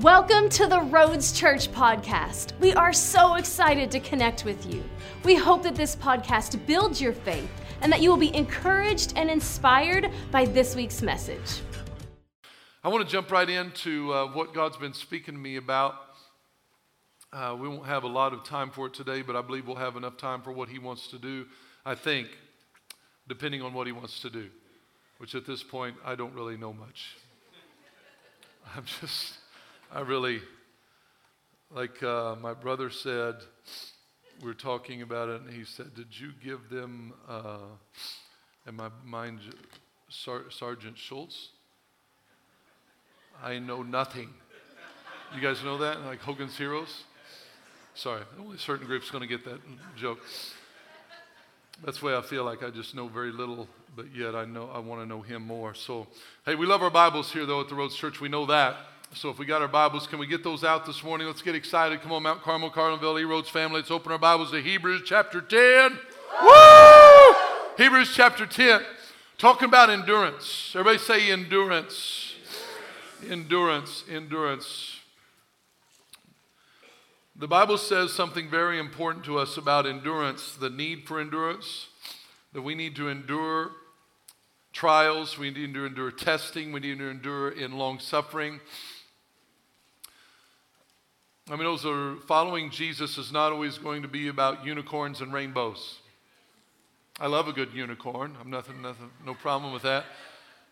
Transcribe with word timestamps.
Welcome 0.00 0.48
to 0.48 0.66
the 0.66 0.80
Roads 0.80 1.30
Church 1.30 1.70
podcast. 1.70 2.50
We 2.58 2.72
are 2.74 2.92
so 2.92 3.36
excited 3.36 3.92
to 3.92 4.00
connect 4.00 4.44
with 4.44 4.66
you. 4.66 4.82
We 5.22 5.36
hope 5.36 5.62
that 5.62 5.76
this 5.76 5.94
podcast 5.94 6.66
builds 6.66 7.00
your 7.00 7.12
faith 7.12 7.48
and 7.80 7.92
that 7.92 8.02
you 8.02 8.10
will 8.10 8.16
be 8.16 8.34
encouraged 8.34 9.12
and 9.14 9.30
inspired 9.30 10.10
by 10.32 10.46
this 10.46 10.74
week's 10.74 11.00
message. 11.00 11.60
I 12.82 12.88
want 12.88 13.06
to 13.06 13.10
jump 13.10 13.30
right 13.30 13.48
into 13.48 14.12
uh, 14.12 14.32
what 14.32 14.52
God's 14.52 14.76
been 14.76 14.94
speaking 14.94 15.34
to 15.34 15.40
me 15.40 15.54
about. 15.54 15.94
Uh, 17.32 17.56
we 17.56 17.68
won't 17.68 17.86
have 17.86 18.02
a 18.02 18.08
lot 18.08 18.32
of 18.32 18.42
time 18.42 18.70
for 18.70 18.88
it 18.88 18.94
today, 18.94 19.22
but 19.22 19.36
I 19.36 19.42
believe 19.42 19.68
we'll 19.68 19.76
have 19.76 19.94
enough 19.94 20.16
time 20.16 20.42
for 20.42 20.50
what 20.50 20.68
He 20.68 20.80
wants 20.80 21.06
to 21.08 21.18
do, 21.20 21.46
I 21.86 21.94
think, 21.94 22.26
depending 23.28 23.62
on 23.62 23.72
what 23.72 23.86
He 23.86 23.92
wants 23.92 24.20
to 24.22 24.28
do, 24.28 24.48
which 25.18 25.36
at 25.36 25.46
this 25.46 25.62
point, 25.62 25.94
I 26.04 26.16
don't 26.16 26.34
really 26.34 26.56
know 26.56 26.72
much. 26.72 27.14
I'm 28.76 28.84
just. 29.00 29.34
I 29.94 30.00
really, 30.00 30.40
like 31.72 32.02
uh, 32.02 32.34
my 32.40 32.52
brother 32.52 32.90
said, 32.90 33.36
we 34.42 34.50
are 34.50 34.54
talking 34.54 35.02
about 35.02 35.28
it, 35.28 35.40
and 35.42 35.48
he 35.48 35.62
said, 35.64 35.94
Did 35.94 36.08
you 36.18 36.32
give 36.42 36.68
them, 36.68 37.14
uh, 37.28 37.58
my 38.72 38.88
mind, 39.04 39.38
Sar- 40.08 40.50
Sergeant 40.50 40.98
Schultz? 40.98 41.50
I 43.40 43.60
know 43.60 43.84
nothing. 43.84 44.30
You 45.32 45.40
guys 45.40 45.62
know 45.62 45.78
that? 45.78 46.00
Like 46.00 46.18
Hogan's 46.18 46.58
Heroes? 46.58 47.04
Sorry, 47.94 48.22
only 48.40 48.58
certain 48.58 48.88
group's 48.88 49.12
going 49.12 49.22
to 49.22 49.28
get 49.28 49.44
that 49.44 49.60
joke. 49.96 50.18
That's 51.84 52.00
the 52.00 52.06
way 52.06 52.16
I 52.16 52.22
feel 52.22 52.42
like 52.42 52.64
I 52.64 52.70
just 52.70 52.96
know 52.96 53.06
very 53.06 53.30
little, 53.30 53.68
but 53.94 54.06
yet 54.12 54.34
I 54.34 54.44
know 54.44 54.68
I 54.74 54.80
want 54.80 55.02
to 55.02 55.06
know 55.06 55.22
him 55.22 55.42
more. 55.42 55.72
So, 55.72 56.08
hey, 56.44 56.56
we 56.56 56.66
love 56.66 56.82
our 56.82 56.90
Bibles 56.90 57.32
here, 57.32 57.46
though, 57.46 57.60
at 57.60 57.68
the 57.68 57.76
Roads 57.76 57.94
Church. 57.94 58.20
We 58.20 58.28
know 58.28 58.44
that. 58.46 58.74
So 59.12 59.30
if 59.30 59.38
we 59.38 59.46
got 59.46 59.62
our 59.62 59.68
Bibles, 59.68 60.06
can 60.06 60.18
we 60.18 60.26
get 60.26 60.42
those 60.42 60.64
out 60.64 60.86
this 60.86 61.04
morning? 61.04 61.26
Let's 61.26 61.42
get 61.42 61.54
excited. 61.54 62.00
Come 62.00 62.12
on, 62.12 62.22
Mount 62.22 62.42
Carmel, 62.42 62.70
Carlinville, 62.70 63.20
E 63.20 63.24
Roads 63.24 63.48
family. 63.48 63.76
Let's 63.76 63.90
open 63.90 64.10
our 64.10 64.18
Bibles 64.18 64.50
to 64.50 64.60
Hebrews 64.60 65.02
chapter 65.04 65.40
10. 65.40 65.98
Woo! 66.42 67.34
Hebrews 67.76 68.12
chapter 68.14 68.46
10. 68.46 68.80
Talking 69.38 69.68
about 69.68 69.90
endurance. 69.90 70.72
Everybody 70.74 70.98
say 70.98 71.30
endurance. 71.30 72.34
Endurance, 73.28 74.04
endurance. 74.10 75.00
The 77.36 77.48
Bible 77.48 77.78
says 77.78 78.12
something 78.12 78.48
very 78.48 78.78
important 78.78 79.24
to 79.26 79.38
us 79.38 79.56
about 79.56 79.86
endurance 79.86 80.56
the 80.56 80.70
need 80.70 81.06
for 81.06 81.20
endurance, 81.20 81.88
that 82.52 82.62
we 82.62 82.74
need 82.74 82.96
to 82.96 83.08
endure 83.08 83.72
trials, 84.72 85.38
we 85.38 85.50
need 85.50 85.72
to 85.74 85.86
endure 85.86 86.10
testing, 86.10 86.72
we 86.72 86.80
need 86.80 86.98
to 86.98 87.08
endure 87.08 87.48
in 87.48 87.72
long 87.72 88.00
suffering. 88.00 88.60
I 91.50 91.56
mean, 91.56 91.64
those 91.64 91.84
are 91.84 92.16
following 92.26 92.70
Jesus 92.70 93.18
is 93.18 93.30
not 93.30 93.52
always 93.52 93.76
going 93.76 94.00
to 94.00 94.08
be 94.08 94.28
about 94.28 94.64
unicorns 94.64 95.20
and 95.20 95.30
rainbows. 95.30 95.98
I 97.20 97.26
love 97.26 97.48
a 97.48 97.52
good 97.52 97.72
unicorn. 97.74 98.34
I'm 98.40 98.48
nothing, 98.48 98.80
nothing, 98.80 99.10
no 99.24 99.34
problem 99.34 99.72
with 99.72 99.82
that. 99.82 100.06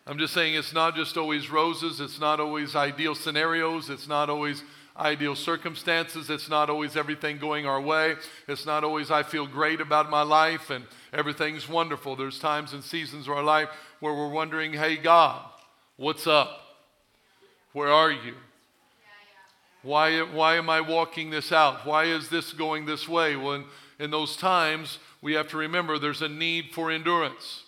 I'm 0.07 0.17
just 0.17 0.33
saying 0.33 0.55
it's 0.55 0.73
not 0.73 0.95
just 0.95 1.15
always 1.15 1.49
roses. 1.51 2.01
It's 2.01 2.19
not 2.19 2.39
always 2.39 2.75
ideal 2.75 3.13
scenarios. 3.13 3.89
It's 3.89 4.07
not 4.07 4.31
always 4.31 4.63
ideal 4.97 5.35
circumstances. 5.35 6.31
It's 6.31 6.49
not 6.49 6.71
always 6.71 6.97
everything 6.97 7.37
going 7.37 7.67
our 7.67 7.79
way. 7.79 8.15
It's 8.47 8.65
not 8.65 8.83
always 8.83 9.11
I 9.11 9.21
feel 9.21 9.45
great 9.45 9.79
about 9.79 10.09
my 10.09 10.23
life 10.23 10.71
and 10.71 10.85
everything's 11.13 11.69
wonderful. 11.69 12.15
There's 12.15 12.39
times 12.39 12.73
and 12.73 12.83
seasons 12.83 13.27
of 13.27 13.33
our 13.33 13.43
life 13.43 13.69
where 13.99 14.13
we're 14.13 14.31
wondering, 14.31 14.73
hey, 14.73 14.97
God, 14.97 15.45
what's 15.97 16.25
up? 16.25 16.59
Where 17.73 17.89
are 17.89 18.11
you? 18.11 18.33
Why, 19.83 20.21
why 20.21 20.55
am 20.55 20.69
I 20.69 20.81
walking 20.81 21.29
this 21.29 21.51
out? 21.51 21.85
Why 21.85 22.05
is 22.05 22.29
this 22.29 22.53
going 22.53 22.85
this 22.85 23.07
way? 23.07 23.35
Well, 23.35 23.53
in, 23.53 23.65
in 23.99 24.11
those 24.11 24.37
times, 24.37 24.97
we 25.21 25.33
have 25.33 25.49
to 25.49 25.57
remember 25.57 25.99
there's 25.99 26.21
a 26.21 26.29
need 26.29 26.71
for 26.73 26.89
endurance. 26.89 27.63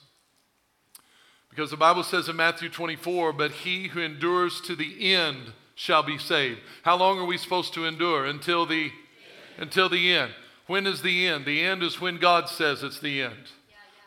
Because 1.50 1.72
the 1.72 1.78
Bible 1.78 2.04
says 2.04 2.28
in 2.28 2.36
Matthew 2.38 2.70
24, 2.70 3.34
but 3.34 3.52
he 3.52 3.88
who 3.88 4.02
endures 4.02 4.60
to 4.62 4.76
the 4.76 5.14
end 5.14 5.54
shall 5.76 6.04
be 6.04 6.18
saved. 6.18 6.60
How 6.84 6.98
long 6.98 7.20
are 7.20 7.26
we 7.26 7.38
supposed 7.38 7.74
to 7.74 7.86
endure? 7.86 8.26
Until 8.26 8.66
the, 8.66 8.92
until 9.58 9.90
the 9.90 10.14
end. 10.14 10.32
When 10.68 10.88
is 10.88 11.02
the 11.02 11.28
end? 11.28 11.46
The 11.46 11.62
end 11.62 11.84
is 11.84 12.02
when 12.02 12.18
God 12.18 12.50
says 12.50 12.82
it's 12.82 13.00
the 13.00 13.22
end. 13.22 13.52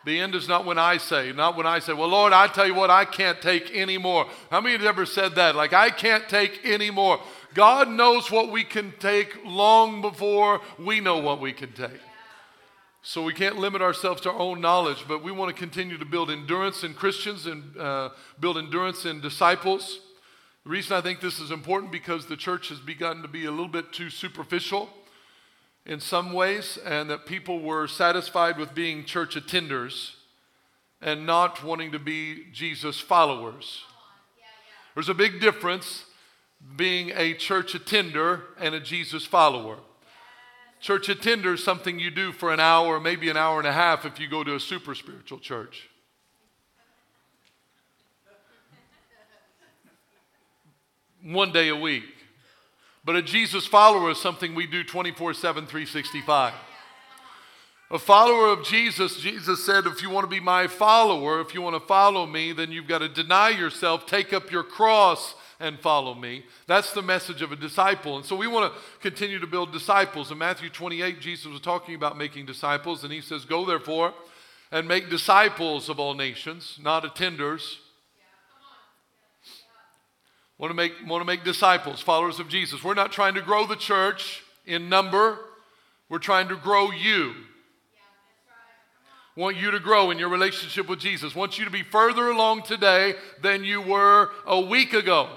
The 0.05 0.21
end 0.21 0.35
is 0.35 0.49
not 0.49 0.65
when 0.65 0.79
I 0.79 0.97
say, 0.97 1.33
not 1.33 1.57
when 1.57 1.67
I 1.67 1.81
say, 1.81 1.93
well, 1.93 2.09
Lord, 2.09 2.33
I 2.33 2.47
tell 2.47 2.67
you 2.67 2.75
what, 2.75 2.89
I 2.89 3.05
can't 3.05 3.43
take 3.43 3.71
any 3.75 3.99
more. 3.99 4.27
How 4.51 4.61
many 4.61 4.77
have 4.77 4.87
ever 4.87 5.05
said 5.05 5.35
that? 5.35 5.55
Like, 5.55 5.73
I 5.73 5.91
can't 5.91 6.29
take 6.29 6.61
any 6.65 6.91
more. 6.91 7.21
God 7.55 7.89
knows 7.89 8.31
what 8.31 8.53
we 8.53 8.65
can 8.65 8.93
take 9.01 9.45
long 9.45 10.03
before 10.03 10.61
we 10.79 11.01
know 11.01 11.19
what 11.19 11.41
we 11.41 11.53
can 11.53 11.73
take. 11.73 12.01
So 13.03 13.23
we 13.23 13.33
can't 13.33 13.57
limit 13.57 13.81
ourselves 13.81 14.21
to 14.23 14.31
our 14.31 14.39
own 14.39 14.61
knowledge, 14.61 15.05
but 15.09 15.23
we 15.23 15.33
want 15.33 15.55
to 15.55 15.59
continue 15.59 15.97
to 15.99 16.05
build 16.05 16.31
endurance 16.31 16.85
in 16.85 16.95
Christians 16.95 17.47
and 17.47 17.77
uh, 17.79 18.11
build 18.39 18.59
endurance 18.59 19.07
in 19.07 19.21
disciples. 19.21 20.01
The 20.65 20.71
reason 20.71 20.97
I 20.97 21.01
think 21.01 21.21
this 21.21 21.41
is 21.41 21.51
important 21.51 21.91
because 21.91 22.27
the 22.27 22.37
church 22.37 22.69
has 22.69 22.81
begun 22.81 23.23
to 23.23 23.29
be 23.29 23.47
a 23.47 23.51
little 23.51 23.69
bit 23.69 23.93
too 23.93 24.11
superficial 24.11 24.91
in 25.87 26.01
some 26.01 26.35
ways, 26.35 26.79
and 26.85 27.09
that 27.09 27.25
people 27.25 27.61
were 27.61 27.89
satisfied 27.89 28.59
with 28.59 28.75
being 28.75 29.07
church 29.07 29.37
attenders 29.37 30.17
and 31.01 31.25
not 31.25 31.65
wanting 31.65 31.93
to 31.93 31.99
be 31.99 32.45
Jesus 32.53 33.01
followers. 33.01 33.85
There's 34.95 35.09
a 35.09 35.15
big 35.15 35.41
difference 35.41 36.05
being 36.77 37.13
a 37.15 37.35
church 37.35 37.75
attender 37.75 38.43
and 38.59 38.75
a 38.75 38.81
Jesus 38.81 39.25
follower. 39.25 39.79
Church 40.81 41.09
attender 41.09 41.55
is 41.55 41.65
something 41.65 41.99
you 41.99 42.11
do 42.11 42.31
for 42.33 42.53
an 42.53 42.61
hour, 42.61 43.01
maybe 43.01 43.29
an 43.29 43.37
hour 43.37 43.59
and 43.59 43.67
a 43.67 43.73
half 43.73 44.05
if 44.05 44.21
you 44.21 44.29
go 44.29 44.45
to 44.45 44.55
a 44.55 44.61
super 44.61 44.95
spiritual 44.95 45.39
church. 45.39 45.89
One 51.23 51.51
day 51.53 51.69
a 51.69 51.77
week. 51.77 52.05
But 53.05 53.17
a 53.17 53.23
Jesus 53.23 53.67
follower 53.67 54.11
is 54.11 54.21
something 54.21 54.55
we 54.55 54.67
do 54.67 54.85
24 54.85 55.35
7, 55.35 55.67
365. 55.67 56.55
A 57.91 57.99
follower 57.99 58.49
of 58.49 58.65
Jesus, 58.65 59.19
Jesus 59.19 59.65
said, 59.65 59.87
if 59.87 60.03
you 60.03 60.11
want 60.11 60.25
to 60.25 60.31
be 60.31 60.41
my 60.41 60.67
follower, 60.67 61.41
if 61.41 61.55
you 61.55 61.63
want 61.63 61.75
to 61.75 61.87
follow 61.87 62.27
me, 62.27 62.53
then 62.53 62.71
you've 62.71 62.87
got 62.87 62.99
to 62.99 63.09
deny 63.09 63.49
yourself, 63.49 64.05
take 64.05 64.35
up 64.35 64.53
your 64.53 64.63
cross, 64.63 65.35
and 65.61 65.79
follow 65.81 66.15
me. 66.15 66.45
That's 66.67 66.93
the 66.93 67.03
message 67.03 67.43
of 67.43 67.53
a 67.53 67.57
disciple. 67.57 68.17
And 68.17 68.25
so 68.25 68.37
we 68.37 68.47
want 68.47 68.73
to 68.73 68.81
continue 69.01 69.39
to 69.39 69.47
build 69.47 69.73
disciples. 69.73 70.31
In 70.31 70.39
Matthew 70.39 70.71
28, 70.71 71.21
Jesus 71.21 71.47
was 71.47 71.61
talking 71.61 71.95
about 71.95 72.17
making 72.17 72.47
disciples, 72.47 73.05
and 73.05 73.13
he 73.13 73.21
says, 73.21 73.45
Go 73.45 73.65
therefore 73.65 74.15
and 74.71 74.87
make 74.87 75.09
disciples 75.09 75.89
of 75.89 75.99
all 75.99 76.15
nations, 76.15 76.79
not 76.83 77.03
attenders, 77.05 77.79
Want 80.59 80.73
to 80.73 80.75
make, 80.75 80.93
want 81.07 81.21
to 81.21 81.25
make 81.25 81.45
disciples, 81.45 82.01
followers 82.01 82.41
of 82.41 82.49
Jesus. 82.49 82.83
We're 82.83 82.95
not 82.95 83.13
trying 83.13 83.35
to 83.35 83.41
grow 83.41 83.65
the 83.65 83.77
church 83.77 84.43
in 84.67 84.89
number, 84.89 85.39
we're 86.09 86.19
trying 86.19 86.49
to 86.49 86.57
grow 86.57 86.91
you. 86.91 87.35
Want 89.37 89.57
you 89.57 89.71
to 89.71 89.79
grow 89.79 90.11
in 90.11 90.19
your 90.19 90.31
relationship 90.31 90.89
with 90.89 90.99
Jesus. 90.99 91.33
Want 91.33 91.61
you 91.61 91.65
to 91.65 91.71
be 91.71 91.85
further 91.85 92.29
along 92.29 92.63
today 92.63 93.15
than 93.41 93.63
you 93.63 93.81
were 93.81 94.31
a 94.45 94.61
week 94.61 94.95
ago. 94.95 95.31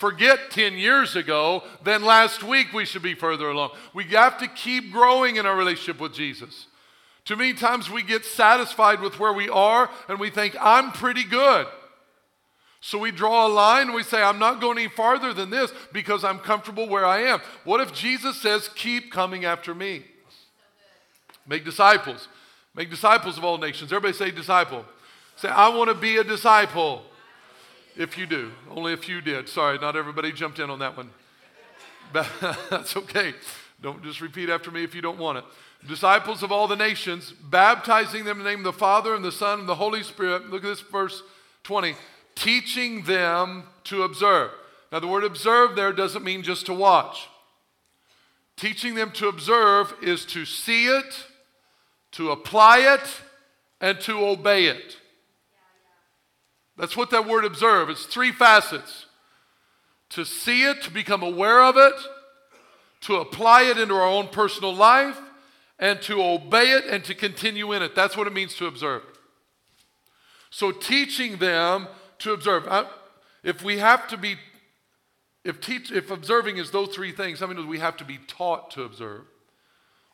Forget 0.00 0.50
10 0.50 0.78
years 0.78 1.14
ago, 1.14 1.62
then 1.84 2.02
last 2.02 2.42
week 2.42 2.72
we 2.72 2.86
should 2.86 3.02
be 3.02 3.12
further 3.12 3.50
along. 3.50 3.72
We 3.92 4.04
have 4.04 4.38
to 4.38 4.48
keep 4.48 4.90
growing 4.90 5.36
in 5.36 5.44
our 5.44 5.54
relationship 5.54 6.00
with 6.00 6.14
Jesus. 6.14 6.68
Too 7.26 7.36
many 7.36 7.52
times 7.52 7.90
we 7.90 8.02
get 8.02 8.24
satisfied 8.24 9.02
with 9.02 9.18
where 9.20 9.34
we 9.34 9.50
are 9.50 9.90
and 10.08 10.18
we 10.18 10.30
think, 10.30 10.56
I'm 10.58 10.90
pretty 10.92 11.22
good. 11.22 11.66
So 12.80 12.98
we 12.98 13.10
draw 13.10 13.46
a 13.46 13.52
line 13.52 13.88
and 13.88 13.94
we 13.94 14.02
say, 14.02 14.22
I'm 14.22 14.38
not 14.38 14.58
going 14.58 14.78
any 14.78 14.88
farther 14.88 15.34
than 15.34 15.50
this 15.50 15.70
because 15.92 16.24
I'm 16.24 16.38
comfortable 16.38 16.88
where 16.88 17.04
I 17.04 17.24
am. 17.24 17.40
What 17.64 17.82
if 17.82 17.92
Jesus 17.92 18.40
says, 18.40 18.70
Keep 18.74 19.12
coming 19.12 19.44
after 19.44 19.74
me? 19.74 20.04
Make 21.46 21.66
disciples. 21.66 22.26
Make 22.74 22.88
disciples 22.88 23.36
of 23.36 23.44
all 23.44 23.58
nations. 23.58 23.92
Everybody 23.92 24.14
say 24.14 24.30
disciple. 24.30 24.86
Say, 25.36 25.48
I 25.48 25.68
want 25.68 25.90
to 25.90 25.94
be 25.94 26.16
a 26.16 26.24
disciple. 26.24 27.02
If 27.96 28.16
you 28.16 28.26
do. 28.26 28.50
Only 28.70 28.92
a 28.92 28.96
few 28.96 29.20
did. 29.20 29.48
Sorry, 29.48 29.78
not 29.78 29.96
everybody 29.96 30.32
jumped 30.32 30.58
in 30.58 30.70
on 30.70 30.78
that 30.78 30.96
one. 30.96 31.10
But 32.12 32.28
That's 32.70 32.96
okay. 32.96 33.34
Don't 33.82 34.02
just 34.02 34.20
repeat 34.20 34.50
after 34.50 34.70
me 34.70 34.84
if 34.84 34.94
you 34.94 35.00
don't 35.00 35.18
want 35.18 35.38
it. 35.38 35.44
Disciples 35.88 36.42
of 36.42 36.52
all 36.52 36.68
the 36.68 36.76
nations, 36.76 37.32
baptizing 37.32 38.24
them 38.24 38.38
in 38.38 38.44
the 38.44 38.50
name 38.50 38.58
of 38.60 38.64
the 38.64 38.72
Father 38.72 39.14
and 39.14 39.24
the 39.24 39.32
Son 39.32 39.60
and 39.60 39.68
the 39.68 39.76
Holy 39.76 40.02
Spirit. 40.02 40.50
Look 40.50 40.62
at 40.64 40.68
this 40.68 40.80
verse 40.80 41.22
20 41.64 41.94
teaching 42.34 43.02
them 43.04 43.64
to 43.84 44.02
observe. 44.02 44.50
Now, 44.90 45.00
the 45.00 45.06
word 45.06 45.24
observe 45.24 45.76
there 45.76 45.92
doesn't 45.92 46.24
mean 46.24 46.42
just 46.42 46.66
to 46.66 46.74
watch. 46.74 47.28
Teaching 48.56 48.94
them 48.94 49.10
to 49.12 49.28
observe 49.28 49.94
is 50.02 50.24
to 50.26 50.44
see 50.44 50.86
it, 50.86 51.26
to 52.12 52.30
apply 52.30 52.78
it, 52.78 53.22
and 53.80 54.00
to 54.00 54.24
obey 54.26 54.66
it. 54.66 54.96
That's 56.80 56.96
what 56.96 57.10
that 57.10 57.28
word 57.28 57.44
observe. 57.44 57.90
It's 57.90 58.06
three 58.06 58.32
facets. 58.32 59.04
to 60.08 60.24
see 60.24 60.64
it, 60.64 60.82
to 60.82 60.90
become 60.90 61.22
aware 61.22 61.62
of 61.62 61.76
it, 61.76 61.94
to 63.02 63.16
apply 63.16 63.62
it 63.62 63.78
into 63.78 63.94
our 63.94 64.08
own 64.08 64.26
personal 64.26 64.74
life, 64.74 65.20
and 65.78 66.02
to 66.02 66.20
obey 66.20 66.72
it 66.72 66.84
and 66.86 67.04
to 67.04 67.14
continue 67.14 67.72
in 67.72 67.80
it. 67.80 67.94
That's 67.94 68.16
what 68.16 68.26
it 68.26 68.32
means 68.32 68.56
to 68.56 68.66
observe. 68.66 69.02
So, 70.50 70.72
teaching 70.72 71.36
them 71.36 71.86
to 72.18 72.32
observe. 72.32 72.66
If 73.44 73.62
we 73.62 73.78
have 73.78 74.08
to 74.08 74.16
be, 74.16 74.36
if, 75.44 75.60
teach, 75.60 75.92
if 75.92 76.10
observing 76.10 76.56
is 76.56 76.72
those 76.72 76.88
three 76.88 77.12
things, 77.12 77.40
I 77.40 77.46
mean, 77.46 77.68
we 77.68 77.78
have 77.78 77.96
to 77.98 78.04
be 78.04 78.18
taught 78.26 78.72
to 78.72 78.82
observe. 78.82 79.22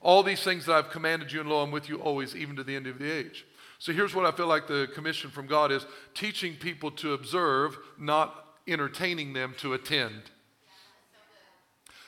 All 0.02 0.22
these 0.22 0.42
things 0.42 0.66
that 0.66 0.74
I've 0.74 0.90
commanded 0.90 1.32
you, 1.32 1.40
and 1.40 1.48
lo, 1.48 1.62
I'm 1.62 1.70
with 1.70 1.88
you 1.88 1.96
always, 1.96 2.36
even 2.36 2.54
to 2.56 2.64
the 2.64 2.76
end 2.76 2.86
of 2.86 2.98
the 2.98 3.10
age. 3.10 3.46
So 3.78 3.92
here's 3.92 4.14
what 4.14 4.24
I 4.24 4.32
feel 4.32 4.46
like 4.46 4.66
the 4.66 4.88
commission 4.94 5.30
from 5.30 5.46
God 5.46 5.70
is 5.70 5.86
teaching 6.14 6.54
people 6.54 6.90
to 6.92 7.12
observe, 7.12 7.76
not 7.98 8.56
entertaining 8.66 9.32
them 9.32 9.54
to 9.58 9.74
attend. 9.74 10.22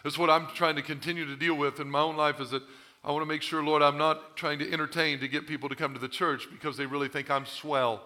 That's 0.03 0.19
what 0.19 0.31
I'm 0.31 0.47
trying 0.55 0.77
to 0.77 0.83
continue 0.83 1.27
to 1.27 1.37
deal 1.37 1.55
with 1.55 1.81
in 1.81 1.91
my 1.91 2.01
own 2.01 2.17
life 2.17 2.41
is 2.41 2.51
that 2.51 2.63
I 3.05 3.13
want 3.13 3.23
to 3.23 3.27
make 3.27 3.43
sure, 3.43 3.63
Lord, 3.63 3.83
I'm 3.83 3.99
not 3.99 4.37
trying 4.37 4.59
to 4.61 4.73
entertain 4.73 5.21
to 5.21 5.29
get 5.29 5.47
people 5.47 5.69
to 5.69 5.77
come 5.77 5.95
to 5.95 6.01
the 6.01 6.09
church 6.09 6.49
because 6.51 6.77
they 6.77 6.87
really 6.87 7.09
think 7.09 7.31
I'm 7.31 7.47
swell. 7.47 8.03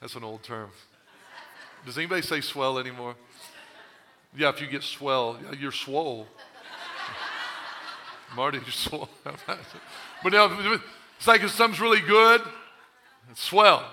That's 0.00 0.14
an 0.14 0.24
old 0.24 0.42
term. 0.42 0.70
Does 1.84 1.96
anybody 1.98 2.22
say 2.22 2.40
swell 2.40 2.78
anymore? 2.78 3.16
Yeah, 4.36 4.50
if 4.50 4.60
you 4.60 4.66
get 4.66 4.82
swell, 4.82 5.38
you're 5.58 5.72
swole. 5.72 6.26
Marty, 8.36 8.58
you're 8.58 8.70
swole. 8.70 9.08
but 9.24 10.32
now, 10.32 10.80
it's 11.20 11.28
like 11.28 11.42
if 11.42 11.50
something's 11.50 11.82
really 11.82 12.00
good, 12.00 12.40
it's 13.30 13.42
swell. 13.42 13.84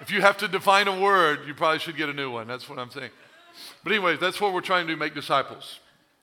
If 0.00 0.12
you 0.12 0.20
have 0.20 0.36
to 0.36 0.46
define 0.46 0.86
a 0.86 1.00
word, 1.00 1.40
you 1.48 1.52
probably 1.52 1.80
should 1.80 1.96
get 1.96 2.08
a 2.08 2.12
new 2.12 2.30
one. 2.30 2.46
That's 2.46 2.68
what 2.68 2.78
I'm 2.78 2.92
saying. 2.92 3.10
But, 3.82 3.92
anyways, 3.92 4.20
that's 4.20 4.40
what 4.40 4.54
we're 4.54 4.60
trying 4.60 4.86
to 4.86 4.92
do 4.92 4.96
make 4.96 5.16
disciples. 5.16 5.80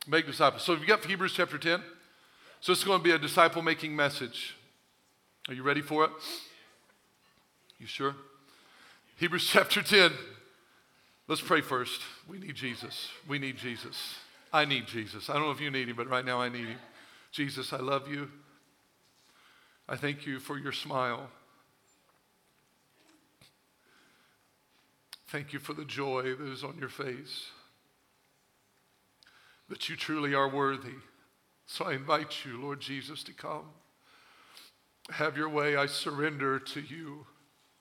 Make 0.08 0.26
disciples. 0.26 0.64
So, 0.64 0.72
if 0.72 0.80
you've 0.80 0.88
got 0.88 1.04
Hebrews 1.04 1.34
chapter 1.34 1.58
10. 1.58 1.84
So, 2.62 2.72
it's 2.72 2.86
going 2.86 3.00
to 3.00 3.04
be 3.04 3.12
a 3.12 3.20
disciple 3.20 3.62
making 3.62 3.94
message. 3.94 4.56
Are 5.50 5.54
you 5.54 5.64
ready 5.64 5.82
for 5.82 6.06
it? 6.06 6.12
You 7.78 7.88
sure? 7.88 8.16
Hebrews 9.18 9.46
chapter 9.52 9.82
10. 9.82 10.14
Let's 11.28 11.42
pray 11.42 11.60
first. 11.60 12.00
We 12.26 12.40
need 12.40 12.56
Jesus. 12.56 13.10
We 13.28 13.38
need 13.38 13.58
Jesus. 13.58 14.16
I 14.54 14.64
need 14.64 14.88
Jesus. 14.88 15.30
I 15.30 15.34
don't 15.34 15.42
know 15.42 15.52
if 15.52 15.60
you 15.60 15.70
need 15.70 15.90
him, 15.90 15.98
but 15.98 16.08
right 16.08 16.24
now 16.24 16.40
I 16.40 16.48
need 16.48 16.68
him. 16.68 16.78
Jesus, 17.32 17.74
I 17.74 17.78
love 17.78 18.08
you. 18.08 18.30
I 19.90 19.96
thank 19.96 20.26
you 20.26 20.40
for 20.40 20.58
your 20.58 20.72
smile. 20.72 21.30
Thank 25.28 25.54
you 25.54 25.60
for 25.60 25.74
the 25.74 25.86
joy 25.86 26.24
that 26.24 26.48
is 26.48 26.64
on 26.64 26.78
your 26.80 26.90
face, 26.90 27.48
that 29.70 29.90
you 29.90 29.96
truly 29.98 30.34
are 30.34 30.50
worthy. 30.50 30.96
So 31.66 31.86
I 31.86 31.94
invite 31.94 32.46
you, 32.46 32.62
Lord 32.62 32.80
Jesus, 32.80 33.24
to 33.24 33.34
come. 33.34 33.66
Have 35.12 35.36
your 35.36 35.50
way. 35.50 35.76
I 35.76 35.86
surrender 35.86 36.60
to 36.60 36.82
you, 36.82 37.28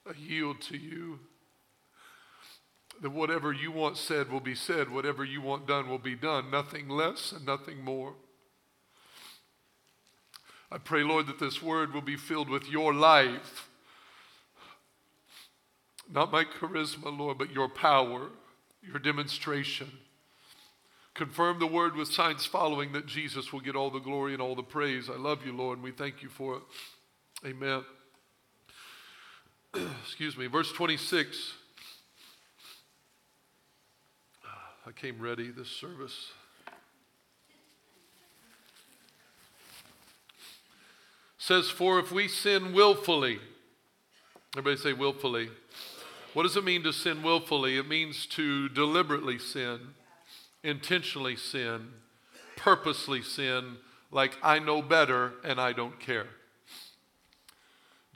I 0.08 0.12
yield 0.18 0.60
to 0.62 0.76
you. 0.76 1.20
That 3.02 3.10
whatever 3.10 3.52
you 3.52 3.70
want 3.70 3.96
said 3.96 4.30
will 4.30 4.40
be 4.40 4.54
said, 4.54 4.90
whatever 4.90 5.24
you 5.24 5.40
want 5.42 5.66
done 5.66 5.88
will 5.88 5.98
be 5.98 6.14
done, 6.14 6.50
nothing 6.50 6.88
less 6.88 7.30
and 7.30 7.44
nothing 7.44 7.84
more. 7.84 8.14
I 10.70 10.78
pray, 10.78 11.02
Lord, 11.02 11.26
that 11.28 11.38
this 11.38 11.62
word 11.62 11.94
will 11.94 12.00
be 12.02 12.16
filled 12.16 12.48
with 12.48 12.68
your 12.68 12.92
life 12.92 13.68
not 16.12 16.30
my 16.30 16.44
charisma, 16.44 17.16
Lord, 17.16 17.38
but 17.38 17.52
your 17.52 17.68
power, 17.68 18.28
your 18.82 18.98
demonstration. 18.98 19.90
Confirm 21.14 21.58
the 21.58 21.66
word 21.66 21.96
with 21.96 22.08
signs 22.08 22.46
following 22.46 22.92
that 22.92 23.06
Jesus 23.06 23.52
will 23.52 23.60
get 23.60 23.74
all 23.74 23.90
the 23.90 23.98
glory 23.98 24.32
and 24.32 24.42
all 24.42 24.54
the 24.54 24.62
praise. 24.62 25.08
I 25.10 25.16
love 25.16 25.44
you, 25.44 25.52
Lord, 25.52 25.78
and 25.78 25.84
we 25.84 25.90
thank 25.90 26.22
you 26.22 26.28
for 26.28 26.56
it. 26.56 26.62
Amen. 27.44 27.84
Excuse 30.04 30.36
me. 30.36 30.46
Verse 30.46 30.70
26. 30.72 31.54
Ah, 34.44 34.48
I 34.86 34.92
came 34.92 35.20
ready 35.20 35.50
this 35.50 35.70
service. 35.70 36.32
Says, 41.46 41.70
For 41.70 42.00
if 42.00 42.10
we 42.10 42.26
sin 42.26 42.72
willfully, 42.72 43.38
everybody 44.56 44.82
say 44.82 44.92
willfully. 44.92 45.48
What 46.34 46.42
does 46.42 46.56
it 46.56 46.64
mean 46.64 46.82
to 46.82 46.92
sin 46.92 47.22
willfully? 47.22 47.78
It 47.78 47.86
means 47.86 48.26
to 48.30 48.68
deliberately 48.68 49.38
sin, 49.38 49.78
intentionally 50.64 51.36
sin, 51.36 51.90
purposely 52.56 53.22
sin, 53.22 53.76
like 54.10 54.36
I 54.42 54.58
know 54.58 54.82
better 54.82 55.34
and 55.44 55.60
I 55.60 55.72
don't 55.72 56.00
care. 56.00 56.26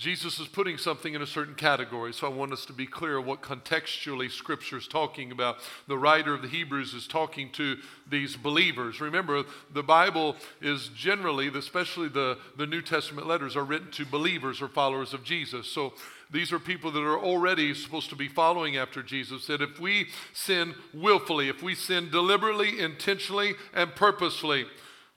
Jesus 0.01 0.41
is 0.41 0.49
putting 0.49 0.79
something 0.79 1.13
in 1.13 1.21
a 1.21 1.27
certain 1.27 1.55
category, 1.55 2.15
so 2.15 2.27
I 2.27 2.31
want 2.31 2.55
us 2.55 2.65
to 2.65 2.73
be 2.73 2.87
clear 2.87 3.21
what 3.21 3.43
contextually 3.43 4.31
Scripture 4.31 4.79
is 4.79 4.89
talking 4.89 5.31
about. 5.31 5.59
The 5.89 5.99
writer 5.99 6.33
of 6.33 6.41
the 6.41 6.49
Hebrews 6.49 6.95
is 6.95 7.07
talking 7.07 7.51
to 7.53 7.77
these 8.09 8.35
believers. 8.35 9.03
Remember, 9.03 9.45
the 9.75 9.83
Bible 9.83 10.37
is 10.63 10.89
generally, 10.97 11.49
especially 11.49 12.09
the, 12.09 12.39
the 12.57 12.67
New 12.67 12.81
Testament 12.81 13.27
letters, 13.27 13.57
are 13.57 13.65
written 13.65 13.91
to 13.91 14.07
believers 14.07 14.63
or 14.63 14.69
followers 14.69 15.13
of 15.13 15.23
Jesus. 15.23 15.67
So 15.67 15.93
these 16.31 16.51
are 16.51 16.59
people 16.59 16.91
that 16.93 17.03
are 17.03 17.21
already 17.21 17.75
supposed 17.75 18.09
to 18.09 18.17
be 18.17 18.29
following 18.29 18.79
after 18.79 19.03
Jesus. 19.03 19.49
That 19.49 19.61
if 19.61 19.79
we 19.79 20.07
sin 20.33 20.77
willfully, 20.95 21.51
if 21.51 21.63
we 21.63 21.75
sin 21.75 22.09
deliberately, 22.11 22.81
intentionally, 22.81 23.53
and 23.75 23.95
purposefully, 23.95 24.65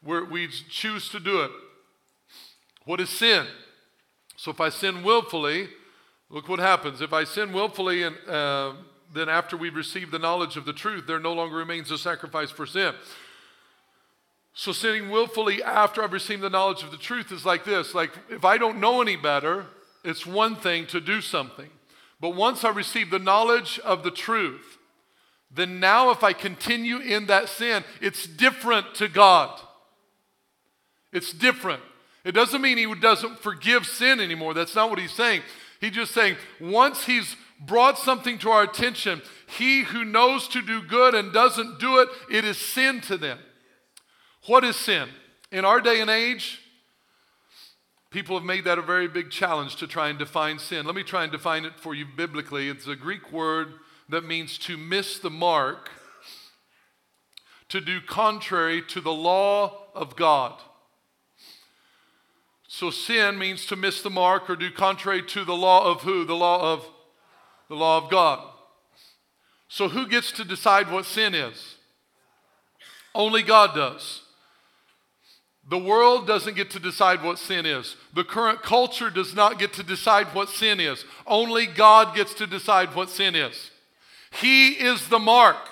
we 0.03 0.50
choose 0.50 1.07
to 1.07 1.21
do 1.21 1.39
it. 1.39 1.51
What 2.83 3.00
is 3.00 3.09
sin? 3.09 3.47
So 4.44 4.51
if 4.51 4.60
I 4.60 4.68
sin 4.68 5.04
willfully, 5.04 5.69
look 6.30 6.50
what 6.50 6.60
happens. 6.60 7.00
If 7.00 7.13
I 7.13 7.24
sin 7.24 7.54
willfully, 7.54 8.04
and 8.04 8.18
uh, 8.28 8.74
then 9.13 9.30
after 9.30 9.56
we've 9.56 9.74
received 9.74 10.12
the 10.12 10.19
knowledge 10.19 10.57
of 10.57 10.66
the 10.66 10.74
truth, 10.74 11.07
there 11.07 11.18
no 11.18 11.31
longer 11.31 11.56
remains 11.56 11.90
a 11.92 11.98
sacrifice 11.98 12.51
for 12.51 12.66
sin. 12.66 12.94
So 14.54 14.74
sinning 14.74 15.10
willfully 15.10 15.63
after 15.63 16.04
I've 16.04 16.12
received 16.12 16.42
the 16.42 16.50
knowledge 16.50 16.84
of 16.84 16.92
the 16.92 16.98
truth 16.98 17.31
is 17.31 17.45
like 17.45 17.63
this: 17.63 17.95
like 17.95 18.12
if 18.30 18.44
I 18.44 18.57
don't 18.57 18.81
know 18.81 19.01
any 19.01 19.16
better, 19.16 19.68
it's 20.04 20.25
one 20.25 20.57
thing 20.57 20.88
to 20.88 21.00
do 21.00 21.22
something. 21.22 21.69
But 22.19 22.31
once 22.31 22.66
I 22.66 22.69
receive 22.72 23.12
the 23.12 23.19
knowledge 23.19 23.80
of 23.80 24.04
the 24.04 24.12
truth, 24.12 24.78
then 25.50 25.80
now 25.80 26.12
if 26.12 26.22
I 26.22 26.34
continue 26.34 26.97
in 26.97 27.28
that 27.28 27.47
sin, 27.47 27.85
it's 28.02 28.28
different 28.28 28.94
to 28.95 29.07
God. 29.07 29.57
It's 31.14 31.31
different. 31.31 31.83
It 32.23 32.31
doesn't 32.31 32.61
mean 32.61 32.77
he 32.77 32.94
doesn't 32.95 33.39
forgive 33.39 33.85
sin 33.85 34.19
anymore. 34.19 34.53
That's 34.53 34.75
not 34.75 34.89
what 34.89 34.99
he's 34.99 35.11
saying. 35.11 35.42
He's 35.81 35.92
just 35.92 36.13
saying 36.13 36.37
once 36.61 37.06
he's 37.06 37.35
brought 37.59 37.97
something 37.97 38.37
to 38.39 38.49
our 38.49 38.63
attention, 38.63 39.21
he 39.47 39.83
who 39.83 40.06
knows 40.06 40.47
to 40.49 40.61
do 40.61 40.81
good 40.81 41.13
and 41.13 41.33
doesn't 41.33 41.80
do 41.80 41.99
it, 41.99 42.09
it 42.31 42.45
is 42.45 42.57
sin 42.57 43.01
to 43.01 43.18
them. 43.18 43.39
What 44.47 44.63
is 44.63 44.75
sin? 44.75 45.09
In 45.51 45.65
our 45.65 45.81
day 45.81 46.01
and 46.01 46.09
age, 46.09 46.59
people 48.09 48.37
have 48.37 48.45
made 48.45 48.65
that 48.65 48.77
a 48.77 48.81
very 48.81 49.07
big 49.07 49.30
challenge 49.30 49.75
to 49.77 49.87
try 49.87 50.09
and 50.09 50.18
define 50.18 50.59
sin. 50.59 50.85
Let 50.85 50.95
me 50.95 51.03
try 51.03 51.23
and 51.23 51.31
define 51.31 51.65
it 51.65 51.80
for 51.80 51.94
you 51.94 52.06
biblically. 52.06 52.69
It's 52.69 52.87
a 52.87 52.95
Greek 52.95 53.31
word 53.31 53.73
that 54.09 54.25
means 54.25 54.57
to 54.59 54.77
miss 54.77 55.19
the 55.19 55.30
mark, 55.30 55.89
to 57.69 57.81
do 57.81 57.99
contrary 58.01 58.81
to 58.89 59.01
the 59.01 59.13
law 59.13 59.87
of 59.94 60.15
God. 60.15 60.59
So 62.73 62.89
sin 62.89 63.37
means 63.37 63.68
to 63.68 63.75
miss 63.75 64.01
the 64.01 64.09
mark 64.09 64.49
or 64.49 64.56
do 64.56 64.71
contrary 64.71 65.21
to 65.21 65.45
the 65.45 65.53
law 65.53 65.92
of 65.92 66.01
who? 66.01 66.25
The 66.25 66.33
law 66.33 66.73
of 66.73 66.83
the 67.69 67.75
law 67.75 67.99
of 67.99 68.09
God. 68.09 68.44
So 69.68 69.89
who 69.89 70.07
gets 70.07 70.31
to 70.31 70.44
decide 70.44 70.89
what 70.89 71.06
sin 71.06 71.35
is? 71.35 71.75
Only 73.13 73.44
God 73.44 73.75
does. 73.75 74.23
The 75.69 75.77
world 75.77 76.25
doesn't 76.25 76.56
get 76.56 76.71
to 76.71 76.80
decide 76.80 77.21
what 77.21 77.37
sin 77.37 77.68
is. 77.68 77.95
The 78.15 78.23
current 78.23 78.63
culture 78.63 79.11
does 79.11 79.35
not 79.35 79.59
get 79.59 79.73
to 79.73 79.83
decide 79.83 80.33
what 80.33 80.49
sin 80.49 80.80
is. 80.80 81.06
Only 81.27 81.68
God 81.68 82.15
gets 82.15 82.33
to 82.33 82.47
decide 82.47 82.95
what 82.95 83.11
sin 83.11 83.35
is. 83.35 83.69
He 84.42 84.69
is 84.69 85.09
the 85.09 85.19
mark. 85.19 85.69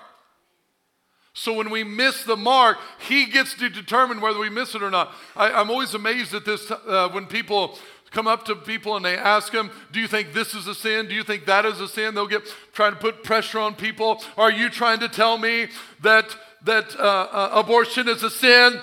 So 1.33 1.53
when 1.53 1.69
we 1.69 1.83
miss 1.83 2.23
the 2.23 2.35
mark, 2.35 2.77
He 3.07 3.25
gets 3.25 3.53
to 3.55 3.69
determine 3.69 4.19
whether 4.19 4.39
we 4.39 4.49
miss 4.49 4.75
it 4.75 4.83
or 4.83 4.91
not. 4.91 5.13
I, 5.35 5.61
am 5.61 5.69
always 5.69 5.93
amazed 5.93 6.33
at 6.33 6.45
this 6.45 6.69
uh, 6.71 7.09
when 7.09 7.25
people 7.25 7.77
come 8.11 8.27
up 8.27 8.43
to 8.45 8.55
people 8.55 8.97
and 8.97 9.05
they 9.05 9.17
ask 9.17 9.51
them, 9.53 9.71
Do 9.91 9.99
you 9.99 10.07
think 10.07 10.33
this 10.33 10.53
is 10.53 10.67
a 10.67 10.75
sin? 10.75 11.07
Do 11.07 11.15
you 11.15 11.23
think 11.23 11.45
that 11.45 11.65
is 11.65 11.79
a 11.79 11.87
sin? 11.87 12.13
They'll 12.13 12.27
get 12.27 12.43
trying 12.73 12.93
to 12.93 12.99
put 12.99 13.23
pressure 13.23 13.59
on 13.59 13.75
people. 13.75 14.21
Are 14.37 14.51
you 14.51 14.69
trying 14.69 14.99
to 14.99 15.07
tell 15.07 15.37
me 15.37 15.67
that, 16.01 16.35
that 16.63 16.95
uh, 16.99 17.27
uh, 17.31 17.51
abortion 17.53 18.09
is 18.09 18.21
a 18.23 18.29
sin? 18.29 18.79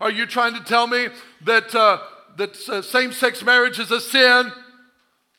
Are 0.00 0.10
you 0.10 0.26
trying 0.26 0.54
to 0.54 0.60
tell 0.60 0.86
me 0.86 1.08
that, 1.44 1.74
uh, 1.74 1.98
that 2.36 2.56
uh, 2.68 2.82
same 2.82 3.12
sex 3.12 3.42
marriage 3.42 3.78
is 3.78 3.90
a 3.90 4.00
sin? 4.00 4.52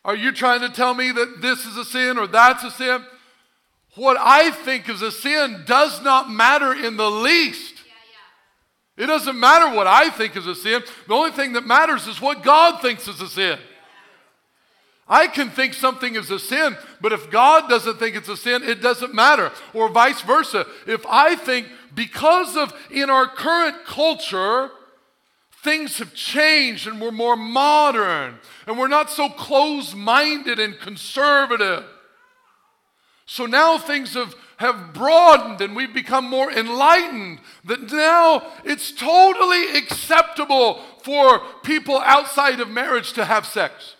Are 0.03 0.15
you 0.15 0.31
trying 0.31 0.61
to 0.61 0.69
tell 0.69 0.93
me 0.93 1.11
that 1.11 1.41
this 1.41 1.65
is 1.65 1.77
a 1.77 1.85
sin 1.85 2.17
or 2.17 2.25
that's 2.25 2.63
a 2.63 2.71
sin? 2.71 3.05
What 3.95 4.17
I 4.19 4.51
think 4.51 4.87
is 4.87 5.01
a 5.01 5.11
sin 5.11 5.63
does 5.65 6.01
not 6.01 6.29
matter 6.29 6.73
in 6.73 6.97
the 6.97 7.09
least. 7.09 7.75
It 8.97 9.07
doesn't 9.07 9.39
matter 9.39 9.73
what 9.75 9.87
I 9.87 10.09
think 10.09 10.35
is 10.35 10.45
a 10.45 10.53
sin. 10.53 10.83
The 11.07 11.13
only 11.13 11.31
thing 11.31 11.53
that 11.53 11.65
matters 11.65 12.05
is 12.05 12.21
what 12.21 12.43
God 12.43 12.81
thinks 12.81 13.07
is 13.07 13.21
a 13.21 13.29
sin. 13.29 13.57
I 15.07 15.25
can 15.25 15.49
think 15.49 15.73
something 15.73 16.15
is 16.15 16.29
a 16.29 16.37
sin, 16.37 16.77
but 17.01 17.11
if 17.11 17.31
God 17.31 17.67
doesn't 17.67 17.97
think 17.97 18.15
it's 18.15 18.29
a 18.29 18.37
sin, 18.37 18.61
it 18.61 18.81
doesn't 18.81 19.13
matter. 19.13 19.51
Or 19.73 19.89
vice 19.89 20.21
versa. 20.21 20.67
If 20.85 21.03
I 21.07 21.35
think 21.35 21.67
because 21.95 22.55
of 22.55 22.73
in 22.91 23.09
our 23.09 23.25
current 23.25 23.85
culture, 23.85 24.69
things 25.63 25.97
have 25.97 26.13
changed 26.13 26.85
and 26.85 27.01
we're 27.01 27.11
more 27.11 27.35
modern 27.35 28.35
and 28.67 28.77
we're 28.77 28.87
not 28.87 29.09
so 29.09 29.29
close 29.29 29.95
minded 29.95 30.59
and 30.59 30.79
conservative. 30.79 31.85
So 33.31 33.45
now 33.45 33.77
things 33.77 34.15
have, 34.15 34.33
have 34.57 34.91
broadened 34.91 35.61
and 35.61 35.75
we've 35.75 35.93
become 35.93 36.27
more 36.27 36.51
enlightened 36.51 37.41
that 37.63 37.91
now 37.91 38.41
it's 38.65 38.91
totally 38.91 39.77
acceptable 39.77 40.81
for 41.03 41.39
people 41.63 41.99
outside 41.99 42.59
of 42.59 42.69
marriage 42.69 43.13
to 43.13 43.25
have 43.25 43.45
sex. 43.45 43.95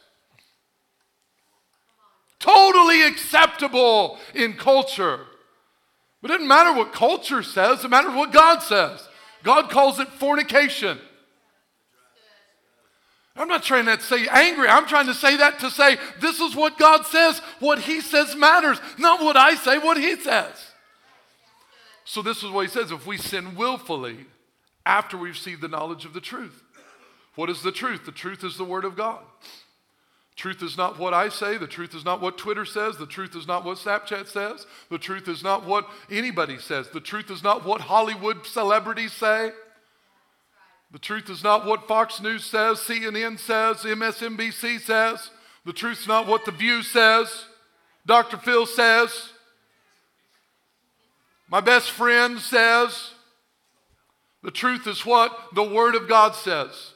Totally 2.40 3.04
acceptable 3.04 4.18
in 4.34 4.54
culture. 4.54 5.28
But 6.24 6.32
it 6.32 6.34
doesn't 6.34 6.48
matter 6.48 6.74
what 6.74 6.92
culture 6.92 7.44
says, 7.44 7.86
it 7.86 7.90
matters 7.90 8.16
what 8.16 8.34
God 8.34 8.64
says. 8.64 9.08
God 9.44 9.70
calls 9.70 10.00
it 10.00 10.08
fornication. 10.08 10.98
I'm 13.40 13.48
not 13.48 13.64
trying 13.64 13.86
to 13.86 14.00
say 14.02 14.28
angry. 14.28 14.68
I'm 14.68 14.86
trying 14.86 15.08
to 15.08 15.14
say 15.14 15.38
that 15.38 15.60
to 15.60 15.72
say 15.72 15.98
this 16.20 16.42
is 16.42 16.56
what 16.58 16.78
God 16.78 17.06
says. 17.06 17.40
What 17.60 17.80
He 17.80 18.02
says 18.02 18.36
matters, 18.36 18.80
not 18.98 19.22
what 19.22 19.38
I 19.38 19.56
say, 19.56 19.78
what 19.78 19.98
He 19.98 20.18
says. 20.18 20.54
So, 22.04 22.22
this 22.22 22.44
is 22.44 22.50
what 22.50 22.66
He 22.66 22.72
says 22.72 22.92
if 22.92 23.08
we 23.08 23.18
sin 23.18 23.56
willfully 23.56 24.26
after 24.86 25.16
we've 25.18 25.34
receive 25.34 25.62
the 25.62 25.70
knowledge 25.70 26.04
of 26.04 26.14
the 26.14 26.20
truth. 26.20 26.64
What 27.36 27.50
is 27.50 27.62
the 27.62 27.72
truth? 27.72 28.06
The 28.06 28.12
truth 28.12 28.44
is 28.44 28.58
the 28.58 28.66
Word 28.66 28.84
of 28.84 28.98
God. 28.98 29.22
Truth 30.36 30.62
is 30.62 30.78
not 30.78 31.00
what 31.00 31.14
I 31.14 31.30
say. 31.30 31.58
The 31.58 31.68
truth 31.68 31.96
is 31.96 32.04
not 32.04 32.22
what 32.22 32.38
Twitter 32.38 32.66
says. 32.66 32.98
The 32.98 33.06
truth 33.06 33.36
is 33.36 33.48
not 33.48 33.64
what 33.64 33.78
Snapchat 33.78 34.28
says. 34.28 34.66
The 34.90 34.98
truth 34.98 35.28
is 35.28 35.44
not 35.44 35.66
what 35.66 35.88
anybody 36.10 36.58
says. 36.58 36.90
The 36.90 37.00
truth 37.00 37.30
is 37.30 37.44
not 37.44 37.66
what 37.66 37.82
Hollywood 37.82 38.46
celebrities 38.46 39.14
say. 39.14 39.52
The 40.92 41.00
truth 41.00 41.30
is 41.30 41.44
not 41.44 41.66
what 41.66 41.88
Fox 41.88 42.20
News 42.22 42.44
says, 42.46 42.80
CNN 42.80 43.40
says, 43.40 43.78
MSNBC 43.78 44.80
says. 44.80 45.30
The 45.66 45.74
truth 45.74 46.02
is 46.02 46.08
not 46.08 46.26
what 46.26 46.46
The 46.46 46.52
View 46.52 46.82
says, 46.82 47.46
Dr. 48.06 48.38
Phil 48.38 48.66
says, 48.66 49.30
my 51.50 51.62
best 51.62 51.92
friend 51.92 52.40
says. 52.40 53.12
The 54.44 54.52
truth 54.52 54.88
is 54.88 55.06
what 55.06 55.36
the 55.54 55.64
Word 55.64 55.96
of 55.96 56.08
God 56.08 56.36
says. 56.36 56.94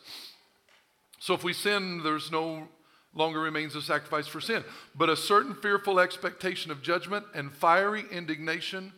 So 1.19 1.33
if 1.33 1.43
we 1.43 1.53
sin, 1.53 2.01
there's 2.03 2.31
no 2.31 2.67
longer 3.13 3.39
remains 3.39 3.75
a 3.75 3.81
sacrifice 3.81 4.27
for 4.27 4.41
sin, 4.41 4.63
but 4.95 5.09
a 5.09 5.15
certain 5.15 5.55
fearful 5.55 5.99
expectation 5.99 6.71
of 6.71 6.81
judgment 6.81 7.25
and 7.35 7.51
fiery 7.51 8.05
indignation 8.11 8.93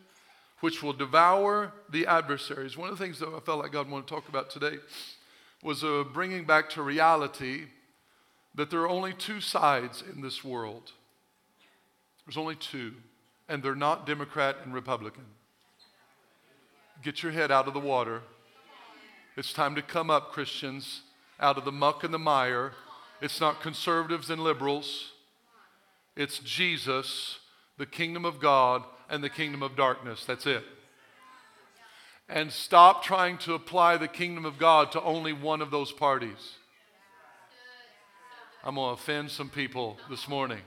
which 0.62 0.82
will 0.82 0.94
devour 0.94 1.74
the 1.90 2.08
adversaries. 2.08 2.78
One 2.78 2.90
of 2.90 2.98
the 2.98 3.04
things 3.04 3.20
that 3.20 3.30
I 3.30 3.40
felt 3.40 3.60
like 3.60 3.72
God 3.72 3.90
wanted 3.90 4.08
to 4.08 4.14
talk 4.14 4.30
about 4.30 4.50
today 4.50 4.78
was 5.64 5.84
uh, 5.84 6.04
bringing 6.14 6.46
back 6.46 6.70
to 6.72 6.82
reality 6.82 7.66
that 8.56 8.70
there 8.70 8.82
are 8.82 8.90
only 8.90 9.14
two 9.14 9.42
sides 9.42 10.04
in 10.14 10.22
this 10.22 10.44
world. 10.44 10.92
There's 12.26 12.38
only 12.38 12.56
two, 12.56 12.94
and 13.50 13.62
they're 13.62 13.76
not 13.76 14.08
Democrat 14.08 14.58
and 14.64 14.74
Republican. 14.74 15.26
Get 17.04 17.22
your 17.22 17.32
head 17.32 17.52
out 17.52 17.68
of 17.68 17.74
the 17.74 17.80
water. 17.80 18.22
It's 19.38 19.52
time 19.52 19.76
to 19.76 19.82
come 19.82 20.10
up, 20.10 20.32
Christians, 20.32 21.02
out 21.40 21.58
of 21.58 21.66
the 21.66 21.72
muck 21.72 22.04
and 22.04 22.14
the 22.14 22.20
mire. 22.20 22.72
It's 23.22 23.42
not 23.42 23.62
conservatives 23.62 24.30
and 24.30 24.42
liberals, 24.42 25.12
it's 26.16 26.40
Jesus, 26.40 27.40
the 27.78 27.86
kingdom 27.86 28.24
of 28.24 28.40
God, 28.40 28.84
and 29.10 29.24
the 29.24 29.30
kingdom 29.30 29.64
of 29.64 29.76
darkness. 29.76 30.26
That's 30.26 30.46
it. 30.46 30.64
And 32.28 32.52
stop 32.52 33.04
trying 33.04 33.38
to 33.40 33.54
apply 33.54 33.98
the 33.98 34.08
kingdom 34.08 34.46
of 34.46 34.58
God 34.58 34.92
to 34.94 35.02
only 35.02 35.34
one 35.34 35.62
of 35.62 35.72
those 35.72 35.92
parties. 35.92 36.56
I'm 38.64 38.76
going 38.76 38.96
to 38.96 39.02
offend 39.02 39.30
some 39.30 39.50
people 39.50 39.98
this 40.10 40.28
morning. 40.28 40.62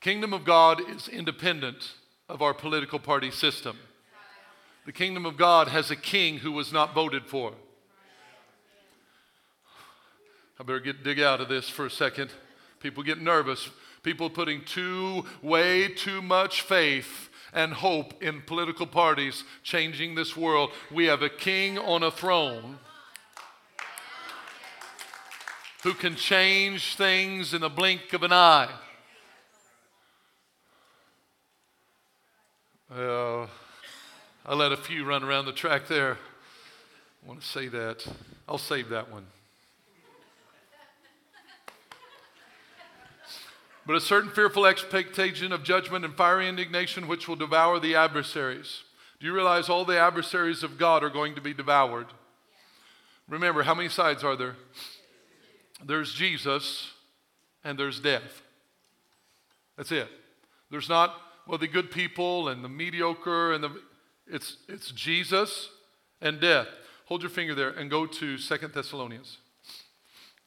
Kingdom 0.00 0.32
of 0.32 0.44
God 0.44 0.80
is 0.88 1.08
independent 1.08 1.92
of 2.28 2.40
our 2.40 2.54
political 2.54 2.98
party 2.98 3.30
system. 3.30 3.78
The 4.86 4.92
kingdom 4.92 5.26
of 5.26 5.36
God 5.36 5.68
has 5.68 5.90
a 5.90 5.96
king 5.96 6.38
who 6.38 6.52
was 6.52 6.72
not 6.72 6.94
voted 6.94 7.26
for. 7.26 7.52
I 10.58 10.62
better 10.62 10.80
get 10.80 11.04
dig 11.04 11.20
out 11.20 11.42
of 11.42 11.48
this 11.48 11.68
for 11.68 11.84
a 11.84 11.90
second. 11.90 12.30
People 12.80 13.02
get 13.02 13.20
nervous 13.20 13.68
People 14.06 14.30
putting 14.30 14.62
too, 14.62 15.24
way 15.42 15.88
too 15.88 16.22
much 16.22 16.62
faith 16.62 17.28
and 17.52 17.72
hope 17.72 18.22
in 18.22 18.40
political 18.40 18.86
parties 18.86 19.42
changing 19.64 20.14
this 20.14 20.36
world. 20.36 20.70
We 20.92 21.06
have 21.06 21.22
a 21.22 21.28
king 21.28 21.76
on 21.76 22.04
a 22.04 22.12
throne 22.12 22.78
who 25.82 25.92
can 25.92 26.14
change 26.14 26.94
things 26.94 27.52
in 27.52 27.62
the 27.62 27.68
blink 27.68 28.12
of 28.12 28.22
an 28.22 28.32
eye. 28.32 28.70
Uh, 32.88 33.48
I 34.46 34.54
let 34.54 34.70
a 34.70 34.76
few 34.76 35.04
run 35.04 35.24
around 35.24 35.46
the 35.46 35.52
track 35.52 35.88
there. 35.88 36.12
I 36.12 37.28
want 37.28 37.40
to 37.40 37.46
say 37.48 37.66
that. 37.66 38.06
I'll 38.48 38.56
save 38.56 38.88
that 38.90 39.10
one. 39.10 39.26
But 43.86 43.94
a 43.94 44.00
certain 44.00 44.30
fearful 44.30 44.66
expectation 44.66 45.52
of 45.52 45.62
judgment 45.62 46.04
and 46.04 46.14
fiery 46.14 46.48
indignation 46.48 47.06
which 47.06 47.28
will 47.28 47.36
devour 47.36 47.78
the 47.78 47.94
adversaries. 47.94 48.82
Do 49.20 49.26
you 49.26 49.32
realize 49.32 49.68
all 49.68 49.84
the 49.84 49.98
adversaries 49.98 50.62
of 50.62 50.76
God 50.76 51.04
are 51.04 51.10
going 51.10 51.34
to 51.36 51.40
be 51.40 51.54
devoured? 51.54 52.08
Remember, 53.28 53.62
how 53.62 53.74
many 53.74 53.88
sides 53.88 54.24
are 54.24 54.36
there? 54.36 54.56
There's 55.84 56.12
Jesus 56.12 56.92
and 57.64 57.78
there's 57.78 58.00
death. 58.00 58.42
That's 59.76 59.92
it. 59.92 60.08
There's 60.70 60.88
not, 60.88 61.14
well, 61.46 61.58
the 61.58 61.68
good 61.68 61.90
people 61.90 62.48
and 62.48 62.64
the 62.64 62.68
mediocre 62.68 63.52
and 63.52 63.62
the, 63.62 63.80
it's, 64.26 64.56
it's 64.68 64.90
Jesus 64.90 65.68
and 66.20 66.40
death. 66.40 66.66
Hold 67.06 67.22
your 67.22 67.30
finger 67.30 67.54
there 67.54 67.70
and 67.70 67.88
go 67.88 68.04
to 68.06 68.36
Second 68.36 68.74
Thessalonians. 68.74 69.38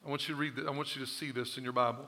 I 0.04 0.10
want 0.10 0.28
you 0.28 0.34
to 0.34 0.40
read, 0.40 0.52
I 0.66 0.70
want 0.70 0.94
you 0.94 1.04
to 1.04 1.10
see 1.10 1.30
this 1.30 1.56
in 1.56 1.64
your 1.64 1.72
Bible. 1.72 2.06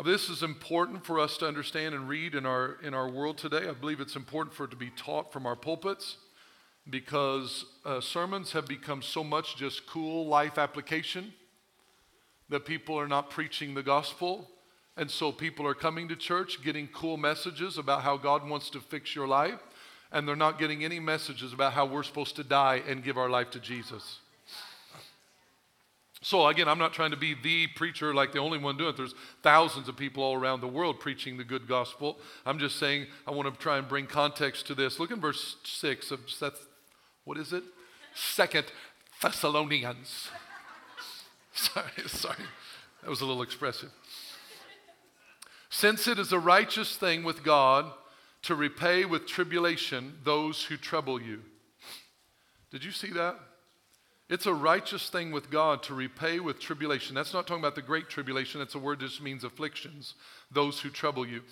This 0.00 0.30
is 0.30 0.42
important 0.42 1.04
for 1.04 1.20
us 1.20 1.36
to 1.38 1.46
understand 1.46 1.94
and 1.94 2.08
read 2.08 2.34
in 2.34 2.46
our, 2.46 2.78
in 2.82 2.94
our 2.94 3.10
world 3.10 3.36
today. 3.36 3.68
I 3.68 3.72
believe 3.72 4.00
it's 4.00 4.16
important 4.16 4.54
for 4.54 4.64
it 4.64 4.70
to 4.70 4.76
be 4.76 4.90
taught 4.96 5.32
from 5.32 5.46
our 5.46 5.54
pulpits 5.54 6.16
because 6.88 7.66
uh, 7.84 8.00
sermons 8.00 8.52
have 8.52 8.66
become 8.66 9.02
so 9.02 9.22
much 9.22 9.54
just 9.54 9.86
cool 9.86 10.26
life 10.26 10.56
application 10.56 11.34
that 12.48 12.64
people 12.64 12.98
are 12.98 13.06
not 13.06 13.30
preaching 13.30 13.74
the 13.74 13.82
gospel. 13.82 14.48
And 14.96 15.10
so 15.10 15.30
people 15.30 15.66
are 15.66 15.74
coming 15.74 16.08
to 16.08 16.16
church 16.16 16.64
getting 16.64 16.88
cool 16.88 17.18
messages 17.18 17.76
about 17.76 18.02
how 18.02 18.16
God 18.16 18.48
wants 18.48 18.70
to 18.70 18.80
fix 18.80 19.14
your 19.14 19.28
life, 19.28 19.60
and 20.10 20.26
they're 20.26 20.34
not 20.34 20.58
getting 20.58 20.84
any 20.84 21.00
messages 21.00 21.52
about 21.52 21.74
how 21.74 21.86
we're 21.86 22.02
supposed 22.02 22.36
to 22.36 22.44
die 22.44 22.82
and 22.88 23.04
give 23.04 23.16
our 23.18 23.30
life 23.30 23.50
to 23.50 23.60
Jesus. 23.60 24.20
So, 26.24 26.46
again, 26.46 26.68
I'm 26.68 26.78
not 26.78 26.92
trying 26.92 27.10
to 27.10 27.16
be 27.16 27.34
the 27.34 27.66
preacher 27.66 28.14
like 28.14 28.32
the 28.32 28.38
only 28.38 28.56
one 28.56 28.76
doing 28.76 28.90
it. 28.90 28.96
There's 28.96 29.14
thousands 29.42 29.88
of 29.88 29.96
people 29.96 30.22
all 30.22 30.36
around 30.36 30.60
the 30.60 30.68
world 30.68 31.00
preaching 31.00 31.36
the 31.36 31.42
good 31.42 31.66
gospel. 31.66 32.16
I'm 32.46 32.60
just 32.60 32.78
saying 32.78 33.06
I 33.26 33.32
want 33.32 33.52
to 33.52 33.60
try 33.60 33.76
and 33.76 33.88
bring 33.88 34.06
context 34.06 34.68
to 34.68 34.76
this. 34.76 35.00
Look 35.00 35.10
in 35.10 35.20
verse 35.20 35.56
6 35.64 36.12
of 36.12 36.20
Seth, 36.30 36.68
what 37.24 37.38
is 37.38 37.52
it? 37.52 37.64
Second 38.14 38.66
Thessalonians. 39.20 40.28
sorry, 41.54 41.90
sorry. 42.06 42.36
That 43.02 43.10
was 43.10 43.20
a 43.20 43.26
little 43.26 43.42
expressive. 43.42 43.90
Since 45.70 46.06
it 46.06 46.20
is 46.20 46.32
a 46.32 46.38
righteous 46.38 46.96
thing 46.96 47.24
with 47.24 47.42
God 47.42 47.90
to 48.42 48.54
repay 48.54 49.04
with 49.04 49.26
tribulation 49.26 50.18
those 50.22 50.64
who 50.64 50.76
trouble 50.76 51.20
you. 51.20 51.40
Did 52.70 52.84
you 52.84 52.92
see 52.92 53.10
that? 53.10 53.36
It's 54.32 54.46
a 54.46 54.54
righteous 54.54 55.10
thing 55.10 55.30
with 55.30 55.50
God 55.50 55.82
to 55.82 55.94
repay 55.94 56.40
with 56.40 56.58
tribulation. 56.58 57.14
That's 57.14 57.34
not 57.34 57.46
talking 57.46 57.62
about 57.62 57.74
the 57.74 57.82
great 57.82 58.08
tribulation, 58.08 58.60
that's 58.60 58.74
a 58.74 58.78
word 58.78 59.00
that 59.00 59.08
just 59.08 59.20
means 59.20 59.44
afflictions, 59.44 60.14
those 60.50 60.80
who 60.80 60.88
trouble 60.88 61.26
you. 61.26 61.42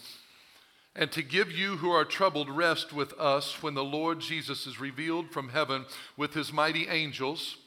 And 0.97 1.13
to 1.13 1.23
give 1.23 1.53
you 1.53 1.77
who 1.77 1.91
are 1.91 2.07
troubled 2.07 2.49
rest 2.49 2.91
with 2.91 3.13
us 3.21 3.63
when 3.63 3.75
the 3.75 3.85
Lord 3.85 4.21
Jesus 4.21 4.67
is 4.67 4.81
revealed 4.81 5.31
from 5.31 5.51
heaven 5.51 5.85
with 6.17 6.33
his 6.33 6.55
mighty 6.55 6.89
angels. 6.89 7.59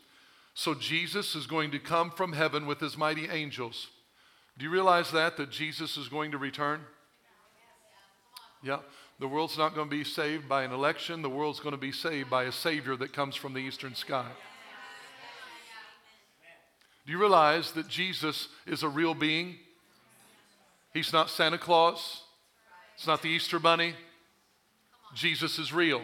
So 0.56 0.74
Jesus 0.74 1.36
is 1.36 1.46
going 1.46 1.70
to 1.70 1.80
come 1.80 2.10
from 2.10 2.34
heaven 2.34 2.66
with 2.66 2.80
his 2.80 2.98
mighty 2.98 3.30
angels. 3.30 3.90
Do 4.58 4.66
you 4.66 4.72
realize 4.72 5.12
that? 5.12 5.38
That 5.38 5.52
Jesus 5.52 5.96
is 5.96 6.08
going 6.08 6.32
to 6.32 6.40
return? 6.40 6.82
Yeah. 8.64 8.80
The 9.20 9.28
world's 9.28 9.60
not 9.60 9.76
going 9.76 9.92
to 9.92 9.96
be 9.96 10.04
saved 10.04 10.50
by 10.50 10.64
an 10.64 10.72
election. 10.72 11.22
The 11.22 11.30
world's 11.30 11.60
going 11.60 11.76
to 11.76 11.78
be 11.78 11.92
saved 11.92 12.32
by 12.32 12.46
a 12.46 12.52
Savior 12.52 12.96
that 12.96 13.14
comes 13.14 13.36
from 13.36 13.54
the 13.54 13.60
eastern 13.60 13.94
sky. 13.94 14.32
Do 17.06 17.12
you 17.12 17.20
realize 17.20 17.72
that 17.72 17.88
Jesus 17.88 18.48
is 18.66 18.84
a 18.84 18.90
real 18.90 19.14
being? 19.14 19.56
He's 20.94 21.12
not 21.12 21.30
Santa 21.30 21.58
Claus. 21.58 22.24
It's 22.96 23.08
not 23.08 23.22
the 23.22 23.30
Easter 23.30 23.60
Bunny. 23.60 23.94
Jesus 25.14 25.60
is 25.60 25.74
real. 25.74 26.02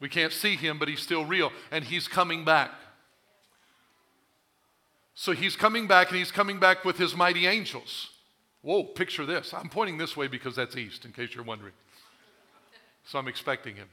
We 0.00 0.08
can't 0.08 0.32
see 0.32 0.56
him, 0.56 0.78
but 0.78 0.88
he's 0.88 1.00
still 1.00 1.24
real, 1.24 1.52
and 1.70 1.84
he's 1.84 2.08
coming 2.08 2.44
back. 2.44 2.70
So 5.14 5.32
he's 5.32 5.56
coming 5.56 5.86
back, 5.86 6.08
and 6.08 6.18
he's 6.18 6.32
coming 6.32 6.58
back 6.58 6.84
with 6.84 6.96
his 6.96 7.14
mighty 7.14 7.46
angels. 7.46 8.08
Whoa, 8.62 8.84
picture 8.84 9.26
this. 9.26 9.52
I'm 9.52 9.68
pointing 9.68 9.98
this 9.98 10.16
way 10.16 10.26
because 10.26 10.56
that's 10.56 10.76
east, 10.76 11.04
in 11.04 11.12
case 11.12 11.34
you're 11.34 11.44
wondering. 11.44 11.74
So 13.04 13.18
I'm 13.18 13.28
expecting 13.28 13.76
him. 13.76 13.88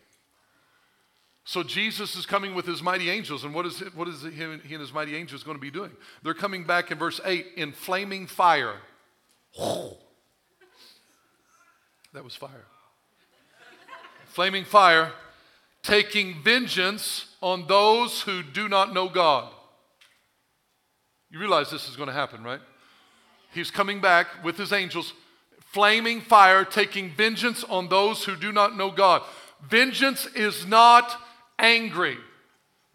So 1.47 1.63
Jesus 1.63 2.17
is 2.17 2.25
coming 2.25 2.53
with 2.53 2.65
his 2.65 2.83
mighty 2.83 3.09
angels, 3.09 3.45
and 3.45 3.55
what 3.55 3.65
is, 3.65 3.81
it, 3.81 3.95
what 3.95 4.09
is 4.09 4.21
he 4.21 4.43
and 4.43 4.61
his 4.61 4.91
mighty 4.91 5.15
angels 5.15 5.43
going 5.43 5.55
to 5.55 5.61
be 5.61 5.71
doing? 5.71 5.91
They're 6.21 6.33
coming 6.33 6.65
back 6.65 6.91
in 6.91 6.97
verse 6.97 7.21
8 7.23 7.53
in 7.55 7.71
flaming 7.71 8.27
fire. 8.27 8.75
That 12.13 12.23
was 12.23 12.35
fire. 12.35 12.65
flaming 14.25 14.63
fire, 14.63 15.11
taking 15.83 16.41
vengeance 16.41 17.27
on 17.41 17.67
those 17.67 18.21
who 18.21 18.41
do 18.41 18.67
not 18.67 18.91
know 18.91 19.07
God. 19.07 19.51
You 21.29 21.37
realize 21.37 21.69
this 21.69 21.87
is 21.87 21.95
going 21.95 22.07
to 22.07 22.13
happen, 22.13 22.43
right? 22.43 22.61
He's 23.53 23.69
coming 23.69 24.01
back 24.01 24.43
with 24.43 24.57
his 24.57 24.73
angels, 24.73 25.13
flaming 25.59 26.21
fire, 26.21 26.65
taking 26.65 27.11
vengeance 27.11 27.63
on 27.65 27.87
those 27.87 28.23
who 28.23 28.35
do 28.35 28.51
not 28.51 28.75
know 28.75 28.89
God. 28.89 29.21
Vengeance 29.69 30.25
is 30.27 30.65
not 30.65 31.21
angry, 31.59 32.17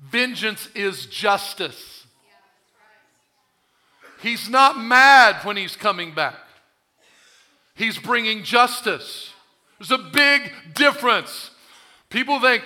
vengeance 0.00 0.69
is 0.75 1.07
justice. 1.07 2.07
He's 4.21 4.49
not 4.49 4.78
mad 4.78 5.45
when 5.45 5.57
he's 5.57 5.75
coming 5.76 6.14
back, 6.14 6.38
he's 7.75 7.99
bringing 7.99 8.45
justice. 8.45 9.31
There's 9.78 9.90
a 9.90 9.99
big 9.99 10.52
difference. 10.75 11.50
People 12.09 12.38
think 12.38 12.62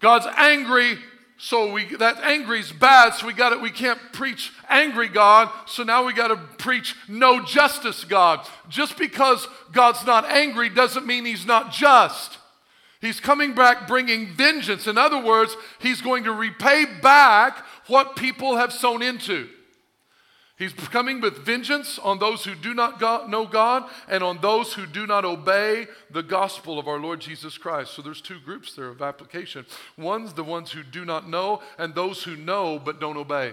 God's 0.00 0.26
angry, 0.36 0.96
so 1.36 1.72
we 1.72 1.96
that 1.96 2.22
angry's 2.22 2.72
bad, 2.72 3.10
so 3.10 3.26
we 3.26 3.34
got 3.34 3.52
it. 3.52 3.60
We 3.60 3.70
can't 3.70 3.98
preach 4.12 4.50
angry 4.70 5.08
God, 5.08 5.50
so 5.66 5.82
now 5.82 6.06
we 6.06 6.14
got 6.14 6.28
to 6.28 6.36
preach 6.36 6.94
no 7.06 7.44
justice 7.44 8.04
God. 8.04 8.46
Just 8.70 8.96
because 8.96 9.46
God's 9.72 10.06
not 10.06 10.24
angry 10.24 10.70
doesn't 10.70 11.06
mean 11.06 11.26
He's 11.26 11.44
not 11.44 11.70
just. 11.70 12.38
He's 13.04 13.20
coming 13.20 13.54
back 13.54 13.86
bringing 13.86 14.34
vengeance. 14.34 14.86
In 14.86 14.96
other 14.96 15.20
words, 15.22 15.56
He's 15.80 16.00
going 16.00 16.24
to 16.24 16.32
repay 16.32 16.86
back 17.02 17.58
what 17.86 18.16
people 18.16 18.56
have 18.56 18.72
sown 18.72 19.02
into. 19.02 19.48
He's 20.56 20.72
coming 20.72 21.20
with 21.20 21.44
vengeance 21.44 21.98
on 21.98 22.20
those 22.20 22.44
who 22.44 22.54
do 22.54 22.74
not 22.74 23.00
know 23.28 23.44
God 23.44 23.90
and 24.08 24.22
on 24.22 24.40
those 24.40 24.72
who 24.72 24.86
do 24.86 25.04
not 25.04 25.24
obey 25.24 25.88
the 26.12 26.22
gospel 26.22 26.78
of 26.78 26.86
our 26.86 27.00
Lord 27.00 27.20
Jesus 27.20 27.58
Christ. 27.58 27.92
So 27.92 28.02
there's 28.02 28.20
two 28.20 28.38
groups 28.38 28.74
there 28.74 28.88
of 28.88 29.02
application. 29.02 29.66
One's 29.98 30.32
the 30.32 30.44
ones 30.44 30.70
who 30.70 30.84
do 30.84 31.04
not 31.04 31.28
know, 31.28 31.60
and 31.76 31.94
those 31.94 32.22
who 32.22 32.36
know 32.36 32.78
but 32.78 33.00
don't 33.00 33.16
obey. 33.16 33.52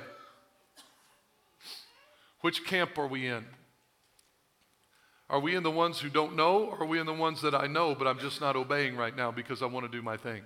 Which 2.41 2.65
camp 2.65 2.98
are 3.00 3.08
we 3.08 3.25
in? 3.27 3.46
Are 5.32 5.40
we 5.40 5.56
in 5.56 5.64
the 5.64 5.72
ones 5.72 5.98
who 5.98 6.10
don't 6.10 6.36
know, 6.36 6.66
or 6.66 6.82
are 6.82 6.86
we 6.86 7.00
in 7.00 7.06
the 7.06 7.14
ones 7.14 7.42
that 7.42 7.56
I 7.56 7.66
know, 7.66 7.96
but 7.96 8.06
I'm 8.06 8.20
just 8.20 8.42
not 8.42 8.58
obeying 8.58 8.98
right 8.98 9.16
now 9.16 9.32
because 9.32 9.62
I 9.62 9.66
want 9.66 9.90
to 9.90 9.92
do 9.92 10.02
my 10.02 10.18
thing? 10.18 10.42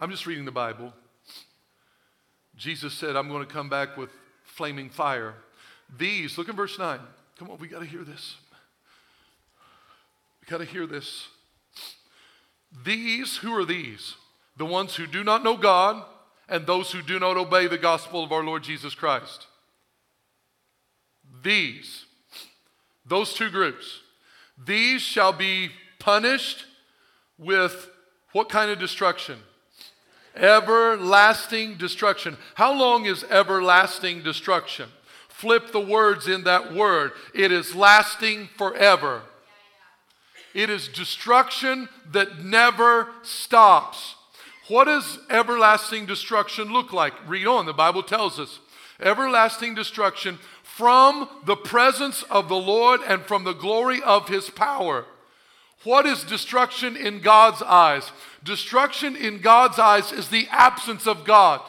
I'm 0.00 0.10
just 0.10 0.26
reading 0.26 0.44
the 0.44 0.50
Bible. 0.50 0.92
Jesus 2.56 2.94
said, 2.94 3.14
I'm 3.14 3.28
going 3.28 3.46
to 3.46 3.52
come 3.52 3.68
back 3.68 3.96
with 3.96 4.10
flaming 4.42 4.90
fire. 4.90 5.34
These, 5.96 6.36
look 6.36 6.48
at 6.48 6.56
verse 6.56 6.76
9. 6.80 6.98
Come 7.38 7.48
on, 7.48 7.58
we 7.58 7.68
got 7.68 7.78
to 7.78 7.86
hear 7.86 8.02
this. 8.02 8.38
We 10.40 10.50
got 10.50 10.58
to 10.58 10.64
hear 10.64 10.88
this. 10.88 11.28
These, 12.84 13.36
who 13.36 13.54
are 13.56 13.64
these? 13.64 14.16
The 14.56 14.66
ones 14.66 14.96
who 14.96 15.06
do 15.06 15.22
not 15.22 15.44
know 15.44 15.56
God 15.56 16.04
and 16.48 16.66
those 16.66 16.90
who 16.90 17.02
do 17.02 17.20
not 17.20 17.36
obey 17.36 17.68
the 17.68 17.78
gospel 17.78 18.24
of 18.24 18.32
our 18.32 18.42
Lord 18.42 18.64
Jesus 18.64 18.96
Christ. 18.96 19.46
These, 21.42 22.04
those 23.06 23.34
two 23.34 23.50
groups, 23.50 24.00
these 24.62 25.02
shall 25.02 25.32
be 25.32 25.70
punished 25.98 26.64
with 27.38 27.88
what 28.32 28.48
kind 28.48 28.70
of 28.70 28.78
destruction? 28.78 29.38
Everlasting 30.36 31.76
destruction. 31.76 32.36
How 32.54 32.72
long 32.72 33.06
is 33.06 33.24
everlasting 33.24 34.22
destruction? 34.22 34.88
Flip 35.28 35.72
the 35.72 35.80
words 35.80 36.28
in 36.28 36.44
that 36.44 36.74
word. 36.74 37.12
It 37.34 37.52
is 37.52 37.74
lasting 37.74 38.48
forever. 38.56 39.22
It 40.54 40.70
is 40.70 40.88
destruction 40.88 41.88
that 42.12 42.38
never 42.38 43.08
stops. 43.22 44.14
What 44.68 44.84
does 44.84 45.18
everlasting 45.28 46.06
destruction 46.06 46.72
look 46.72 46.92
like? 46.92 47.12
Read 47.28 47.46
on. 47.46 47.66
The 47.66 47.72
Bible 47.72 48.02
tells 48.02 48.38
us. 48.38 48.60
Everlasting 49.00 49.74
destruction 49.74 50.38
from 50.76 51.28
the 51.44 51.54
presence 51.54 52.24
of 52.24 52.48
the 52.48 52.56
Lord 52.56 53.00
and 53.06 53.22
from 53.22 53.44
the 53.44 53.52
glory 53.52 54.02
of 54.02 54.26
his 54.26 54.50
power. 54.50 55.04
What 55.84 56.04
is 56.04 56.24
destruction 56.24 56.96
in 56.96 57.20
God's 57.20 57.62
eyes? 57.62 58.10
Destruction 58.42 59.14
in 59.14 59.38
God's 59.38 59.78
eyes 59.78 60.10
is 60.10 60.30
the 60.30 60.48
absence 60.50 61.06
of 61.06 61.24
God. 61.24 61.60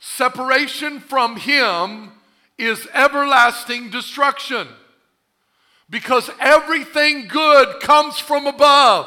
Separation 0.00 0.98
from 0.98 1.36
Him 1.36 2.10
is 2.58 2.88
everlasting 2.92 3.90
destruction 3.90 4.66
because 5.88 6.28
everything 6.40 7.28
good 7.28 7.80
comes 7.80 8.18
from 8.18 8.48
above. 8.48 9.06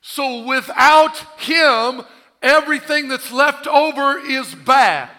So 0.00 0.44
without 0.44 1.16
Him, 1.40 2.02
everything 2.40 3.08
that's 3.08 3.32
left 3.32 3.66
over 3.66 4.18
is 4.18 4.54
bad. 4.54 5.10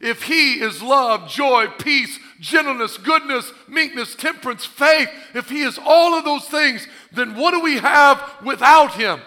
If 0.00 0.24
He 0.24 0.60
is 0.60 0.82
love, 0.82 1.28
joy, 1.28 1.66
peace, 1.78 2.18
gentleness, 2.40 2.96
goodness, 2.98 3.52
meekness, 3.66 4.14
temperance, 4.14 4.64
faith, 4.64 5.08
if 5.34 5.48
He 5.48 5.62
is 5.62 5.78
all 5.84 6.14
of 6.14 6.24
those 6.24 6.46
things, 6.46 6.86
then 7.12 7.34
what 7.34 7.52
do 7.52 7.60
we 7.60 7.78
have 7.78 8.22
without 8.44 8.94
Him? 8.94 9.20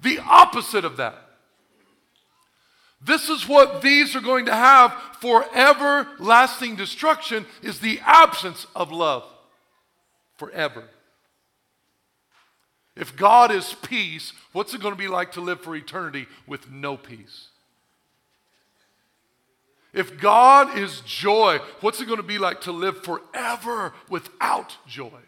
The 0.00 0.18
opposite 0.18 0.84
of 0.84 0.96
that. 0.96 1.22
This 3.00 3.28
is 3.28 3.46
what 3.46 3.82
these 3.82 4.16
are 4.16 4.20
going 4.20 4.46
to 4.46 4.54
have 4.54 4.92
for 5.20 5.44
everlasting 5.54 6.76
destruction 6.76 7.46
is 7.62 7.78
the 7.78 8.00
absence 8.04 8.66
of 8.74 8.90
love 8.90 9.24
forever. 10.36 10.84
If 12.96 13.14
God 13.14 13.52
is 13.52 13.74
peace, 13.82 14.32
what's 14.52 14.74
it 14.74 14.80
going 14.80 14.94
to 14.94 14.98
be 14.98 15.08
like 15.08 15.32
to 15.32 15.40
live 15.40 15.60
for 15.60 15.76
eternity 15.76 16.26
with 16.46 16.70
no 16.70 16.96
peace? 16.96 17.48
If 19.96 20.20
God 20.20 20.76
is 20.78 21.00
joy, 21.00 21.58
what's 21.80 22.02
it 22.02 22.06
going 22.06 22.18
to 22.18 22.22
be 22.22 22.36
like 22.36 22.60
to 22.62 22.72
live 22.72 23.02
forever 23.02 23.94
without 24.10 24.76
joy? 24.86 25.20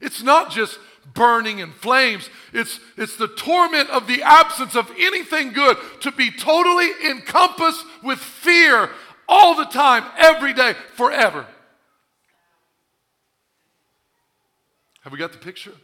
It's 0.00 0.22
not 0.22 0.52
just 0.52 0.78
burning 1.12 1.58
in 1.58 1.72
flames, 1.72 2.30
it's, 2.52 2.78
it's 2.96 3.16
the 3.16 3.26
torment 3.26 3.90
of 3.90 4.06
the 4.06 4.22
absence 4.22 4.76
of 4.76 4.88
anything 4.96 5.52
good, 5.52 5.76
to 6.02 6.12
be 6.12 6.30
totally 6.30 6.88
encompassed 7.04 7.84
with 8.04 8.20
fear 8.20 8.90
all 9.28 9.56
the 9.56 9.64
time, 9.64 10.04
every 10.16 10.52
day, 10.52 10.74
forever. 10.94 11.46
Have 15.00 15.12
we 15.12 15.18
got 15.18 15.32
the 15.32 15.38
picture? 15.38 15.74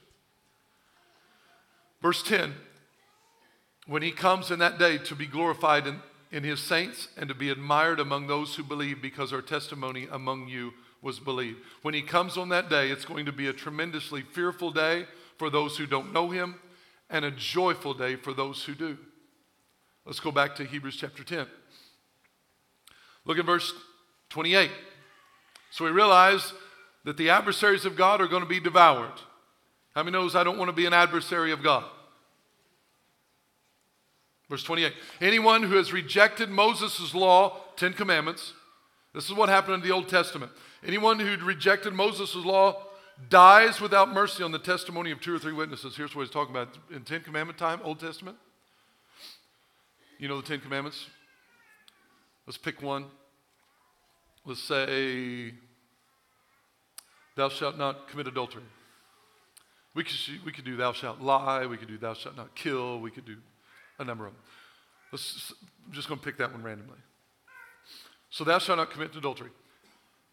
Verse 2.01 2.23
10 2.23 2.55
When 3.89 4.03
he 4.03 4.13
comes 4.13 4.53
in 4.53 4.61
that 4.61 4.79
day 4.79 4.99
to 4.99 5.17
be 5.17 5.27
glorified 5.27 5.89
in 5.89 6.01
in 6.33 6.43
his 6.43 6.61
saints 6.61 7.09
and 7.17 7.29
to 7.29 7.35
be 7.35 7.51
admired 7.51 8.01
among 8.01 8.27
those 8.27 8.57
who 8.57 8.65
believe 8.65 9.03
because 9.03 9.33
our 9.33 9.43
testimony 9.43 10.09
among 10.11 10.49
you 10.49 10.73
was 11.03 11.21
believed. 11.21 11.59
When 11.83 11.95
he 11.95 12.01
comes 12.03 12.39
on 12.39 12.49
that 12.49 12.71
day, 12.71 12.91
it's 12.91 13.05
going 13.05 13.27
to 13.27 13.33
be 13.33 13.49
a 13.49 13.53
tremendously 13.53 14.23
fearful 14.23 14.71
day 14.71 15.07
for 15.37 15.51
those 15.51 15.77
who 15.77 15.87
don't 15.87 16.13
know 16.13 16.31
him 16.31 16.57
and 17.11 17.25
a 17.25 17.31
joyful 17.31 17.93
day 17.93 18.17
for 18.17 18.33
those 18.33 18.65
who 18.65 18.75
do. 18.75 18.97
Let's 20.07 20.21
go 20.21 20.33
back 20.33 20.57
to 20.57 20.65
Hebrews 20.65 20.97
chapter 20.97 21.23
10. 21.23 21.47
Look 23.25 23.39
at 23.39 23.45
verse 23.45 23.73
28. 24.31 24.71
So 25.71 25.85
we 25.85 25.91
realize 25.91 26.53
that 27.05 27.17
the 27.17 27.31
adversaries 27.31 27.85
of 27.85 27.97
God 27.97 28.21
are 28.21 28.27
going 28.27 28.43
to 28.43 28.49
be 28.49 28.61
devoured. 28.61 29.13
How 29.95 30.03
many 30.03 30.17
knows 30.17 30.35
I 30.35 30.45
don't 30.45 30.59
want 30.59 30.71
to 30.71 30.77
be 30.77 30.87
an 30.87 30.95
adversary 30.95 31.53
of 31.53 31.63
God? 31.63 31.85
Verse 34.53 34.65
28 34.65 34.93
Anyone 35.23 35.63
who 35.63 35.77
has 35.77 35.95
rejected 35.95 36.51
Moses' 36.51 37.15
law, 37.15 37.57
Ten 37.75 37.95
Commandments, 37.95 38.53
This 39.15 39.25
is 39.25 39.33
what 39.33 39.49
happened 39.49 39.77
in 39.77 39.81
the 39.81 39.95
Old 39.95 40.11
Testament. 40.11 40.53
Anyone 40.87 41.19
who'd 41.19 41.43
rejected 41.43 41.95
Moses' 41.95 42.35
law 42.35 42.83
dies 43.31 43.81
without 43.81 44.13
mercy 44.13 44.43
on 44.43 44.53
the 44.53 44.59
testimony 44.59 45.11
of 45.11 45.23
two 45.23 45.35
or 45.35 45.39
three 45.39 45.55
witnesses. 45.55 45.97
Here's 45.97 46.15
what 46.15 46.27
he's 46.27 46.31
talking 46.31 46.55
about 46.55 46.69
in 46.95 47.01
Ten 47.01 47.23
Commandment 47.23 47.59
time, 47.59 47.81
Old 47.83 47.99
Testament. 47.99 48.37
You 50.19 50.29
know 50.29 50.39
the 50.39 50.47
Ten 50.47 50.61
Commandments? 50.61 51.07
Let's 52.47 52.59
pick 52.59 52.83
one. 52.83 53.07
Let's 54.45 54.63
say, 54.63 55.55
Thou 57.37 57.49
shalt 57.49 57.79
not 57.79 58.07
commit 58.09 58.27
adultery. 58.27 58.65
We 59.95 60.05
could, 60.05 60.17
we 60.45 60.53
could 60.53 60.67
do 60.67 60.77
thou 60.77 60.93
shalt 60.93 61.23
lie. 61.23 61.65
We 61.65 61.79
could 61.79 61.89
do 61.89 61.97
thou 61.97 62.13
shalt 62.13 62.37
not 62.37 62.55
kill. 62.55 63.01
We 63.01 63.11
could 63.11 63.25
do 63.25 63.37
a 64.03 64.05
number 64.05 64.27
of 64.27 64.33
them. 64.33 64.43
Let's, 65.13 65.53
I'm 65.87 65.93
just 65.93 66.09
going 66.09 66.19
to 66.19 66.25
pick 66.25 66.39
that 66.39 66.53
one 66.53 66.63
randomly. 66.63 66.99
So 68.31 68.45
thou 68.45 68.59
shalt 68.59 68.79
not 68.79 68.91
commit 68.91 69.15
adultery. 69.15 69.51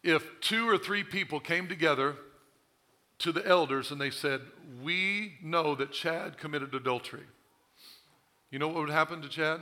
If 0.02 0.40
two 0.40 0.68
or 0.68 0.78
three 0.78 1.04
people 1.04 1.40
came 1.40 1.68
together 1.68 2.16
to 3.18 3.32
the 3.32 3.46
elders 3.46 3.90
and 3.90 4.00
they 4.00 4.10
said, 4.10 4.40
We 4.82 5.34
know 5.42 5.74
that 5.74 5.92
Chad 5.92 6.38
committed 6.38 6.74
adultery, 6.74 7.24
you 8.50 8.58
know 8.58 8.68
what 8.68 8.76
would 8.76 8.90
happen 8.90 9.20
to 9.22 9.28
Chad? 9.28 9.60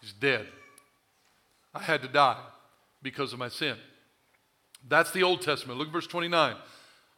He's 0.00 0.12
dead. 0.12 0.46
I 1.74 1.82
had 1.82 2.02
to 2.02 2.08
die 2.08 2.42
because 3.02 3.32
of 3.32 3.38
my 3.38 3.48
sin. 3.48 3.76
That's 4.86 5.12
the 5.12 5.22
Old 5.22 5.42
Testament. 5.42 5.78
Look 5.78 5.88
at 5.88 5.92
verse 5.92 6.06
29. 6.06 6.56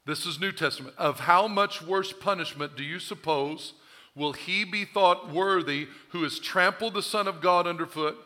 This 0.07 0.27
is 0.27 0.41
New 0.41 0.53
Testament. 0.53 0.95
Of 0.99 1.21
how 1.21 1.47
much 1.47 1.83
worse 1.83 2.13
punishment 2.13 2.77
do 2.77 2.83
you 2.83 2.99
suppose 2.99 3.75
will 4.15 4.33
he 4.33 4.65
be 4.65 4.85
thought 4.85 5.31
worthy 5.31 5.89
who 6.11 6.23
has 6.23 6.39
trampled 6.39 6.95
the 6.95 7.03
Son 7.03 7.29
of 7.29 7.41
God 7.41 7.67
underfoot, 7.67 8.17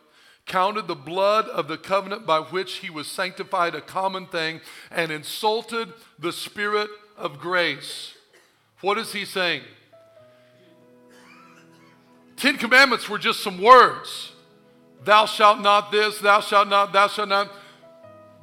counted 0.46 0.86
the 0.86 0.94
blood 0.94 1.48
of 1.48 1.68
the 1.68 1.78
covenant 1.78 2.26
by 2.26 2.40
which 2.40 2.76
he 2.76 2.90
was 2.90 3.06
sanctified 3.06 3.74
a 3.74 3.80
common 3.80 4.26
thing, 4.26 4.60
and 4.90 5.10
insulted 5.10 5.92
the 6.18 6.32
Spirit 6.32 6.90
of 7.16 7.38
grace? 7.38 8.14
What 8.80 8.98
is 8.98 9.12
he 9.12 9.24
saying? 9.24 9.62
Ten 12.36 12.56
Commandments 12.56 13.08
were 13.08 13.18
just 13.18 13.40
some 13.40 13.62
words. 13.62 14.32
Thou 15.04 15.26
shalt 15.26 15.60
not 15.60 15.92
this, 15.92 16.18
thou 16.18 16.40
shalt 16.40 16.68
not, 16.68 16.92
thou 16.92 17.08
shalt 17.08 17.28
not. 17.28 17.50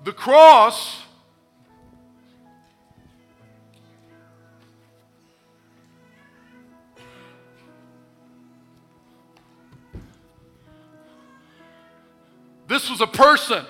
The 0.03 0.13
cross 0.13 1.00
This 12.71 12.89
was 12.89 13.01
a 13.01 13.07
person. 13.07 13.65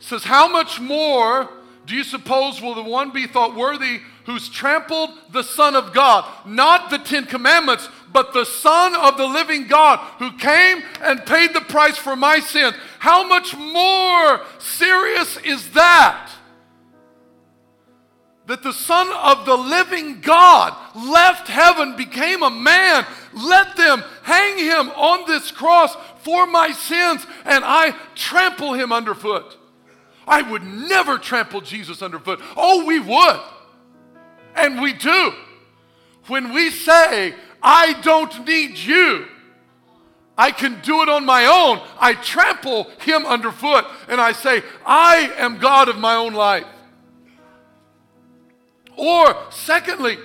says, 0.00 0.24
How 0.24 0.48
much 0.48 0.80
more 0.80 1.48
do 1.86 1.94
you 1.94 2.02
suppose 2.02 2.60
will 2.60 2.74
the 2.74 2.82
one 2.82 3.12
be 3.12 3.28
thought 3.28 3.54
worthy 3.54 4.00
who's 4.24 4.48
trampled 4.48 5.10
the 5.30 5.44
Son 5.44 5.76
of 5.76 5.94
God? 5.94 6.28
Not 6.44 6.90
the 6.90 6.98
Ten 6.98 7.24
Commandments, 7.24 7.88
but 8.12 8.32
the 8.32 8.44
Son 8.44 8.96
of 8.96 9.16
the 9.16 9.28
living 9.28 9.68
God 9.68 10.00
who 10.18 10.36
came 10.36 10.82
and 11.00 11.24
paid 11.24 11.54
the 11.54 11.60
price 11.60 11.96
for 11.96 12.16
my 12.16 12.40
sins. 12.40 12.74
How 12.98 13.24
much 13.28 13.56
more 13.56 14.40
serious 14.58 15.36
is 15.44 15.70
that? 15.70 16.28
That 18.46 18.62
the 18.62 18.72
Son 18.72 19.08
of 19.12 19.44
the 19.44 19.56
living 19.56 20.20
God 20.20 20.76
left 20.94 21.48
heaven, 21.48 21.96
became 21.96 22.42
a 22.42 22.50
man, 22.50 23.04
let 23.34 23.76
them 23.76 24.04
hang 24.22 24.58
him 24.58 24.88
on 24.90 25.26
this 25.26 25.50
cross 25.50 25.96
for 26.18 26.46
my 26.46 26.70
sins 26.70 27.26
and 27.44 27.64
I 27.64 27.94
trample 28.14 28.74
him 28.74 28.92
underfoot. 28.92 29.56
I 30.28 30.42
would 30.42 30.62
never 30.62 31.18
trample 31.18 31.60
Jesus 31.60 32.02
underfoot. 32.02 32.40
Oh, 32.56 32.84
we 32.84 33.00
would. 33.00 33.40
And 34.54 34.80
we 34.80 34.92
do. 34.92 35.32
When 36.28 36.52
we 36.52 36.70
say, 36.70 37.34
I 37.62 38.00
don't 38.02 38.46
need 38.46 38.76
you, 38.78 39.26
I 40.38 40.50
can 40.50 40.80
do 40.82 41.02
it 41.02 41.08
on 41.08 41.24
my 41.24 41.46
own, 41.46 41.80
I 41.98 42.14
trample 42.14 42.84
him 43.00 43.24
underfoot 43.24 43.86
and 44.08 44.20
I 44.20 44.32
say, 44.32 44.62
I 44.84 45.32
am 45.38 45.58
God 45.58 45.88
of 45.88 45.98
my 45.98 46.14
own 46.14 46.34
life. 46.34 46.66
Or, 48.96 49.36
secondly, 49.50 50.18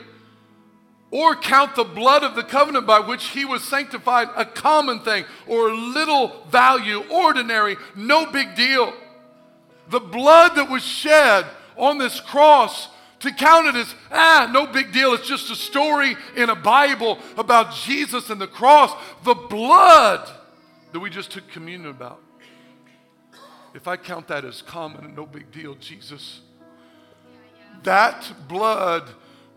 or 1.11 1.35
count 1.35 1.75
the 1.75 1.83
blood 1.83 2.23
of 2.23 2.35
the 2.35 2.43
covenant 2.43 2.87
by 2.87 2.99
which 2.99 3.27
he 3.27 3.43
was 3.43 3.63
sanctified 3.63 4.29
a 4.35 4.45
common 4.45 5.01
thing 5.01 5.25
or 5.45 5.73
little 5.73 6.45
value, 6.49 7.03
ordinary, 7.11 7.75
no 7.95 8.31
big 8.31 8.55
deal. 8.55 8.93
The 9.89 9.99
blood 9.99 10.55
that 10.55 10.69
was 10.69 10.83
shed 10.83 11.45
on 11.75 11.97
this 11.97 12.21
cross 12.21 12.87
to 13.19 13.31
count 13.31 13.67
it 13.67 13.75
as, 13.75 13.93
ah, 14.09 14.49
no 14.51 14.65
big 14.65 14.91
deal. 14.93 15.13
It's 15.13 15.27
just 15.27 15.51
a 15.51 15.55
story 15.55 16.15
in 16.35 16.49
a 16.49 16.55
Bible 16.55 17.19
about 17.37 17.73
Jesus 17.73 18.29
and 18.29 18.39
the 18.39 18.47
cross. 18.47 18.91
The 19.23 19.35
blood 19.35 20.29
that 20.91 20.99
we 20.99 21.09
just 21.09 21.31
took 21.31 21.47
communion 21.49 21.89
about. 21.89 22.21
If 23.73 23.87
I 23.87 23.95
count 23.97 24.27
that 24.29 24.43
as 24.43 24.61
common 24.61 25.05
and 25.05 25.15
no 25.15 25.25
big 25.25 25.51
deal, 25.51 25.75
Jesus, 25.75 26.41
that 27.83 28.47
blood 28.47 29.09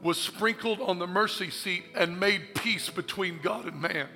was 0.02 0.20
sprinkled 0.20 0.80
on 0.80 0.98
the 0.98 1.06
mercy 1.06 1.50
seat 1.50 1.84
and 1.94 2.20
made 2.20 2.54
peace 2.54 2.90
between 2.90 3.38
God 3.42 3.66
and 3.66 3.80
man. 3.80 4.08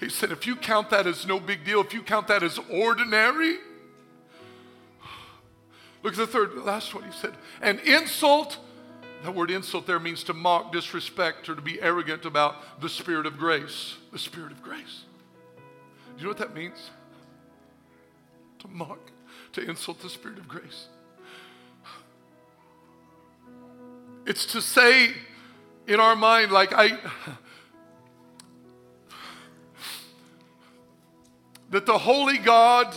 He 0.00 0.08
said, 0.08 0.32
if 0.32 0.46
you 0.46 0.56
count 0.56 0.90
that 0.90 1.06
as 1.06 1.26
no 1.26 1.38
big 1.38 1.64
deal, 1.64 1.80
if 1.80 1.94
you 1.94 2.02
count 2.02 2.26
that 2.28 2.42
as 2.42 2.58
ordinary, 2.70 3.58
look 6.02 6.14
at 6.14 6.16
the 6.16 6.26
third, 6.26 6.56
last 6.56 6.94
one. 6.94 7.04
He 7.04 7.12
said, 7.12 7.34
an 7.60 7.78
insult, 7.80 8.58
that 9.22 9.34
word 9.34 9.50
insult 9.50 9.86
there 9.86 10.00
means 10.00 10.24
to 10.24 10.34
mock, 10.34 10.72
disrespect, 10.72 11.48
or 11.48 11.54
to 11.54 11.62
be 11.62 11.80
arrogant 11.80 12.24
about 12.24 12.80
the 12.80 12.88
Spirit 12.88 13.26
of 13.26 13.38
grace. 13.38 13.96
The 14.10 14.18
Spirit 14.18 14.50
of 14.50 14.62
grace. 14.62 15.04
Do 15.56 16.18
you 16.18 16.22
know 16.24 16.30
what 16.30 16.38
that 16.38 16.54
means? 16.54 16.90
To 18.60 18.68
mock, 18.68 18.98
to 19.52 19.62
insult 19.62 20.00
the 20.00 20.10
Spirit 20.10 20.38
of 20.38 20.48
grace. 20.48 20.88
It's 24.24 24.46
to 24.46 24.62
say 24.62 25.12
in 25.86 25.98
our 25.98 26.14
mind, 26.14 26.52
like, 26.52 26.72
I, 26.72 26.98
that 31.70 31.86
the 31.86 31.98
Holy 31.98 32.38
God 32.38 32.94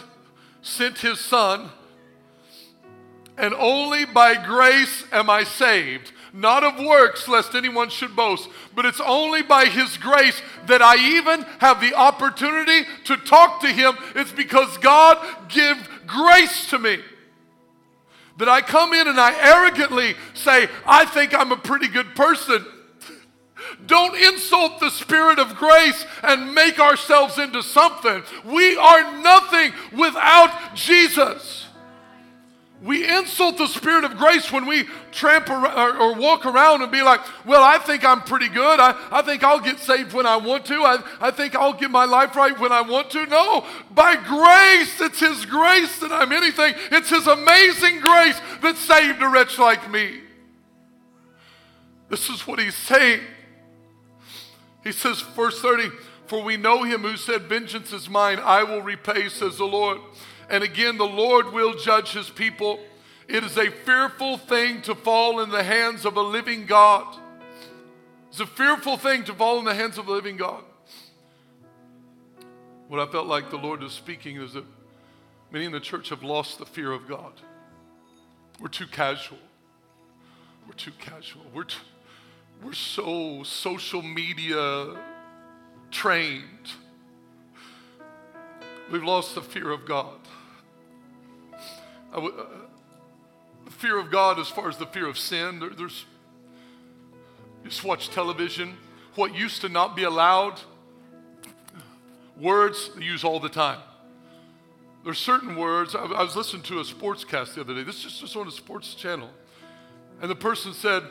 sent 0.61 0.99
His 0.99 1.19
Son, 1.19 1.69
and 3.37 3.53
only 3.55 4.05
by 4.05 4.35
grace 4.45 5.03
am 5.11 5.29
I 5.29 5.43
saved. 5.43 6.11
Not 6.31 6.63
of 6.63 6.85
works, 6.85 7.27
lest 7.27 7.55
anyone 7.55 7.89
should 7.89 8.15
boast, 8.15 8.49
but 8.75 8.85
it's 8.85 9.01
only 9.01 9.41
by 9.41 9.65
His 9.65 9.97
grace 9.97 10.41
that 10.67 10.81
I 10.81 10.97
even 11.17 11.41
have 11.59 11.81
the 11.81 11.95
opportunity 11.95 12.87
to 13.05 13.17
talk 13.17 13.61
to 13.61 13.67
Him. 13.67 13.95
It's 14.15 14.31
because 14.31 14.77
God 14.77 15.49
give 15.49 15.89
grace 16.05 16.69
to 16.69 16.77
me 16.77 16.99
that 18.37 18.49
I 18.49 18.61
come 18.61 18.93
in 18.93 19.07
and 19.07 19.19
I 19.19 19.33
arrogantly 19.33 20.15
say, 20.33 20.67
I 20.85 21.05
think 21.05 21.33
I'm 21.33 21.51
a 21.51 21.57
pretty 21.57 21.87
good 21.87 22.15
person. 22.15 22.65
Don't 23.85 24.15
insult 24.15 24.79
the 24.79 24.89
Spirit 24.89 25.39
of 25.39 25.55
grace 25.55 26.05
and 26.23 26.53
make 26.53 26.79
ourselves 26.79 27.37
into 27.37 27.63
something. 27.63 28.23
We 28.43 28.77
are 28.77 29.21
nothing 29.21 29.73
without 29.91 30.75
Jesus. 30.75 31.64
We 32.81 33.09
insult 33.09 33.57
the 33.57 33.67
Spirit 33.67 34.03
of 34.03 34.17
grace 34.17 34.51
when 34.51 34.65
we 34.65 34.83
tramp 35.11 35.49
or, 35.49 35.65
or, 35.65 36.13
walk 36.13 36.45
around 36.45 36.81
and 36.81 36.91
be 36.91 37.01
like, 37.01 37.21
well, 37.45 37.63
I 37.63 37.77
think 37.77 38.03
I'm 38.03 38.21
pretty 38.21 38.49
good. 38.49 38.79
I, 38.79 38.95
I 39.11 39.21
think 39.21 39.43
I'll 39.43 39.61
get 39.61 39.79
saved 39.79 40.11
when 40.11 40.25
I 40.25 40.35
want 40.35 40.65
to. 40.65 40.83
I, 40.83 41.01
I 41.21 41.31
think 41.31 41.55
I'll 41.55 41.73
get 41.73 41.89
my 41.89 42.03
life 42.03 42.35
right 42.35 42.57
when 42.59 42.73
I 42.73 42.81
want 42.81 43.09
to. 43.11 43.25
No, 43.27 43.65
by 43.91 44.15
grace, 44.17 44.99
it's 44.99 45.21
His 45.21 45.45
grace 45.45 45.99
that 45.99 46.11
I'm 46.11 46.33
anything. 46.33 46.73
It's 46.91 47.09
His 47.09 47.27
amazing 47.27 48.01
grace 48.01 48.39
that 48.61 48.75
saved 48.75 49.21
a 49.21 49.29
wretch 49.29 49.57
like 49.57 49.89
me. 49.89 50.19
This 52.09 52.29
is 52.29 52.45
what 52.45 52.59
He's 52.59 52.75
saying. 52.75 53.21
He 54.83 54.91
says, 54.91 55.21
verse 55.21 55.61
30, 55.61 55.89
for 56.27 56.43
we 56.43 56.57
know 56.57 56.83
Him 56.83 57.03
who 57.03 57.15
said, 57.15 57.43
Vengeance 57.43 57.93
is 57.93 58.09
mine, 58.09 58.39
I 58.43 58.63
will 58.63 58.81
repay, 58.81 59.29
says 59.29 59.57
the 59.57 59.65
Lord. 59.65 59.99
And 60.49 60.63
again, 60.63 60.97
the 60.97 61.05
Lord 61.05 61.51
will 61.51 61.75
judge 61.75 62.13
his 62.13 62.29
people. 62.29 62.79
It 63.27 63.43
is 63.43 63.57
a 63.57 63.71
fearful 63.71 64.37
thing 64.37 64.81
to 64.83 64.95
fall 64.95 65.39
in 65.39 65.49
the 65.49 65.63
hands 65.63 66.05
of 66.05 66.17
a 66.17 66.21
living 66.21 66.65
God. 66.65 67.05
It's 68.29 68.39
a 68.39 68.45
fearful 68.45 68.97
thing 68.97 69.23
to 69.25 69.33
fall 69.33 69.59
in 69.59 69.65
the 69.65 69.73
hands 69.73 69.97
of 69.97 70.07
a 70.07 70.11
living 70.11 70.37
God. 70.37 70.63
What 72.87 72.99
I 72.99 73.11
felt 73.11 73.27
like 73.27 73.49
the 73.49 73.57
Lord 73.57 73.81
is 73.81 73.93
speaking 73.93 74.37
is 74.37 74.53
that 74.53 74.65
many 75.51 75.65
in 75.65 75.71
the 75.71 75.79
church 75.79 76.09
have 76.09 76.21
lost 76.21 76.59
the 76.59 76.65
fear 76.65 76.91
of 76.91 77.07
God. 77.07 77.33
We're 78.59 78.67
too 78.67 78.87
casual. 78.87 79.39
We're 80.67 80.73
too 80.73 80.91
casual. 80.99 81.43
We're, 81.53 81.63
too, 81.63 81.79
we're 82.63 82.73
so 82.73 83.41
social 83.43 84.01
media 84.01 84.95
trained 85.89 86.69
We've 88.91 89.03
lost 89.03 89.33
the 89.33 89.41
fear 89.41 89.71
of 89.71 89.85
God. 89.85 90.19
Uh, 92.19 92.45
the 93.65 93.71
fear 93.71 93.97
of 93.99 94.11
God, 94.11 94.39
as 94.39 94.47
far 94.47 94.69
as 94.69 94.77
the 94.77 94.85
fear 94.85 95.07
of 95.07 95.17
sin, 95.17 95.59
there, 95.59 95.69
there's 95.69 96.05
just 97.63 97.83
watch 97.83 98.09
television. 98.09 98.77
What 99.15 99.33
used 99.33 99.61
to 99.61 99.69
not 99.69 99.95
be 99.95 100.03
allowed, 100.03 100.59
words 102.39 102.91
they 102.95 103.03
use 103.03 103.23
all 103.23 103.39
the 103.39 103.49
time. 103.49 103.79
There's 105.03 105.19
certain 105.19 105.55
words. 105.55 105.95
I, 105.95 106.03
I 106.03 106.23
was 106.23 106.35
listening 106.35 106.63
to 106.63 106.79
a 106.79 106.83
sportscast 106.83 107.55
the 107.55 107.61
other 107.61 107.75
day. 107.75 107.83
This 107.83 108.05
is 108.05 108.19
just 108.19 108.35
on 108.35 108.47
a 108.47 108.51
sports 108.51 108.93
channel, 108.93 109.29
and 110.21 110.29
the 110.29 110.35
person 110.35 110.73
said 110.73 111.03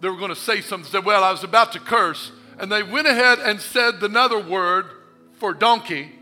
they 0.00 0.08
were 0.08 0.16
going 0.16 0.30
to 0.30 0.36
say 0.36 0.60
something. 0.60 0.90
Said, 0.90 1.04
"Well, 1.04 1.24
I 1.24 1.30
was 1.30 1.44
about 1.44 1.72
to 1.72 1.80
curse," 1.80 2.32
and 2.58 2.70
they 2.70 2.82
went 2.82 3.06
ahead 3.06 3.38
and 3.38 3.60
said 3.60 4.02
another 4.02 4.38
word 4.38 4.86
for 5.38 5.54
donkey 5.54 6.12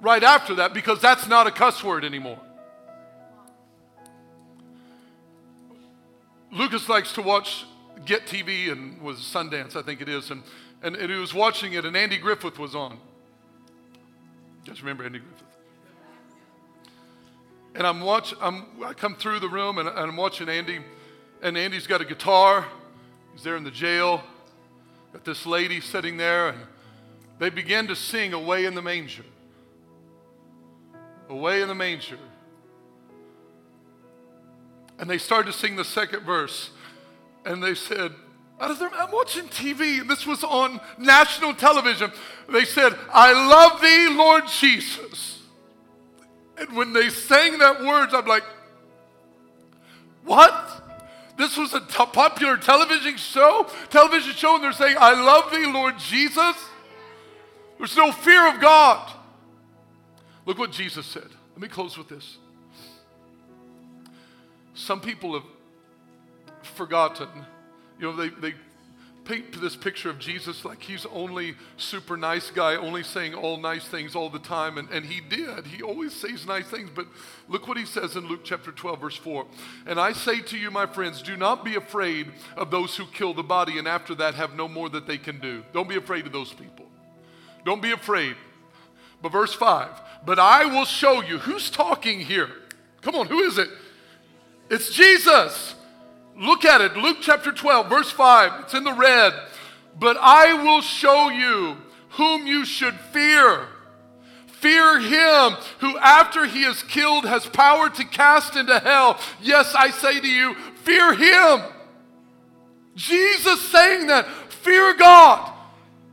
right 0.00 0.22
after 0.22 0.54
that 0.56 0.74
because 0.74 1.00
that's 1.00 1.26
not 1.26 1.46
a 1.46 1.50
cuss 1.50 1.82
word 1.82 2.04
anymore. 2.04 2.38
Lucas 6.50 6.88
likes 6.88 7.12
to 7.12 7.22
watch 7.22 7.66
Get 8.04 8.26
TV 8.26 8.70
and 8.70 9.00
was 9.02 9.18
Sundance, 9.18 9.76
I 9.76 9.82
think 9.82 10.00
it 10.00 10.08
is, 10.08 10.30
and, 10.30 10.42
and, 10.82 10.96
and 10.96 11.10
he 11.10 11.18
was 11.18 11.34
watching 11.34 11.72
it, 11.72 11.84
and 11.84 11.96
Andy 11.96 12.16
Griffith 12.16 12.58
was 12.58 12.74
on. 12.74 12.98
Just 14.64 14.80
remember 14.80 15.04
Andy 15.04 15.18
Griffith. 15.18 15.42
And 17.74 17.86
I'm 17.86 18.00
watch, 18.00 18.34
I'm, 18.40 18.66
I 18.84 18.92
come 18.92 19.14
through 19.14 19.40
the 19.40 19.48
room 19.48 19.78
and, 19.78 19.88
and 19.88 19.98
I'm 19.98 20.16
watching 20.16 20.48
Andy, 20.48 20.80
and 21.42 21.56
Andy's 21.56 21.86
got 21.86 22.00
a 22.00 22.04
guitar. 22.04 22.66
He's 23.32 23.42
there 23.42 23.56
in 23.56 23.64
the 23.64 23.70
jail. 23.70 24.22
Got 25.12 25.24
this 25.24 25.46
lady 25.46 25.80
sitting 25.80 26.16
there, 26.16 26.48
and 26.48 26.58
they 27.38 27.50
begin 27.50 27.86
to 27.88 27.96
sing 27.96 28.32
Away 28.32 28.64
in 28.64 28.74
the 28.74 28.82
Manger. 28.82 29.24
Away 31.28 31.62
in 31.62 31.68
the 31.68 31.74
Manger. 31.74 32.18
And 34.98 35.08
they 35.08 35.18
started 35.18 35.52
to 35.52 35.58
sing 35.58 35.76
the 35.76 35.84
second 35.84 36.24
verse. 36.24 36.70
And 37.44 37.62
they 37.62 37.74
said, 37.74 38.12
I'm 38.60 39.12
watching 39.12 39.44
TV. 39.44 40.06
This 40.06 40.26
was 40.26 40.42
on 40.42 40.80
national 40.98 41.54
television. 41.54 42.10
They 42.48 42.64
said, 42.64 42.94
I 43.12 43.32
love 43.32 43.80
thee, 43.80 44.08
Lord 44.16 44.44
Jesus. 44.48 45.42
And 46.58 46.74
when 46.76 46.92
they 46.92 47.08
sang 47.08 47.58
that 47.58 47.82
words, 47.84 48.12
I'm 48.14 48.26
like, 48.26 48.42
what? 50.24 50.78
This 51.38 51.56
was 51.56 51.72
a 51.72 51.80
t- 51.80 51.86
popular 51.86 52.56
television 52.56 53.16
show, 53.16 53.68
television 53.90 54.32
show, 54.34 54.56
and 54.56 54.64
they're 54.64 54.72
saying, 54.72 54.96
I 54.98 55.14
love 55.14 55.52
thee, 55.52 55.70
Lord 55.72 55.96
Jesus. 55.98 56.56
There's 57.78 57.96
no 57.96 58.10
fear 58.10 58.52
of 58.52 58.60
God. 58.60 59.12
Look 60.46 60.58
what 60.58 60.72
Jesus 60.72 61.06
said. 61.06 61.28
Let 61.52 61.60
me 61.60 61.68
close 61.68 61.96
with 61.96 62.08
this. 62.08 62.38
Some 64.78 65.00
people 65.00 65.34
have 65.34 65.42
forgotten. 66.62 67.28
You 67.98 68.06
know, 68.06 68.16
they, 68.16 68.28
they 68.28 68.54
paint 69.24 69.60
this 69.60 69.74
picture 69.74 70.08
of 70.08 70.20
Jesus 70.20 70.64
like 70.64 70.80
he's 70.80 71.04
only 71.06 71.56
super 71.76 72.16
nice 72.16 72.50
guy, 72.52 72.76
only 72.76 73.02
saying 73.02 73.34
all 73.34 73.56
nice 73.56 73.86
things 73.88 74.14
all 74.14 74.30
the 74.30 74.38
time. 74.38 74.78
And, 74.78 74.88
and 74.90 75.04
he 75.04 75.20
did. 75.20 75.66
He 75.66 75.82
always 75.82 76.14
says 76.14 76.46
nice 76.46 76.66
things. 76.66 76.90
But 76.94 77.08
look 77.48 77.66
what 77.66 77.76
he 77.76 77.84
says 77.84 78.14
in 78.14 78.28
Luke 78.28 78.42
chapter 78.44 78.70
12, 78.70 79.00
verse 79.00 79.16
4. 79.16 79.46
And 79.86 79.98
I 79.98 80.12
say 80.12 80.40
to 80.42 80.56
you, 80.56 80.70
my 80.70 80.86
friends, 80.86 81.22
do 81.22 81.36
not 81.36 81.64
be 81.64 81.74
afraid 81.74 82.30
of 82.56 82.70
those 82.70 82.96
who 82.96 83.04
kill 83.06 83.34
the 83.34 83.42
body 83.42 83.78
and 83.78 83.88
after 83.88 84.14
that 84.14 84.36
have 84.36 84.54
no 84.54 84.68
more 84.68 84.88
that 84.90 85.08
they 85.08 85.18
can 85.18 85.40
do. 85.40 85.64
Don't 85.72 85.88
be 85.88 85.96
afraid 85.96 86.24
of 86.24 86.32
those 86.32 86.52
people. 86.52 86.86
Don't 87.64 87.82
be 87.82 87.90
afraid. 87.90 88.36
But 89.20 89.32
verse 89.32 89.54
5, 89.54 89.88
but 90.24 90.38
I 90.38 90.66
will 90.66 90.84
show 90.84 91.20
you. 91.20 91.38
Who's 91.38 91.68
talking 91.68 92.20
here? 92.20 92.50
Come 93.02 93.16
on, 93.16 93.26
who 93.26 93.40
is 93.40 93.58
it? 93.58 93.68
It's 94.70 94.90
Jesus. 94.90 95.74
Look 96.36 96.64
at 96.64 96.80
it. 96.80 96.96
Luke 96.96 97.18
chapter 97.20 97.52
12, 97.52 97.88
verse 97.88 98.10
5. 98.10 98.64
It's 98.64 98.74
in 98.74 98.84
the 98.84 98.92
red. 98.92 99.32
But 99.98 100.16
I 100.20 100.52
will 100.62 100.80
show 100.80 101.30
you 101.30 101.76
whom 102.10 102.46
you 102.46 102.64
should 102.64 102.94
fear. 103.12 103.66
Fear 104.46 105.00
him 105.00 105.56
who, 105.78 105.96
after 105.98 106.44
he 106.44 106.64
is 106.64 106.82
killed, 106.82 107.24
has 107.24 107.46
power 107.46 107.88
to 107.90 108.04
cast 108.04 108.56
into 108.56 108.78
hell. 108.78 109.18
Yes, 109.40 109.74
I 109.74 109.90
say 109.90 110.20
to 110.20 110.28
you, 110.28 110.54
fear 110.82 111.14
him. 111.14 111.62
Jesus 112.94 113.62
saying 113.70 114.08
that. 114.08 114.26
Fear 114.48 114.94
God. 114.94 115.52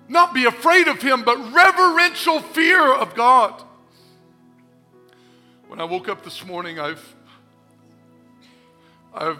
Not 0.07 0.33
be 0.33 0.45
afraid 0.45 0.87
of 0.87 1.01
him, 1.01 1.23
but 1.23 1.37
reverential 1.51 2.39
fear 2.39 2.93
of 2.93 3.15
God. 3.15 3.63
When 5.67 5.81
I 5.81 5.83
woke 5.85 6.07
up 6.07 6.23
this 6.23 6.45
morning, 6.45 6.79
I've 6.79 7.14
I've 9.15 9.39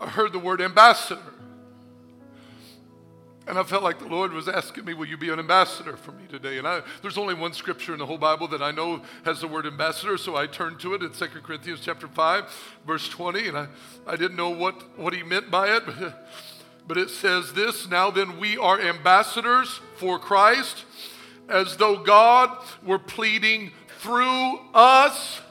I 0.00 0.08
heard 0.08 0.32
the 0.32 0.38
word 0.38 0.62
ambassador. 0.62 1.20
And 3.46 3.58
I 3.58 3.64
felt 3.64 3.82
like 3.82 3.98
the 3.98 4.06
Lord 4.06 4.32
was 4.32 4.48
asking 4.48 4.86
me, 4.86 4.94
Will 4.94 5.06
you 5.06 5.18
be 5.18 5.28
an 5.28 5.38
ambassador 5.38 5.96
for 5.96 6.12
me 6.12 6.22
today? 6.30 6.56
And 6.56 6.66
I, 6.66 6.82
there's 7.02 7.18
only 7.18 7.34
one 7.34 7.52
scripture 7.52 7.92
in 7.92 7.98
the 7.98 8.06
whole 8.06 8.16
Bible 8.16 8.48
that 8.48 8.62
I 8.62 8.70
know 8.70 9.02
has 9.24 9.40
the 9.40 9.48
word 9.48 9.66
ambassador, 9.66 10.16
so 10.16 10.36
I 10.36 10.46
turned 10.46 10.80
to 10.80 10.94
it 10.94 11.02
in 11.02 11.10
2 11.10 11.26
Corinthians 11.42 11.80
chapter 11.82 12.08
5, 12.08 12.80
verse 12.86 13.08
20, 13.08 13.48
and 13.48 13.58
I, 13.58 13.66
I 14.06 14.16
didn't 14.16 14.36
know 14.36 14.50
what, 14.50 14.98
what 14.98 15.12
he 15.12 15.22
meant 15.22 15.50
by 15.50 15.76
it, 15.76 15.84
but, 15.84 16.26
but 16.88 16.96
it 16.96 17.10
says 17.10 17.52
this 17.52 17.88
Now 17.88 18.10
then, 18.10 18.38
we 18.38 18.56
are 18.56 18.80
ambassadors 18.80 19.80
for 19.96 20.18
Christ, 20.18 20.84
as 21.48 21.76
though 21.76 21.98
God 21.98 22.56
were 22.82 22.98
pleading 22.98 23.72
through 23.98 24.60
us. 24.72 25.42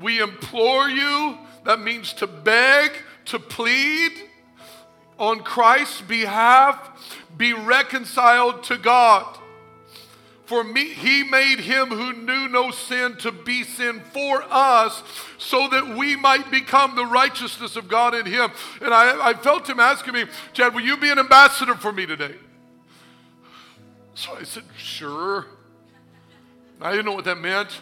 We 0.00 0.20
implore 0.20 0.88
you, 0.88 1.38
that 1.64 1.80
means 1.80 2.12
to 2.14 2.26
beg, 2.26 2.92
to 3.26 3.38
plead 3.38 4.12
on 5.18 5.40
Christ's 5.40 6.02
behalf, 6.02 7.24
be 7.36 7.52
reconciled 7.52 8.62
to 8.64 8.76
God. 8.76 9.38
For 10.44 10.62
me, 10.62 10.90
he 10.90 11.24
made 11.24 11.58
him 11.58 11.88
who 11.88 12.12
knew 12.12 12.48
no 12.48 12.70
sin 12.70 13.16
to 13.16 13.32
be 13.32 13.64
sin 13.64 14.00
for 14.12 14.44
us 14.48 15.02
so 15.38 15.68
that 15.68 15.96
we 15.96 16.14
might 16.14 16.52
become 16.52 16.94
the 16.94 17.04
righteousness 17.04 17.74
of 17.74 17.88
God 17.88 18.14
in 18.14 18.26
him. 18.26 18.52
And 18.80 18.94
I, 18.94 19.30
I 19.30 19.34
felt 19.34 19.68
him 19.68 19.80
asking 19.80 20.14
me, 20.14 20.24
Chad, 20.52 20.72
will 20.72 20.82
you 20.82 20.96
be 20.98 21.10
an 21.10 21.18
ambassador 21.18 21.74
for 21.74 21.92
me 21.92 22.06
today? 22.06 22.36
So 24.14 24.36
I 24.36 24.44
said, 24.44 24.62
sure. 24.78 25.46
I 26.80 26.92
didn't 26.92 27.06
know 27.06 27.12
what 27.12 27.24
that 27.24 27.38
meant. 27.38 27.80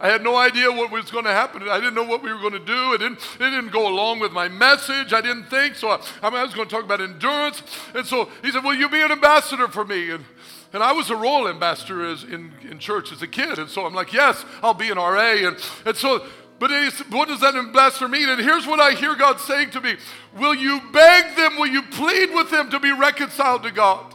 I 0.00 0.08
had 0.08 0.22
no 0.22 0.34
idea 0.34 0.72
what 0.72 0.90
was 0.90 1.10
going 1.10 1.26
to 1.26 1.30
happen. 1.30 1.68
I 1.68 1.78
didn't 1.78 1.94
know 1.94 2.04
what 2.04 2.22
we 2.22 2.32
were 2.32 2.38
going 2.40 2.54
to 2.54 2.58
do. 2.58 2.94
It 2.94 2.98
didn't, 2.98 3.18
it 3.34 3.50
didn't 3.50 3.70
go 3.70 3.86
along 3.86 4.20
with 4.20 4.32
my 4.32 4.48
message. 4.48 5.12
I 5.12 5.20
didn't 5.20 5.44
think. 5.44 5.74
So 5.74 5.90
I, 5.90 6.00
I, 6.22 6.30
mean, 6.30 6.38
I 6.38 6.44
was 6.44 6.54
going 6.54 6.66
to 6.66 6.74
talk 6.74 6.84
about 6.84 7.02
endurance. 7.02 7.62
And 7.94 8.06
so 8.06 8.30
he 8.42 8.50
said, 8.50 8.64
Will 8.64 8.74
you 8.74 8.88
be 8.88 9.02
an 9.02 9.12
ambassador 9.12 9.68
for 9.68 9.84
me? 9.84 10.10
And, 10.10 10.24
and 10.72 10.82
I 10.82 10.92
was 10.92 11.10
a 11.10 11.16
Royal 11.16 11.48
Ambassador 11.48 12.06
as 12.06 12.24
in, 12.24 12.50
in 12.62 12.78
church 12.78 13.12
as 13.12 13.20
a 13.20 13.26
kid. 13.26 13.58
And 13.58 13.68
so 13.68 13.84
I'm 13.84 13.92
like, 13.92 14.14
Yes, 14.14 14.42
I'll 14.62 14.72
be 14.72 14.90
an 14.90 14.96
RA. 14.96 15.32
And, 15.32 15.58
and 15.84 15.94
so, 15.94 16.26
but 16.58 16.70
what 17.10 17.28
does 17.28 17.40
that 17.40 17.54
ambassador 17.54 18.08
mean? 18.08 18.30
And 18.30 18.40
here's 18.40 18.66
what 18.66 18.80
I 18.80 18.92
hear 18.92 19.14
God 19.14 19.38
saying 19.38 19.70
to 19.72 19.82
me 19.82 19.96
Will 20.34 20.54
you 20.54 20.80
beg 20.92 21.36
them? 21.36 21.58
Will 21.58 21.68
you 21.68 21.82
plead 21.82 22.32
with 22.34 22.50
them 22.50 22.70
to 22.70 22.80
be 22.80 22.92
reconciled 22.92 23.64
to 23.64 23.70
God? 23.70 24.14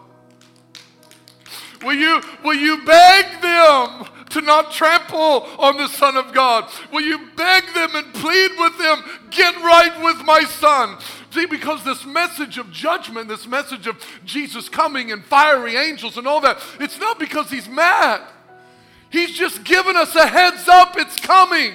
Will 1.83 1.93
you, 1.93 2.23
will 2.43 2.55
you 2.55 2.83
beg 2.85 3.41
them 3.43 4.14
to 4.35 4.41
not 4.41 4.69
trample 4.69 5.47
on 5.57 5.77
the 5.77 5.87
Son 5.87 6.17
of 6.17 6.33
God? 6.33 6.69
Will 6.91 7.03
you 7.03 7.17
beg 7.37 7.63
them 7.73 7.95
and 7.95 8.13
plead 8.13 8.51
with 8.59 8.77
them, 8.77 9.01
get 9.31 9.55
right 9.55 10.03
with 10.03 10.25
my 10.25 10.43
son? 10.43 10.97
See, 11.31 11.45
because 11.45 11.85
this 11.85 12.05
message 12.05 12.57
of 12.57 12.69
judgment, 12.69 13.29
this 13.29 13.47
message 13.47 13.87
of 13.87 13.95
Jesus 14.25 14.67
coming 14.67 15.13
and 15.13 15.23
fiery 15.23 15.77
angels 15.77 16.17
and 16.17 16.27
all 16.27 16.41
that, 16.41 16.61
it's 16.81 16.99
not 16.99 17.17
because 17.17 17.49
he's 17.49 17.69
mad. 17.69 18.21
He's 19.09 19.31
just 19.31 19.63
given 19.63 19.95
us 19.95 20.13
a 20.15 20.27
heads 20.27 20.67
up, 20.67 20.97
it's 20.97 21.17
coming. 21.17 21.71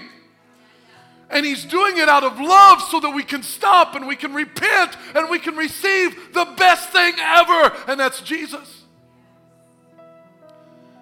And 1.30 1.46
he's 1.46 1.64
doing 1.64 1.96
it 1.96 2.10
out 2.10 2.24
of 2.24 2.38
love 2.38 2.82
so 2.82 3.00
that 3.00 3.10
we 3.10 3.22
can 3.22 3.42
stop 3.42 3.94
and 3.94 4.06
we 4.06 4.16
can 4.16 4.34
repent 4.34 4.98
and 5.14 5.30
we 5.30 5.38
can 5.38 5.56
receive 5.56 6.34
the 6.34 6.44
best 6.58 6.90
thing 6.90 7.14
ever, 7.18 7.74
and 7.86 7.98
that's 7.98 8.20
Jesus. 8.20 8.79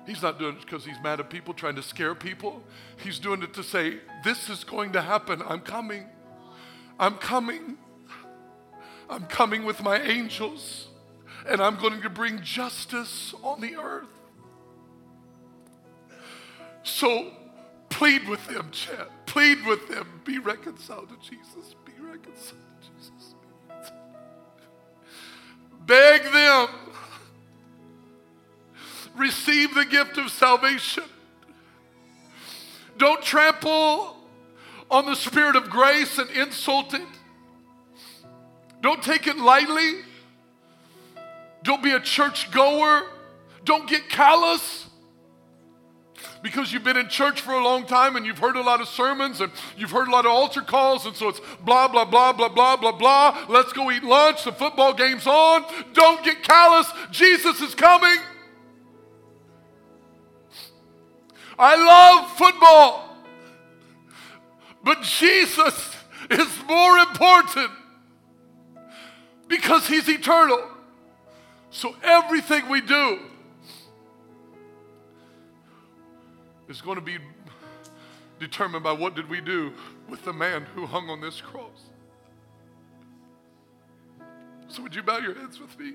He's 0.08 0.22
not 0.22 0.38
doing 0.38 0.56
it 0.56 0.62
because 0.62 0.86
he's 0.86 0.96
mad 1.02 1.20
at 1.20 1.28
people, 1.28 1.52
trying 1.52 1.74
to 1.74 1.82
scare 1.82 2.14
people. 2.14 2.62
He's 2.96 3.18
doing 3.18 3.42
it 3.42 3.52
to 3.52 3.62
say, 3.62 3.98
This 4.24 4.48
is 4.48 4.64
going 4.64 4.92
to 4.92 5.02
happen. 5.02 5.42
I'm 5.46 5.60
coming. 5.60 6.06
I'm 6.98 7.16
coming. 7.16 7.76
I'm 9.10 9.26
coming 9.26 9.64
with 9.66 9.82
my 9.82 10.00
angels, 10.00 10.88
and 11.46 11.60
I'm 11.60 11.76
going 11.76 12.00
to 12.00 12.08
bring 12.08 12.40
justice 12.40 13.34
on 13.42 13.60
the 13.60 13.76
earth. 13.76 14.08
So 16.84 17.30
plead 17.90 18.26
with 18.30 18.46
them, 18.46 18.70
Chad. 18.72 19.08
Plead 19.26 19.62
with 19.66 19.88
them. 19.88 20.22
Be 20.24 20.38
reconciled 20.38 21.10
to 21.10 21.16
Jesus. 21.16 21.74
Be 21.84 21.92
reconciled 22.00 22.62
to 22.80 22.88
Jesus. 22.96 23.34
Beg 25.84 26.22
them 26.22 26.68
receive 29.18 29.74
the 29.74 29.84
gift 29.84 30.18
of 30.18 30.30
salvation. 30.30 31.04
Don't 32.96 33.22
trample 33.22 34.16
on 34.90 35.06
the 35.06 35.14
spirit 35.14 35.56
of 35.56 35.70
grace 35.70 36.18
and 36.18 36.30
insult 36.30 36.94
it. 36.94 37.06
Don't 38.80 39.02
take 39.02 39.26
it 39.26 39.36
lightly. 39.36 40.00
Don't 41.62 41.82
be 41.82 41.92
a 41.92 42.00
church 42.00 42.50
goer. 42.50 43.02
Don't 43.64 43.88
get 43.88 44.08
callous 44.08 44.88
because 46.42 46.72
you've 46.72 46.84
been 46.84 46.96
in 46.96 47.08
church 47.08 47.40
for 47.40 47.52
a 47.52 47.62
long 47.62 47.84
time 47.84 48.16
and 48.16 48.24
you've 48.24 48.38
heard 48.38 48.56
a 48.56 48.60
lot 48.60 48.80
of 48.80 48.88
sermons 48.88 49.40
and 49.40 49.50
you've 49.76 49.90
heard 49.90 50.08
a 50.08 50.10
lot 50.10 50.24
of 50.24 50.32
altar 50.32 50.62
calls, 50.62 51.06
and 51.06 51.14
so 51.14 51.28
it's 51.28 51.40
blah, 51.64 51.88
blah, 51.88 52.04
blah, 52.04 52.32
blah, 52.32 52.48
blah, 52.48 52.76
blah, 52.76 52.92
blah. 52.92 53.46
Let's 53.48 53.72
go 53.72 53.90
eat 53.90 54.04
lunch. 54.04 54.44
The 54.44 54.52
football 54.52 54.94
game's 54.94 55.26
on. 55.26 55.64
Don't 55.92 56.24
get 56.24 56.42
callous. 56.42 56.90
Jesus 57.10 57.60
is 57.60 57.74
coming. 57.74 58.18
I 61.58 61.74
love 61.74 62.30
football, 62.36 63.16
but 64.84 65.02
Jesus 65.02 65.96
is 66.30 66.48
more 66.68 66.98
important 66.98 67.70
because 69.48 69.86
he's 69.88 70.08
eternal. 70.08 70.62
So 71.70 71.96
everything 72.02 72.68
we 72.68 72.80
do 72.80 73.18
is 76.68 76.80
going 76.80 76.96
to 76.96 77.02
be 77.02 77.18
determined 78.38 78.84
by 78.84 78.92
what 78.92 79.16
did 79.16 79.28
we 79.28 79.40
do 79.40 79.72
with 80.08 80.24
the 80.24 80.32
man 80.32 80.64
who 80.74 80.86
hung 80.86 81.10
on 81.10 81.20
this 81.20 81.40
cross. 81.40 81.90
So 84.68 84.82
would 84.82 84.94
you 84.94 85.02
bow 85.02 85.18
your 85.18 85.34
heads 85.34 85.58
with 85.58 85.78
me? 85.78 85.94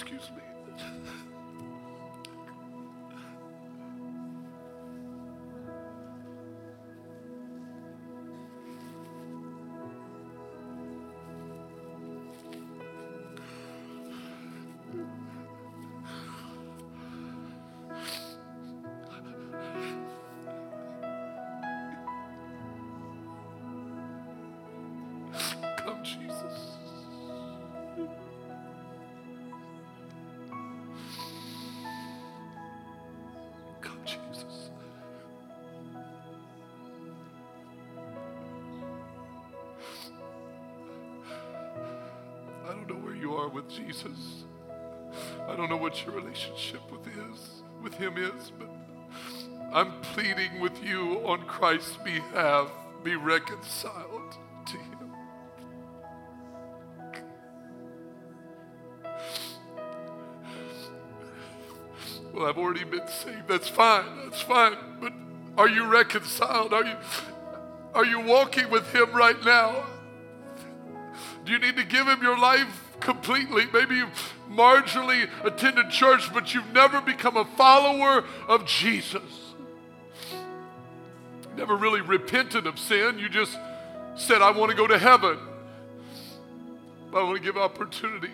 Excuse 0.00 0.30
me. 0.36 0.47
Are 43.24 43.48
with 43.48 43.68
Jesus. 43.68 44.44
I 45.48 45.56
don't 45.56 45.70
know 45.70 45.76
what 45.76 46.04
your 46.04 46.14
relationship 46.14 46.80
with 46.90 47.06
is 47.06 47.62
with 47.82 47.94
him 47.94 48.16
is, 48.16 48.52
but 48.58 48.68
I'm 49.72 50.00
pleading 50.00 50.60
with 50.60 50.82
you 50.82 51.20
on 51.26 51.42
Christ's 51.46 51.96
behalf, 51.98 52.70
be 53.04 53.16
reconciled 53.16 54.36
to 54.66 54.76
him. 54.76 55.12
Well, 62.32 62.46
I've 62.46 62.58
already 62.58 62.84
been 62.84 63.08
saved. 63.08 63.48
That's 63.48 63.68
fine. 63.68 64.24
That's 64.24 64.40
fine. 64.40 64.76
But 65.00 65.12
are 65.56 65.68
you 65.68 65.86
reconciled? 65.86 66.72
Are 66.72 66.84
you 66.84 66.96
are 67.94 68.04
you 68.04 68.20
walking 68.20 68.70
with 68.70 68.92
him 68.94 69.12
right 69.12 69.42
now? 69.44 69.86
Do 71.44 71.52
you 71.52 71.58
need 71.58 71.76
to 71.76 71.84
give 71.84 72.06
him 72.06 72.22
your 72.22 72.38
life 72.38 72.87
completely. 73.08 73.64
Maybe 73.72 73.96
you've 73.96 74.34
marginally 74.50 75.30
attended 75.42 75.88
church, 75.88 76.30
but 76.30 76.52
you've 76.52 76.74
never 76.74 77.00
become 77.00 77.38
a 77.38 77.46
follower 77.46 78.22
of 78.46 78.66
Jesus. 78.66 79.54
Never 81.56 81.74
really 81.74 82.02
repented 82.02 82.66
of 82.66 82.78
sin. 82.78 83.18
You 83.18 83.30
just 83.30 83.56
said, 84.14 84.42
I 84.42 84.50
want 84.50 84.72
to 84.72 84.76
go 84.76 84.86
to 84.86 84.98
heaven. 84.98 85.38
But 87.10 87.20
I 87.20 87.22
want 87.22 87.38
to 87.38 87.42
give 87.42 87.56
opportunity 87.56 88.30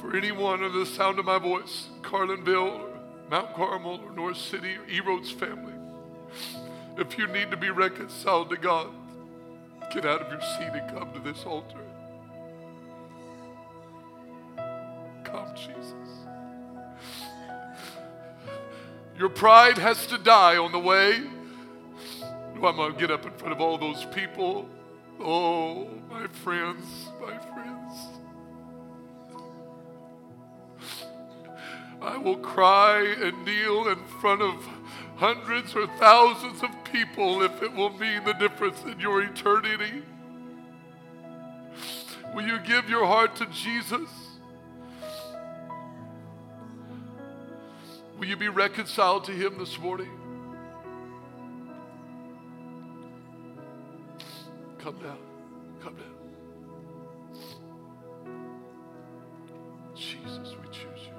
for 0.00 0.16
anyone 0.16 0.64
under 0.64 0.76
the 0.76 0.84
sound 0.84 1.20
of 1.20 1.24
my 1.24 1.38
voice, 1.38 1.86
Carlinville, 2.02 2.80
or 2.80 2.98
Mount 3.30 3.54
Carmel, 3.54 4.00
or 4.04 4.10
North 4.10 4.38
City, 4.38 4.74
or 4.74 4.88
E 4.90 4.98
Road's 4.98 5.30
family. 5.30 5.74
If 6.98 7.16
you 7.16 7.28
need 7.28 7.52
to 7.52 7.56
be 7.56 7.70
reconciled 7.70 8.50
to 8.50 8.56
God, 8.56 8.88
get 9.92 10.04
out 10.04 10.20
of 10.20 10.32
your 10.32 10.40
seat 10.40 10.76
and 10.80 10.90
come 10.90 11.12
to 11.12 11.20
this 11.20 11.44
altar. 11.44 11.83
Jesus. 15.54 15.94
Your 19.18 19.28
pride 19.28 19.78
has 19.78 20.06
to 20.08 20.18
die 20.18 20.56
on 20.56 20.72
the 20.72 20.78
way. 20.78 21.22
I'm 22.54 22.60
going 22.60 22.92
to 22.92 22.98
get 22.98 23.10
up 23.10 23.24
in 23.26 23.32
front 23.32 23.52
of 23.52 23.60
all 23.60 23.78
those 23.78 24.04
people. 24.06 24.68
Oh, 25.20 25.88
my 26.10 26.26
friends, 26.26 26.84
my 27.20 27.38
friends. 27.38 27.92
I 32.00 32.16
will 32.16 32.36
cry 32.36 33.14
and 33.20 33.44
kneel 33.44 33.88
in 33.88 34.04
front 34.20 34.42
of 34.42 34.66
hundreds 35.16 35.76
or 35.76 35.86
thousands 35.98 36.62
of 36.62 36.70
people 36.84 37.42
if 37.42 37.62
it 37.62 37.72
will 37.72 37.90
mean 37.90 38.24
the 38.24 38.34
difference 38.34 38.82
in 38.82 38.98
your 38.98 39.22
eternity. 39.22 40.02
Will 42.34 42.46
you 42.46 42.58
give 42.60 42.90
your 42.90 43.06
heart 43.06 43.36
to 43.36 43.46
Jesus? 43.46 44.23
Will 48.18 48.26
you 48.26 48.36
be 48.36 48.48
reconciled 48.48 49.24
to 49.24 49.32
Him 49.32 49.58
this 49.58 49.78
morning? 49.78 50.10
Come 54.78 54.98
down. 54.98 55.18
Come 55.82 55.96
down. 55.96 56.14
Jesus, 59.94 60.54
we 60.62 60.68
choose 60.68 61.06
you. 61.06 61.14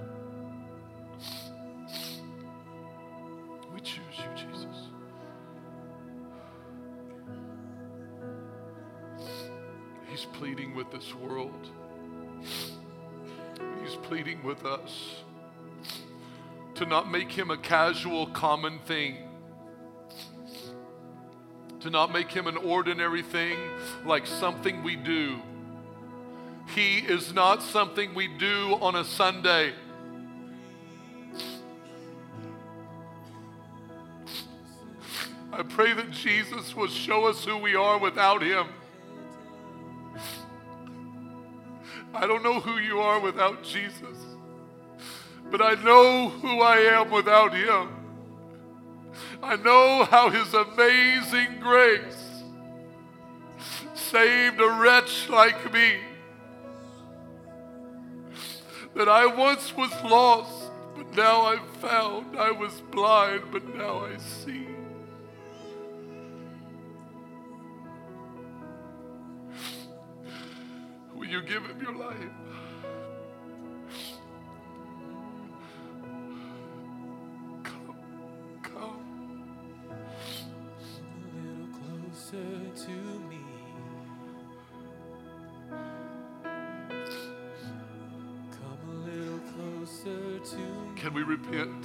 We 3.74 3.82
choose 3.82 4.18
you, 4.18 4.30
Jesus. 4.36 4.90
He's 10.08 10.26
pleading 10.34 10.76
with 10.76 10.92
this 10.92 11.14
world. 11.16 11.70
He's 13.84 13.96
pleading 14.04 14.44
with 14.44 14.64
us 14.66 15.25
to 16.76 16.86
not 16.86 17.10
make 17.10 17.32
him 17.32 17.52
a 17.52 17.58
casual, 17.58 18.28
common 18.28 18.80
thing, 18.80 19.16
to 21.80 21.90
not 21.90 22.12
make 22.12 22.32
him 22.32 22.48
an 22.48 22.58
ordinary 22.58 23.22
thing 23.22 23.58
like 24.06 24.28
something 24.28 24.84
we 24.84 24.96
do. 24.98 25.40
He 26.74 26.98
is 26.98 27.34
not 27.34 27.62
something 27.64 28.14
we 28.14 28.28
do 28.28 28.78
on 28.82 28.96
a 28.96 29.06
Sunday. 29.06 29.74
I 35.54 35.64
pray 35.64 35.94
that 35.94 36.12
Jesus 36.12 36.76
will 36.76 36.90
show 36.90 37.28
us 37.28 37.46
who 37.46 37.58
we 37.58 37.76
are 37.76 37.98
without 37.98 38.42
him. 38.42 38.68
I 42.14 42.28
don't 42.28 42.44
know 42.44 42.60
who 42.60 42.78
you 42.80 43.00
are 43.00 43.22
without 43.22 43.64
Jesus 43.64 44.25
but 45.52 45.62
I 45.62 45.76
know 45.84 46.30
who 46.30 46.62
I 46.62 46.78
am 46.78 47.12
without 47.12 47.54
Him. 47.54 47.90
I 49.42 49.56
know 49.56 50.06
how 50.06 50.30
His 50.30 50.54
amazing 50.54 51.60
grace 51.60 52.44
saved 53.94 54.60
a 54.60 54.70
wretch 54.70 55.30
like 55.30 55.74
me. 55.74 55.98
That 58.96 59.10
I 59.10 59.26
once 59.26 59.76
was 59.76 59.92
lost, 60.04 60.72
but 60.96 61.14
now 61.16 61.48
I'm 61.48 61.68
found. 61.82 62.38
I 62.38 62.52
was 62.52 62.82
blind, 62.92 63.44
but 63.52 63.76
now 63.76 64.06
I 64.06 64.18
see. 64.18 64.68
Will 71.14 71.28
you 71.28 71.42
give 71.42 71.66
Him 71.66 71.82
your 71.82 71.96
life? 71.96 72.45
Repent? 91.52 91.85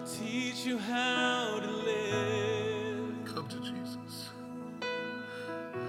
I'll 0.00 0.06
teach 0.06 0.64
you 0.64 0.78
how 0.78 1.60
to 1.60 1.70
live. 1.70 3.14
Come 3.26 3.46
to 3.48 3.60
Jesus. 3.60 4.30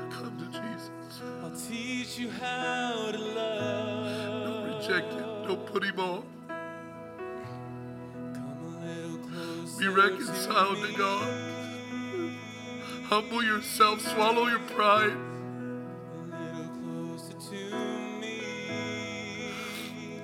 Come 0.09 0.38
to 0.38 0.45
Jesus. 0.47 1.22
I'll 1.41 1.51
teach 1.51 2.20
you 2.20 2.30
how 2.30 3.12
to 3.14 3.18
love. 3.18 4.43
Don't 4.43 4.66
reject 4.76 5.14
it. 5.14 5.47
Don't 5.47 5.66
put 5.66 5.86
him 5.86 5.97
off. 5.97 6.26
Come 8.34 8.82
a 8.84 8.86
little 8.86 9.20
closer 9.30 9.80
Be 9.80 9.88
reconciled 9.88 10.76
to 10.76 10.88
me. 10.89 10.95
God. 10.97 11.28
Humble 13.05 13.43
yourself. 13.45 14.01
Swallow 14.01 14.47
your 14.47 14.59
pride. 14.59 15.16
A 15.16 16.36
little 16.36 17.16
closer 17.16 17.36
to 17.49 17.76
me. 18.20 18.41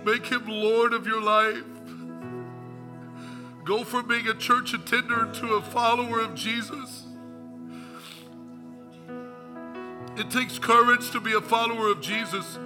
Make 0.04 0.26
him 0.26 0.46
Lord 0.46 0.92
of 0.92 1.08
your 1.08 1.22
life. 1.22 1.64
Go 3.68 3.84
from 3.84 4.08
being 4.08 4.30
a 4.30 4.34
church 4.34 4.74
attender 4.74 5.30
to 5.30 5.56
a 5.56 5.62
follower 5.62 6.22
of 6.22 6.34
Jesus. 6.36 7.04
It 10.16 10.32
takes 10.32 10.58
courage 10.58 11.12
to 11.12 11.20
be 11.20 11.34
a 11.34 11.42
follower 11.42 11.92
of 11.92 12.00
Jesus. 12.00 12.58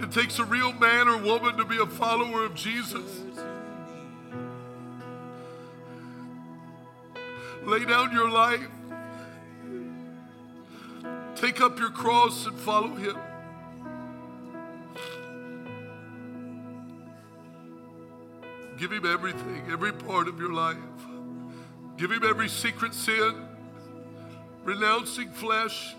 It 0.00 0.12
takes 0.12 0.38
a 0.38 0.44
real 0.44 0.74
man 0.74 1.08
or 1.08 1.16
woman 1.16 1.56
to 1.56 1.64
be 1.64 1.78
a 1.78 1.86
follower 1.86 2.44
of 2.44 2.54
Jesus. 2.54 3.22
Lay 7.64 7.86
down 7.86 8.12
your 8.12 8.28
life. 8.28 8.68
Take 11.34 11.62
up 11.62 11.78
your 11.78 11.90
cross 11.90 12.44
and 12.46 12.58
follow 12.58 12.94
him. 12.94 13.16
Give 18.82 18.90
him 18.90 19.06
everything, 19.06 19.62
every 19.70 19.92
part 19.92 20.26
of 20.26 20.40
your 20.40 20.52
life. 20.52 20.76
Give 21.96 22.10
him 22.10 22.24
every 22.24 22.48
secret 22.48 22.94
sin, 22.94 23.46
renouncing 24.64 25.30
flesh. 25.30 25.94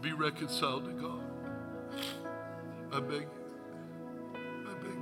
Be 0.00 0.12
reconciled 0.12 0.84
to 0.84 0.92
God. 0.92 1.20
I 2.92 3.00
beg 3.00 3.22
you. 3.22 3.28
I 4.68 4.74
beg 4.74 4.98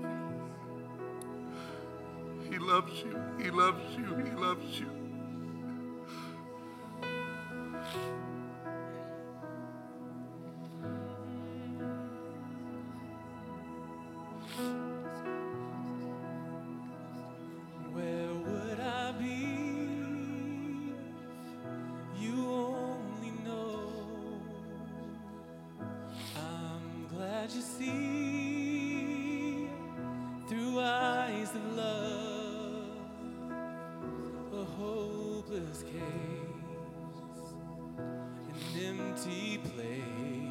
you. 2.48 2.52
He 2.52 2.58
loves 2.58 3.02
you. 3.02 3.20
He 3.38 3.50
loves 3.50 3.96
you. 3.98 4.14
He 4.14 4.30
loves 4.30 4.80
you. 4.80 5.01
You 27.54 27.60
see 27.60 28.08
through 30.48 30.80
eyes 30.80 31.50
of 31.54 31.76
love 31.76 32.86
a 34.52 34.64
hopeless 34.64 35.82
case, 35.82 35.92
an 37.98 38.54
empty 38.86 39.58
place, 39.58 40.41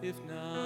If 0.00 0.14
not 0.28 0.57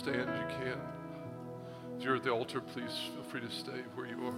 stand, 0.00 0.30
you 0.34 0.64
can. 0.64 0.80
If 1.98 2.04
you're 2.04 2.16
at 2.16 2.22
the 2.22 2.30
altar, 2.30 2.62
please 2.62 2.90
feel 3.12 3.22
free 3.24 3.42
to 3.42 3.50
stay 3.50 3.82
where 3.94 4.06
you 4.06 4.16
are. 4.24 4.34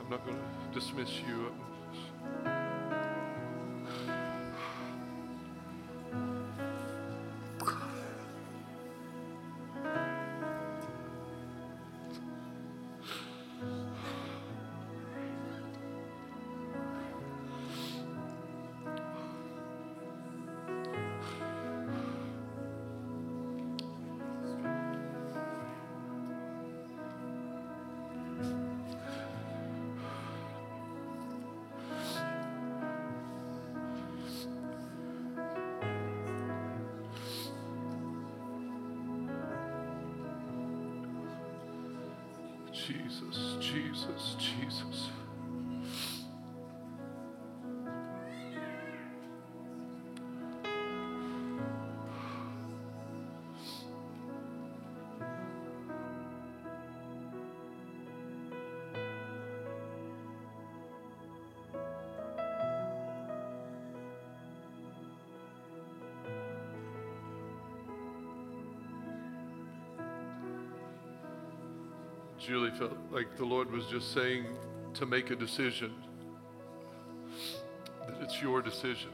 I'm 0.00 0.10
not 0.10 0.26
going 0.26 0.36
to 0.36 0.80
dismiss 0.80 1.20
you. 1.20 1.52
Julie 72.46 72.72
felt 72.72 72.92
like 73.10 73.36
the 73.38 73.44
Lord 73.44 73.70
was 73.72 73.86
just 73.86 74.12
saying 74.12 74.44
to 74.92 75.06
make 75.06 75.30
a 75.30 75.36
decision, 75.36 75.94
that 78.06 78.20
it's 78.20 78.42
your 78.42 78.60
decision. 78.60 79.08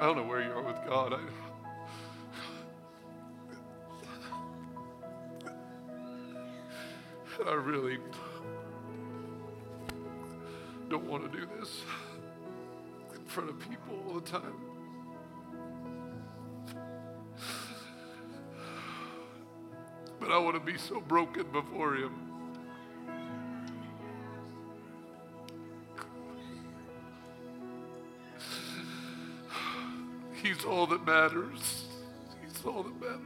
I 0.00 0.06
don't 0.06 0.16
know 0.16 0.24
where 0.24 0.42
you 0.42 0.50
are 0.50 0.62
with 0.62 0.78
God. 0.84 1.12
I, 1.12 1.20
I 7.48 7.54
really 7.54 7.98
don't 10.88 11.06
want 11.06 11.30
to 11.30 11.38
do 11.38 11.46
this 11.60 11.82
in 13.14 13.24
front 13.26 13.48
of 13.48 13.60
people 13.60 14.02
all 14.08 14.14
the 14.14 14.28
time. 14.28 14.56
I 20.42 20.44
want 20.44 20.56
to 20.56 20.72
be 20.72 20.76
so 20.76 21.00
broken 21.00 21.44
before 21.52 21.94
Him. 21.94 22.12
He's 30.42 30.64
all 30.64 30.88
that 30.88 31.06
matters. 31.06 31.84
He's 32.42 32.64
all 32.66 32.82
that 32.82 33.00
matters. 33.00 33.20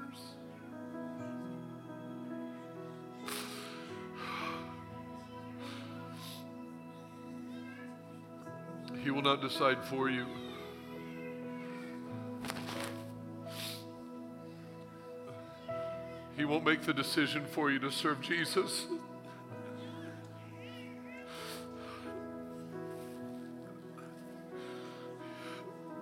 He 9.02 9.10
will 9.10 9.22
not 9.22 9.40
decide 9.40 9.82
for 9.86 10.10
you. 10.10 10.26
He 16.46 16.52
won't 16.52 16.64
make 16.64 16.82
the 16.82 16.94
decision 16.94 17.44
for 17.44 17.72
you 17.72 17.80
to 17.80 17.90
serve 17.90 18.20
Jesus. 18.20 18.86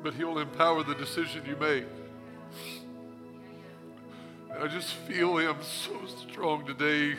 But 0.03 0.13
He'll 0.13 0.39
empower 0.39 0.83
the 0.83 0.95
decision 0.97 1.47
you 1.47 1.57
make. 1.57 1.87
And 4.51 4.63
I 4.63 4.67
just 4.67 4.93
feel 4.93 5.39
Him 5.39 5.57
so 5.63 5.99
strong 6.29 6.67
today. 6.67 7.17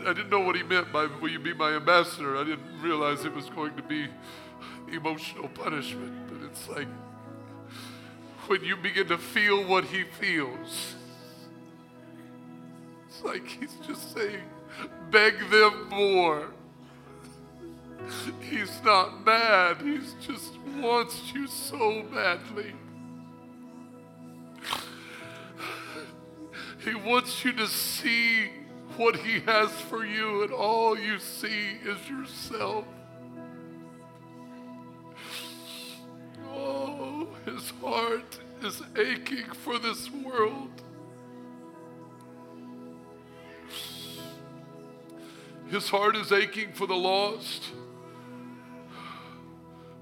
I 0.00 0.12
didn't 0.12 0.30
know 0.30 0.40
what 0.40 0.56
He 0.56 0.64
meant 0.64 0.92
by 0.92 1.06
will 1.06 1.30
you 1.30 1.38
be 1.38 1.54
my 1.54 1.76
ambassador? 1.76 2.36
I 2.36 2.42
didn't 2.42 2.82
realize 2.82 3.24
it 3.24 3.32
was 3.32 3.48
going 3.48 3.76
to 3.76 3.82
be 3.84 4.08
emotional 4.92 5.46
punishment. 5.50 6.26
But 6.26 6.50
it's 6.50 6.68
like 6.68 6.88
when 8.48 8.64
you 8.64 8.76
begin 8.76 9.06
to 9.06 9.18
feel 9.18 9.64
what 9.64 9.84
He 9.84 10.02
feels. 10.02 10.95
Like 13.26 13.48
he's 13.48 13.74
just 13.84 14.14
saying, 14.14 14.44
beg 15.10 15.34
them 15.50 15.88
more. 15.90 16.46
He's 18.40 18.80
not 18.84 19.26
mad, 19.26 19.82
he 19.82 19.98
just 20.20 20.56
wants 20.80 21.32
you 21.34 21.48
so 21.48 22.04
badly. 22.04 22.72
He 26.84 26.94
wants 26.94 27.44
you 27.44 27.52
to 27.54 27.66
see 27.66 28.50
what 28.96 29.16
he 29.16 29.40
has 29.40 29.72
for 29.72 30.06
you, 30.06 30.44
and 30.44 30.52
all 30.52 30.96
you 30.96 31.18
see 31.18 31.78
is 31.84 32.08
yourself. 32.08 32.84
Oh, 36.48 37.26
his 37.44 37.72
heart 37.82 38.38
is 38.62 38.82
aching 38.96 39.50
for 39.52 39.80
this 39.80 40.12
world. 40.12 40.70
His 45.68 45.88
heart 45.88 46.16
is 46.16 46.32
aching 46.32 46.72
for 46.72 46.86
the 46.86 46.94
lost, 46.94 47.64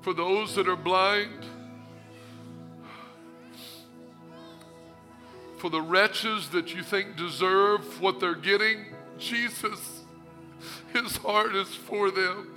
for 0.03 0.13
those 0.13 0.55
that 0.57 0.69
are 0.69 0.77
blind, 0.77 1.47
for 5.57 5.71
the 5.71 5.81
wretches 5.81 6.51
that 6.51 6.75
you 6.75 6.83
think 6.83 7.17
deserve 7.17 8.01
what 8.01 8.21
they're 8.21 8.35
getting. 8.35 8.85
Jesus, 9.19 10.03
his 10.93 11.17
heart 11.17 11.55
is 11.57 11.75
for 11.75 12.11
them. 12.11 12.51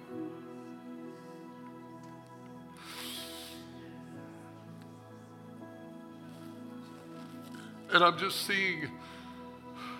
And 7.93 8.03
I'm 8.03 8.17
just 8.17 8.45
seeing, 8.45 8.89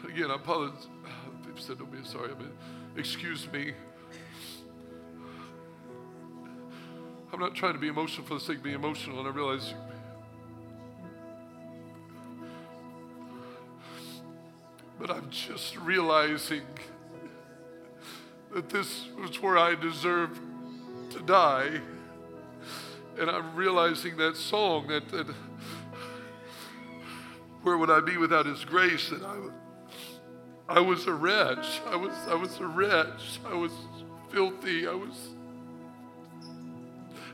again, 0.05 0.30
I 0.30 0.36
apologize. 0.36 0.88
People 1.45 1.62
said, 1.62 1.80
don't 1.80 1.89
be 1.89 2.03
sorry. 2.03 2.32
I 2.32 2.38
mean, 2.38 2.51
excuse 2.98 3.48
me. 3.52 3.74
I'm 7.32 7.39
not 7.39 7.56
trying 7.56 7.74
to 7.74 7.80
be 7.80 7.88
emotional 7.88 8.26
for 8.26 8.34
the 8.34 8.39
sake 8.39 8.58
of 8.58 8.64
being 8.64 8.76
emotional, 8.76 9.20
and 9.20 9.28
I 9.28 9.32
realize 9.32 9.74
but 15.00 15.12
I'm 15.12 15.30
just 15.30 15.78
realizing 15.78 16.64
that 18.54 18.70
this 18.70 19.08
was 19.20 19.41
where 19.41 19.58
I 19.58 19.76
deserved 19.76 20.39
to 21.12 21.20
die. 21.20 21.82
And 23.20 23.30
I'm 23.30 23.56
realizing 23.56 24.18
that 24.18 24.38
song 24.38 24.88
that, 24.88 25.10
that 25.10 25.28
where 27.64 27.78
would 27.78 27.89
I 27.89 28.00
be 28.00 28.18
without 28.18 28.45
his 28.45 28.64
grace? 28.66 29.12
And 29.12 29.26
I 29.26 29.38
I 30.70 30.82
was 30.82 31.07
a 31.07 31.13
wretch. 31.13 31.82
I 31.88 31.95
was, 31.95 32.13
I 32.28 32.36
was 32.36 32.59
a 32.59 32.68
wretch. 32.68 33.39
I 33.45 33.53
was 33.53 33.72
filthy. 34.30 34.88
I 34.88 34.93
was 34.93 35.30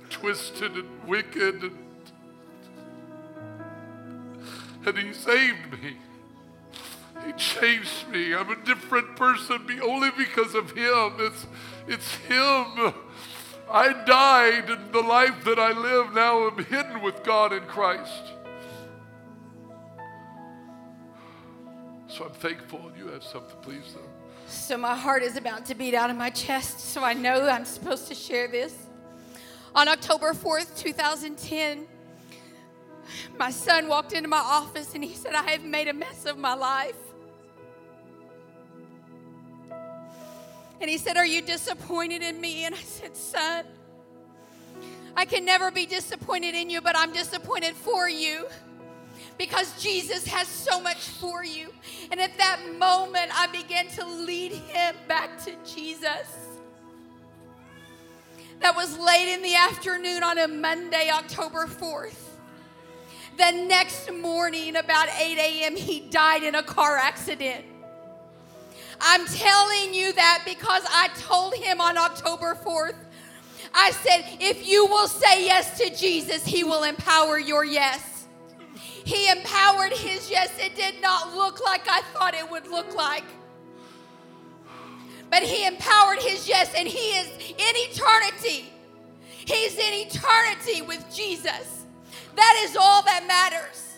twisted 0.09 0.73
and 0.73 1.07
wicked. 1.07 1.63
And, 1.63 1.77
and 4.85 4.97
He 4.97 5.13
saved 5.13 5.71
me. 5.71 5.97
He 7.25 7.33
changed 7.33 8.07
me. 8.09 8.35
I'm 8.35 8.49
a 8.49 8.65
different 8.65 9.15
person 9.15 9.67
only 9.81 10.11
because 10.17 10.53
of 10.53 10.71
Him. 10.71 11.13
It's, 11.19 11.47
it's 11.87 12.15
Him. 12.15 12.93
I 13.71 13.93
died, 14.05 14.69
and 14.69 14.93
the 14.93 15.01
life 15.01 15.43
that 15.45 15.57
I 15.57 15.71
live 15.71 16.13
now 16.13 16.47
am 16.47 16.63
hidden 16.65 17.01
with 17.01 17.23
God 17.23 17.53
in 17.53 17.63
Christ. 17.63 18.32
So 22.13 22.25
I'm 22.25 22.31
thankful. 22.31 22.91
You 22.95 23.07
have 23.07 23.23
something, 23.23 23.49
to 23.49 23.55
please, 23.67 23.95
though. 23.95 24.01
So 24.45 24.77
my 24.77 24.95
heart 24.95 25.23
is 25.23 25.35
about 25.35 25.65
to 25.65 25.73
beat 25.73 25.95
out 25.95 26.11
of 26.11 26.15
my 26.15 26.29
chest, 26.29 26.79
so 26.79 27.03
I 27.03 27.13
know 27.13 27.49
I'm 27.49 27.65
supposed 27.65 28.07
to 28.09 28.13
share 28.13 28.47
this. 28.47 28.75
On 29.73 29.87
October 29.87 30.33
4th, 30.33 30.77
2010, 30.77 31.87
my 33.39 33.49
son 33.49 33.87
walked 33.87 34.13
into 34.13 34.29
my 34.29 34.37
office 34.37 34.93
and 34.93 35.03
he 35.03 35.15
said, 35.15 35.33
I 35.33 35.49
have 35.49 35.63
made 35.63 35.87
a 35.87 35.93
mess 35.93 36.27
of 36.27 36.37
my 36.37 36.53
life. 36.53 36.95
And 40.79 40.87
he 40.87 40.99
said, 40.99 41.17
Are 41.17 41.25
you 41.25 41.41
disappointed 41.41 42.21
in 42.21 42.39
me? 42.39 42.65
And 42.65 42.75
I 42.75 42.81
said, 42.81 43.17
Son, 43.17 43.65
I 45.17 45.25
can 45.25 45.45
never 45.45 45.71
be 45.71 45.87
disappointed 45.87 46.53
in 46.53 46.69
you, 46.69 46.79
but 46.79 46.95
I'm 46.95 47.11
disappointed 47.11 47.73
for 47.73 48.07
you 48.07 48.45
because 49.37 49.81
Jesus 49.81 50.25
has 50.27 50.47
so 50.47 50.79
much 50.79 50.97
for 50.97 51.43
you. 51.43 51.69
And 52.11 52.19
at 52.19 52.37
that 52.37 52.59
moment, 52.77 53.31
I 53.33 53.47
began 53.47 53.87
to 53.89 54.05
lead 54.05 54.53
him 54.53 54.95
back 55.07 55.43
to 55.45 55.51
Jesus. 55.65 56.43
That 58.59 58.75
was 58.75 58.97
late 58.97 59.33
in 59.33 59.41
the 59.41 59.55
afternoon 59.55 60.23
on 60.23 60.37
a 60.37 60.47
Monday, 60.47 61.09
October 61.13 61.65
4th. 61.65 62.29
The 63.37 63.51
next 63.51 64.11
morning, 64.13 64.75
about 64.75 65.09
8 65.19 65.37
a.m., 65.37 65.75
he 65.75 66.01
died 66.01 66.43
in 66.43 66.55
a 66.55 66.63
car 66.63 66.97
accident. 66.97 67.65
I'm 69.01 69.25
telling 69.25 69.93
you 69.93 70.13
that 70.13 70.43
because 70.45 70.83
I 70.87 71.09
told 71.17 71.55
him 71.55 71.81
on 71.81 71.97
October 71.97 72.55
4th, 72.55 72.95
I 73.73 73.91
said, 73.91 74.23
if 74.39 74.67
you 74.67 74.85
will 74.85 75.07
say 75.07 75.45
yes 75.45 75.77
to 75.79 75.93
Jesus, 75.95 76.45
he 76.45 76.63
will 76.63 76.83
empower 76.83 77.39
your 77.39 77.65
yes. 77.65 78.12
He 79.05 79.29
empowered 79.29 79.93
his 79.93 80.29
yes. 80.29 80.51
It 80.59 80.75
did 80.75 81.01
not 81.01 81.35
look 81.35 81.63
like 81.63 81.87
I 81.89 82.01
thought 82.13 82.33
it 82.33 82.49
would 82.49 82.67
look 82.67 82.95
like. 82.95 83.25
But 85.29 85.43
he 85.43 85.65
empowered 85.65 86.19
his 86.19 86.47
yes, 86.47 86.73
and 86.77 86.87
he 86.87 87.17
is 87.17 87.27
in 87.27 87.55
eternity. 87.57 88.71
He's 89.45 89.77
in 89.77 89.93
eternity 90.07 90.81
with 90.81 91.03
Jesus. 91.13 91.85
That 92.35 92.61
is 92.63 92.77
all 92.77 93.01
that 93.03 93.25
matters. 93.27 93.97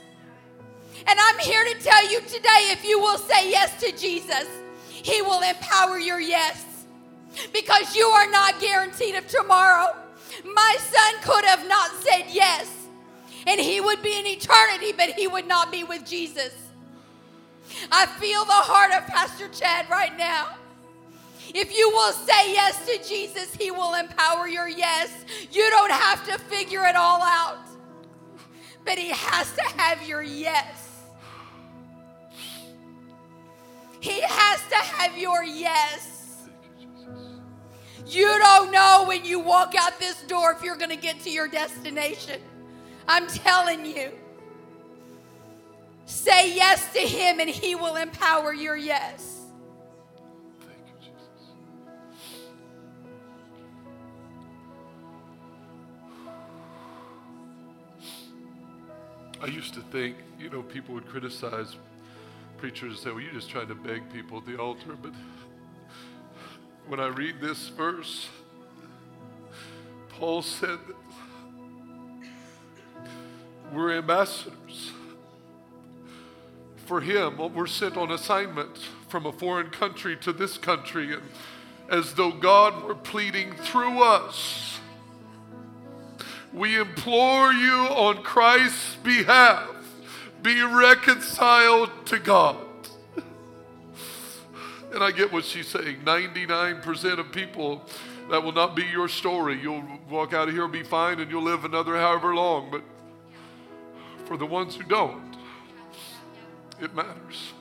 And 1.07 1.19
I'm 1.19 1.39
here 1.39 1.63
to 1.63 1.79
tell 1.83 2.09
you 2.09 2.21
today 2.21 2.71
if 2.71 2.83
you 2.85 2.99
will 2.99 3.17
say 3.17 3.49
yes 3.49 3.79
to 3.81 3.91
Jesus, 3.95 4.47
he 4.89 5.21
will 5.21 5.41
empower 5.41 5.99
your 5.99 6.19
yes. 6.19 6.85
Because 7.53 7.95
you 7.95 8.05
are 8.05 8.29
not 8.31 8.59
guaranteed 8.59 9.15
of 9.15 9.27
tomorrow. 9.27 9.95
My 10.43 10.77
son 10.79 11.13
could 11.21 11.45
have 11.45 11.67
not 11.67 11.91
said 12.01 12.25
yes, 12.29 12.69
and 13.47 13.59
he 13.59 13.79
would 13.79 14.01
be 14.01 14.17
in 14.17 14.25
eternity, 14.25 14.91
but 14.91 15.09
he 15.11 15.27
would 15.27 15.47
not 15.47 15.71
be 15.71 15.83
with 15.83 16.05
Jesus. 16.05 16.53
I 17.91 18.05
feel 18.05 18.45
the 18.45 18.51
heart 18.51 18.91
of 18.91 19.07
Pastor 19.07 19.47
Chad 19.49 19.89
right 19.89 20.15
now. 20.17 20.55
If 21.53 21.75
you 21.77 21.89
will 21.89 22.11
say 22.11 22.53
yes 22.53 22.85
to 22.85 23.07
Jesus, 23.07 23.55
He 23.55 23.71
will 23.71 23.93
empower 23.93 24.47
your 24.47 24.67
yes. 24.67 25.11
You 25.51 25.69
don't 25.69 25.91
have 25.91 26.25
to 26.27 26.37
figure 26.37 26.85
it 26.85 26.95
all 26.95 27.21
out, 27.21 27.59
but 28.83 28.97
He 28.97 29.09
has 29.09 29.53
to 29.55 29.63
have 29.77 30.07
your 30.07 30.21
yes. 30.21 31.03
He 33.99 34.21
has 34.21 34.61
to 34.69 34.75
have 34.75 35.17
your 35.17 35.43
yes. 35.43 36.47
You 38.07 38.27
don't 38.27 38.71
know 38.71 39.05
when 39.07 39.25
you 39.25 39.39
walk 39.39 39.73
out 39.79 39.99
this 39.99 40.21
door 40.23 40.51
if 40.51 40.63
you're 40.63 40.75
going 40.75 40.91
to 40.91 40.95
get 40.95 41.19
to 41.21 41.31
your 41.31 41.47
destination. 41.47 42.39
I'm 43.07 43.27
telling 43.27 43.85
you. 43.85 44.11
Say 46.05 46.55
yes 46.55 46.93
to 46.93 46.99
Him 46.99 47.39
and 47.39 47.49
He 47.49 47.75
will 47.75 47.95
empower 47.95 48.53
your 48.53 48.75
yes. 48.75 49.45
Thank 50.59 50.79
you, 50.87 50.93
Jesus. 50.99 51.49
I 59.41 59.47
used 59.47 59.73
to 59.73 59.81
think, 59.81 60.17
you 60.39 60.49
know, 60.49 60.61
people 60.61 60.93
would 60.95 61.07
criticize 61.07 61.75
preachers 62.57 62.93
and 62.93 62.99
say, 62.99 63.11
well, 63.11 63.19
you're 63.19 63.33
just 63.33 63.49
trying 63.49 63.67
to 63.67 63.75
beg 63.75 64.11
people 64.11 64.37
at 64.39 64.45
the 64.45 64.57
altar. 64.57 64.95
But 65.01 65.13
when 66.87 66.99
I 66.99 67.07
read 67.07 67.41
this 67.41 67.67
verse, 67.69 68.29
Paul 70.09 70.41
said 70.41 70.79
that 70.87 70.95
we're 73.73 73.97
ambassadors 73.97 74.91
for 76.85 77.01
him. 77.01 77.37
We're 77.53 77.67
sent 77.67 77.97
on 77.97 78.11
assignment 78.11 78.77
from 79.09 79.25
a 79.25 79.31
foreign 79.31 79.69
country 79.69 80.15
to 80.17 80.33
this 80.33 80.57
country, 80.57 81.13
and 81.13 81.23
as 81.89 82.13
though 82.13 82.31
God 82.31 82.83
were 82.83 82.95
pleading 82.95 83.53
through 83.53 84.01
us. 84.01 84.79
We 86.53 86.79
implore 86.79 87.51
you 87.51 87.73
on 87.73 88.23
Christ's 88.23 88.95
behalf, 88.97 89.69
be 90.41 90.61
reconciled 90.61 91.89
to 92.05 92.19
God. 92.19 92.57
And 94.93 95.03
I 95.03 95.11
get 95.11 95.33
what 95.33 95.43
she's 95.43 95.67
saying 95.67 95.97
99% 96.05 97.19
of 97.19 97.31
people, 97.33 97.83
that 98.29 98.41
will 98.41 98.53
not 98.53 98.75
be 98.75 98.83
your 98.83 99.09
story. 99.09 99.59
You'll 99.61 99.83
walk 100.09 100.33
out 100.33 100.47
of 100.47 100.53
here 100.53 100.67
be 100.69 100.83
fine, 100.83 101.19
and 101.19 101.29
you'll 101.29 101.43
live 101.43 101.65
another 101.65 101.97
however 101.97 102.33
long. 102.33 102.69
But 102.71 102.81
for 104.25 104.37
the 104.37 104.45
ones 104.45 104.75
who 104.75 104.83
don't, 104.83 105.35
it 106.81 106.93
matters. 106.93 107.53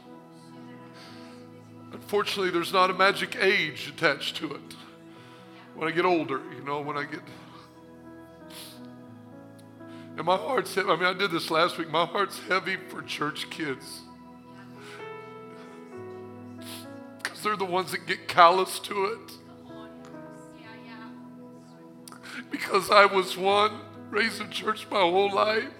Unfortunately, 1.92 2.50
there's 2.50 2.72
not 2.72 2.90
a 2.90 2.94
magic 2.94 3.36
age 3.40 3.88
attached 3.88 4.36
to 4.36 4.52
it. 4.54 4.74
When 5.74 5.88
I 5.88 5.92
get 5.92 6.04
older, 6.04 6.40
you 6.56 6.64
know, 6.64 6.80
when 6.80 6.96
I 6.96 7.04
get. 7.04 7.20
And 10.16 10.24
my 10.24 10.36
heart's 10.36 10.74
heavy. 10.74 10.88
I 10.88 10.96
mean, 10.96 11.06
I 11.06 11.12
did 11.12 11.30
this 11.30 11.50
last 11.50 11.78
week. 11.78 11.90
My 11.90 12.04
heart's 12.04 12.38
heavy 12.40 12.76
for 12.88 13.02
church 13.02 13.50
kids. 13.50 14.02
Because 17.22 17.42
they're 17.42 17.56
the 17.56 17.64
ones 17.64 17.90
that 17.90 18.06
get 18.06 18.28
callous 18.28 18.78
to 18.80 19.06
it. 19.06 19.32
Because 22.50 22.90
I 22.90 23.06
was 23.06 23.36
one, 23.36 23.80
raised 24.10 24.40
in 24.40 24.50
church 24.50 24.86
my 24.90 25.00
whole 25.00 25.32
life. 25.32 25.70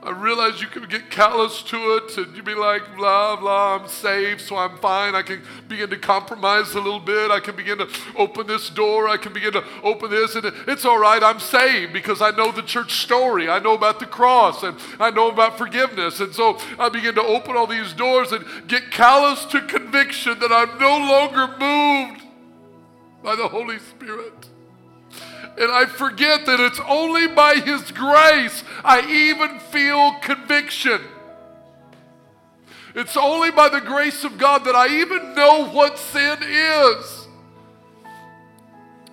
I 0.00 0.10
realize 0.10 0.60
you 0.60 0.68
can 0.68 0.84
get 0.84 1.10
callous 1.10 1.60
to 1.64 1.76
it 1.96 2.16
and 2.18 2.36
you 2.36 2.42
be 2.42 2.54
like, 2.54 2.96
blah, 2.96 3.34
blah, 3.34 3.76
I'm 3.76 3.88
saved, 3.88 4.40
so 4.40 4.56
I'm 4.56 4.78
fine. 4.78 5.16
I 5.16 5.22
can 5.22 5.42
begin 5.66 5.90
to 5.90 5.96
compromise 5.96 6.72
a 6.74 6.80
little 6.80 7.00
bit. 7.00 7.32
I 7.32 7.40
can 7.40 7.56
begin 7.56 7.78
to 7.78 7.88
open 8.16 8.46
this 8.46 8.70
door. 8.70 9.08
I 9.08 9.16
can 9.16 9.32
begin 9.32 9.52
to 9.54 9.64
open 9.82 10.10
this. 10.10 10.36
And 10.36 10.52
it's 10.68 10.84
all 10.84 10.98
right, 10.98 11.20
I'm 11.20 11.40
saved 11.40 11.92
because 11.92 12.22
I 12.22 12.30
know 12.30 12.52
the 12.52 12.62
church 12.62 12.92
story. 13.02 13.48
I 13.48 13.58
know 13.58 13.74
about 13.74 13.98
the 13.98 14.06
cross 14.06 14.62
and 14.62 14.78
I 15.00 15.10
know 15.10 15.30
about 15.30 15.58
forgiveness. 15.58 16.20
And 16.20 16.32
so 16.32 16.60
I 16.78 16.88
begin 16.90 17.16
to 17.16 17.22
open 17.22 17.56
all 17.56 17.66
these 17.66 17.92
doors 17.92 18.30
and 18.30 18.44
get 18.68 18.92
callous 18.92 19.44
to 19.46 19.60
conviction 19.62 20.38
that 20.38 20.52
I'm 20.52 20.78
no 20.78 20.96
longer 20.96 21.48
moved 21.58 22.22
by 23.24 23.34
the 23.34 23.48
Holy 23.48 23.80
Spirit. 23.80 24.37
And 25.58 25.72
I 25.72 25.86
forget 25.86 26.46
that 26.46 26.60
it's 26.60 26.80
only 26.86 27.26
by 27.26 27.56
His 27.56 27.90
grace 27.90 28.62
I 28.84 29.00
even 29.10 29.58
feel 29.58 30.12
conviction. 30.20 31.00
It's 32.94 33.16
only 33.16 33.50
by 33.50 33.68
the 33.68 33.80
grace 33.80 34.24
of 34.24 34.38
God 34.38 34.64
that 34.64 34.76
I 34.76 35.00
even 35.00 35.34
know 35.34 35.68
what 35.68 35.98
sin 35.98 36.38
is. 36.42 37.26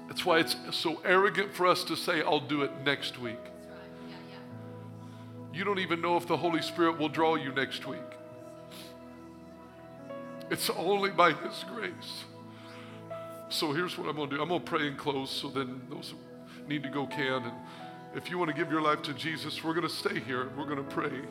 That's 0.07 0.23
why 0.23 0.39
it's 0.39 0.55
so 0.71 1.01
arrogant 1.03 1.53
for 1.53 1.67
us 1.67 1.83
to 1.85 1.95
say, 1.95 2.21
I'll 2.21 2.39
do 2.39 2.61
it 2.61 2.71
next 2.85 3.19
week. 3.19 3.39
You 5.53 5.63
don't 5.63 5.79
even 5.79 6.01
know 6.01 6.15
if 6.17 6.27
the 6.27 6.37
Holy 6.37 6.61
Spirit 6.61 6.99
will 6.99 7.09
draw 7.09 7.35
you 7.35 7.51
next 7.51 7.87
week. 7.87 7.99
It's 10.51 10.69
only 10.69 11.09
by 11.09 11.33
His 11.33 11.65
grace. 11.73 12.25
So 13.49 13.71
here's 13.71 13.97
what 13.97 14.07
I'm 14.07 14.15
going 14.15 14.29
to 14.29 14.35
do 14.35 14.41
I'm 14.41 14.49
going 14.49 14.61
to 14.61 14.65
pray 14.65 14.87
and 14.87 14.97
close 14.97 15.31
so 15.31 15.49
then 15.49 15.81
those 15.89 16.13
need 16.68 16.84
to 16.84 16.89
go 16.89 17.05
can. 17.05 17.43
And 17.43 17.53
if 18.16 18.30
you 18.30 18.38
want 18.38 18.49
to 18.51 18.55
give 18.55 18.72
your 18.72 18.82
life 18.82 19.01
to 19.03 19.13
Jesus, 19.13 19.63
we're 19.63 19.74
going 19.74 19.88
to 19.88 19.93
stay 19.93 20.20
here 20.20 20.49
we're 20.57 20.66
going 20.66 20.78
to 20.78 20.95
pray 20.95 21.22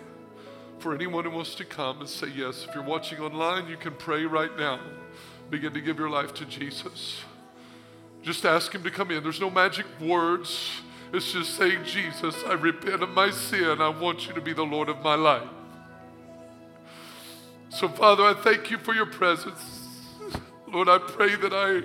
for 0.78 0.95
anyone 0.95 1.24
who 1.24 1.30
wants 1.30 1.55
to 1.57 1.64
come 1.64 2.01
and 2.01 2.09
say 2.09 2.28
yes. 2.35 2.66
If 2.68 2.74
you're 2.74 2.85
watching 2.85 3.18
online, 3.18 3.68
you 3.68 3.76
can 3.76 3.95
pray 3.95 4.26
right 4.26 4.55
now. 4.59 4.80
Begin 5.51 5.72
to 5.74 5.80
give 5.80 5.99
your 5.99 6.11
life 6.11 6.35
to 6.35 6.45
Jesus. 6.45 7.22
Just 8.22 8.45
ask 8.45 8.74
Him 8.74 8.82
to 8.82 8.91
come 8.91 9.11
in. 9.11 9.22
There's 9.22 9.41
no 9.41 9.51
magic 9.51 9.87
words. 10.01 10.70
It's 11.12 11.32
just 11.32 11.57
saying, 11.57 11.85
Jesus, 11.85 12.35
I 12.47 12.55
repent 12.55 13.03
of 13.03 13.11
my 13.11 13.30
sin. 13.30 13.80
I 13.80 13.89
want 13.89 14.26
you 14.26 14.35
to 14.35 14.41
be 14.41 14.53
the 14.53 14.64
Lord 14.64 14.89
of 14.89 15.01
my 15.01 15.14
life. 15.14 15.49
So, 17.68 17.89
Father, 17.89 18.24
I 18.24 18.35
thank 18.35 18.70
you 18.70 18.78
for 18.78 18.95
your 18.95 19.07
presence. 19.07 19.61
Lord, 20.66 20.89
I 20.89 20.99
pray 20.99 21.37
that 21.37 21.53
I 21.53 21.82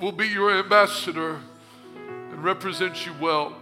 will 0.00 0.12
be 0.12 0.28
your 0.28 0.50
ambassador 0.50 1.40
and 2.42 2.46
represent 2.46 3.06
you 3.06 3.12
well. 3.20 3.56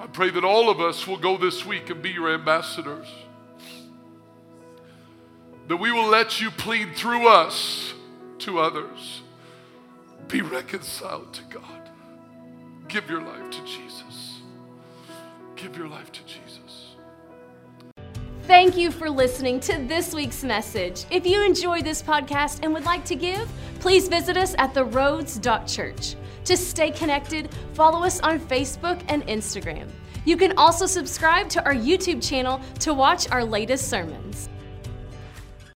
I 0.00 0.08
pray 0.08 0.28
that 0.30 0.44
all 0.44 0.68
of 0.68 0.80
us 0.80 1.06
will 1.06 1.16
go 1.16 1.36
this 1.36 1.64
week 1.64 1.88
and 1.90 2.02
be 2.02 2.10
your 2.10 2.34
ambassadors. 2.34 3.06
That 5.68 5.76
we 5.76 5.92
will 5.92 6.08
let 6.08 6.40
you 6.40 6.50
plead 6.50 6.96
through 6.96 7.28
us 7.28 7.94
to 8.40 8.58
others. 8.58 9.22
Be 10.26 10.42
reconciled 10.42 11.32
to 11.34 11.42
God. 11.44 11.90
Give 12.88 13.08
your 13.08 13.22
life 13.22 13.50
to 13.52 13.64
Jesus. 13.64 14.40
Give 15.54 15.76
your 15.76 15.88
life 15.88 16.10
to 16.10 16.20
Jesus. 16.24 16.96
Thank 18.46 18.76
you 18.76 18.90
for 18.90 19.08
listening 19.08 19.60
to 19.60 19.78
this 19.86 20.12
week's 20.12 20.42
message. 20.42 21.04
If 21.10 21.24
you 21.24 21.44
enjoyed 21.44 21.84
this 21.84 22.02
podcast 22.02 22.60
and 22.62 22.74
would 22.74 22.84
like 22.84 23.04
to 23.06 23.14
give, 23.14 23.48
please 23.78 24.08
visit 24.08 24.36
us 24.36 24.54
at 24.58 24.74
theroads.church. 24.74 26.16
To 26.44 26.56
stay 26.58 26.90
connected, 26.90 27.48
follow 27.72 28.04
us 28.04 28.20
on 28.20 28.38
Facebook 28.38 29.02
and 29.08 29.26
Instagram. 29.26 29.88
You 30.26 30.36
can 30.36 30.56
also 30.58 30.86
subscribe 30.86 31.48
to 31.50 31.64
our 31.64 31.74
YouTube 31.74 32.26
channel 32.26 32.60
to 32.80 32.92
watch 32.92 33.30
our 33.30 33.44
latest 33.44 33.88
sermons. 33.88 34.48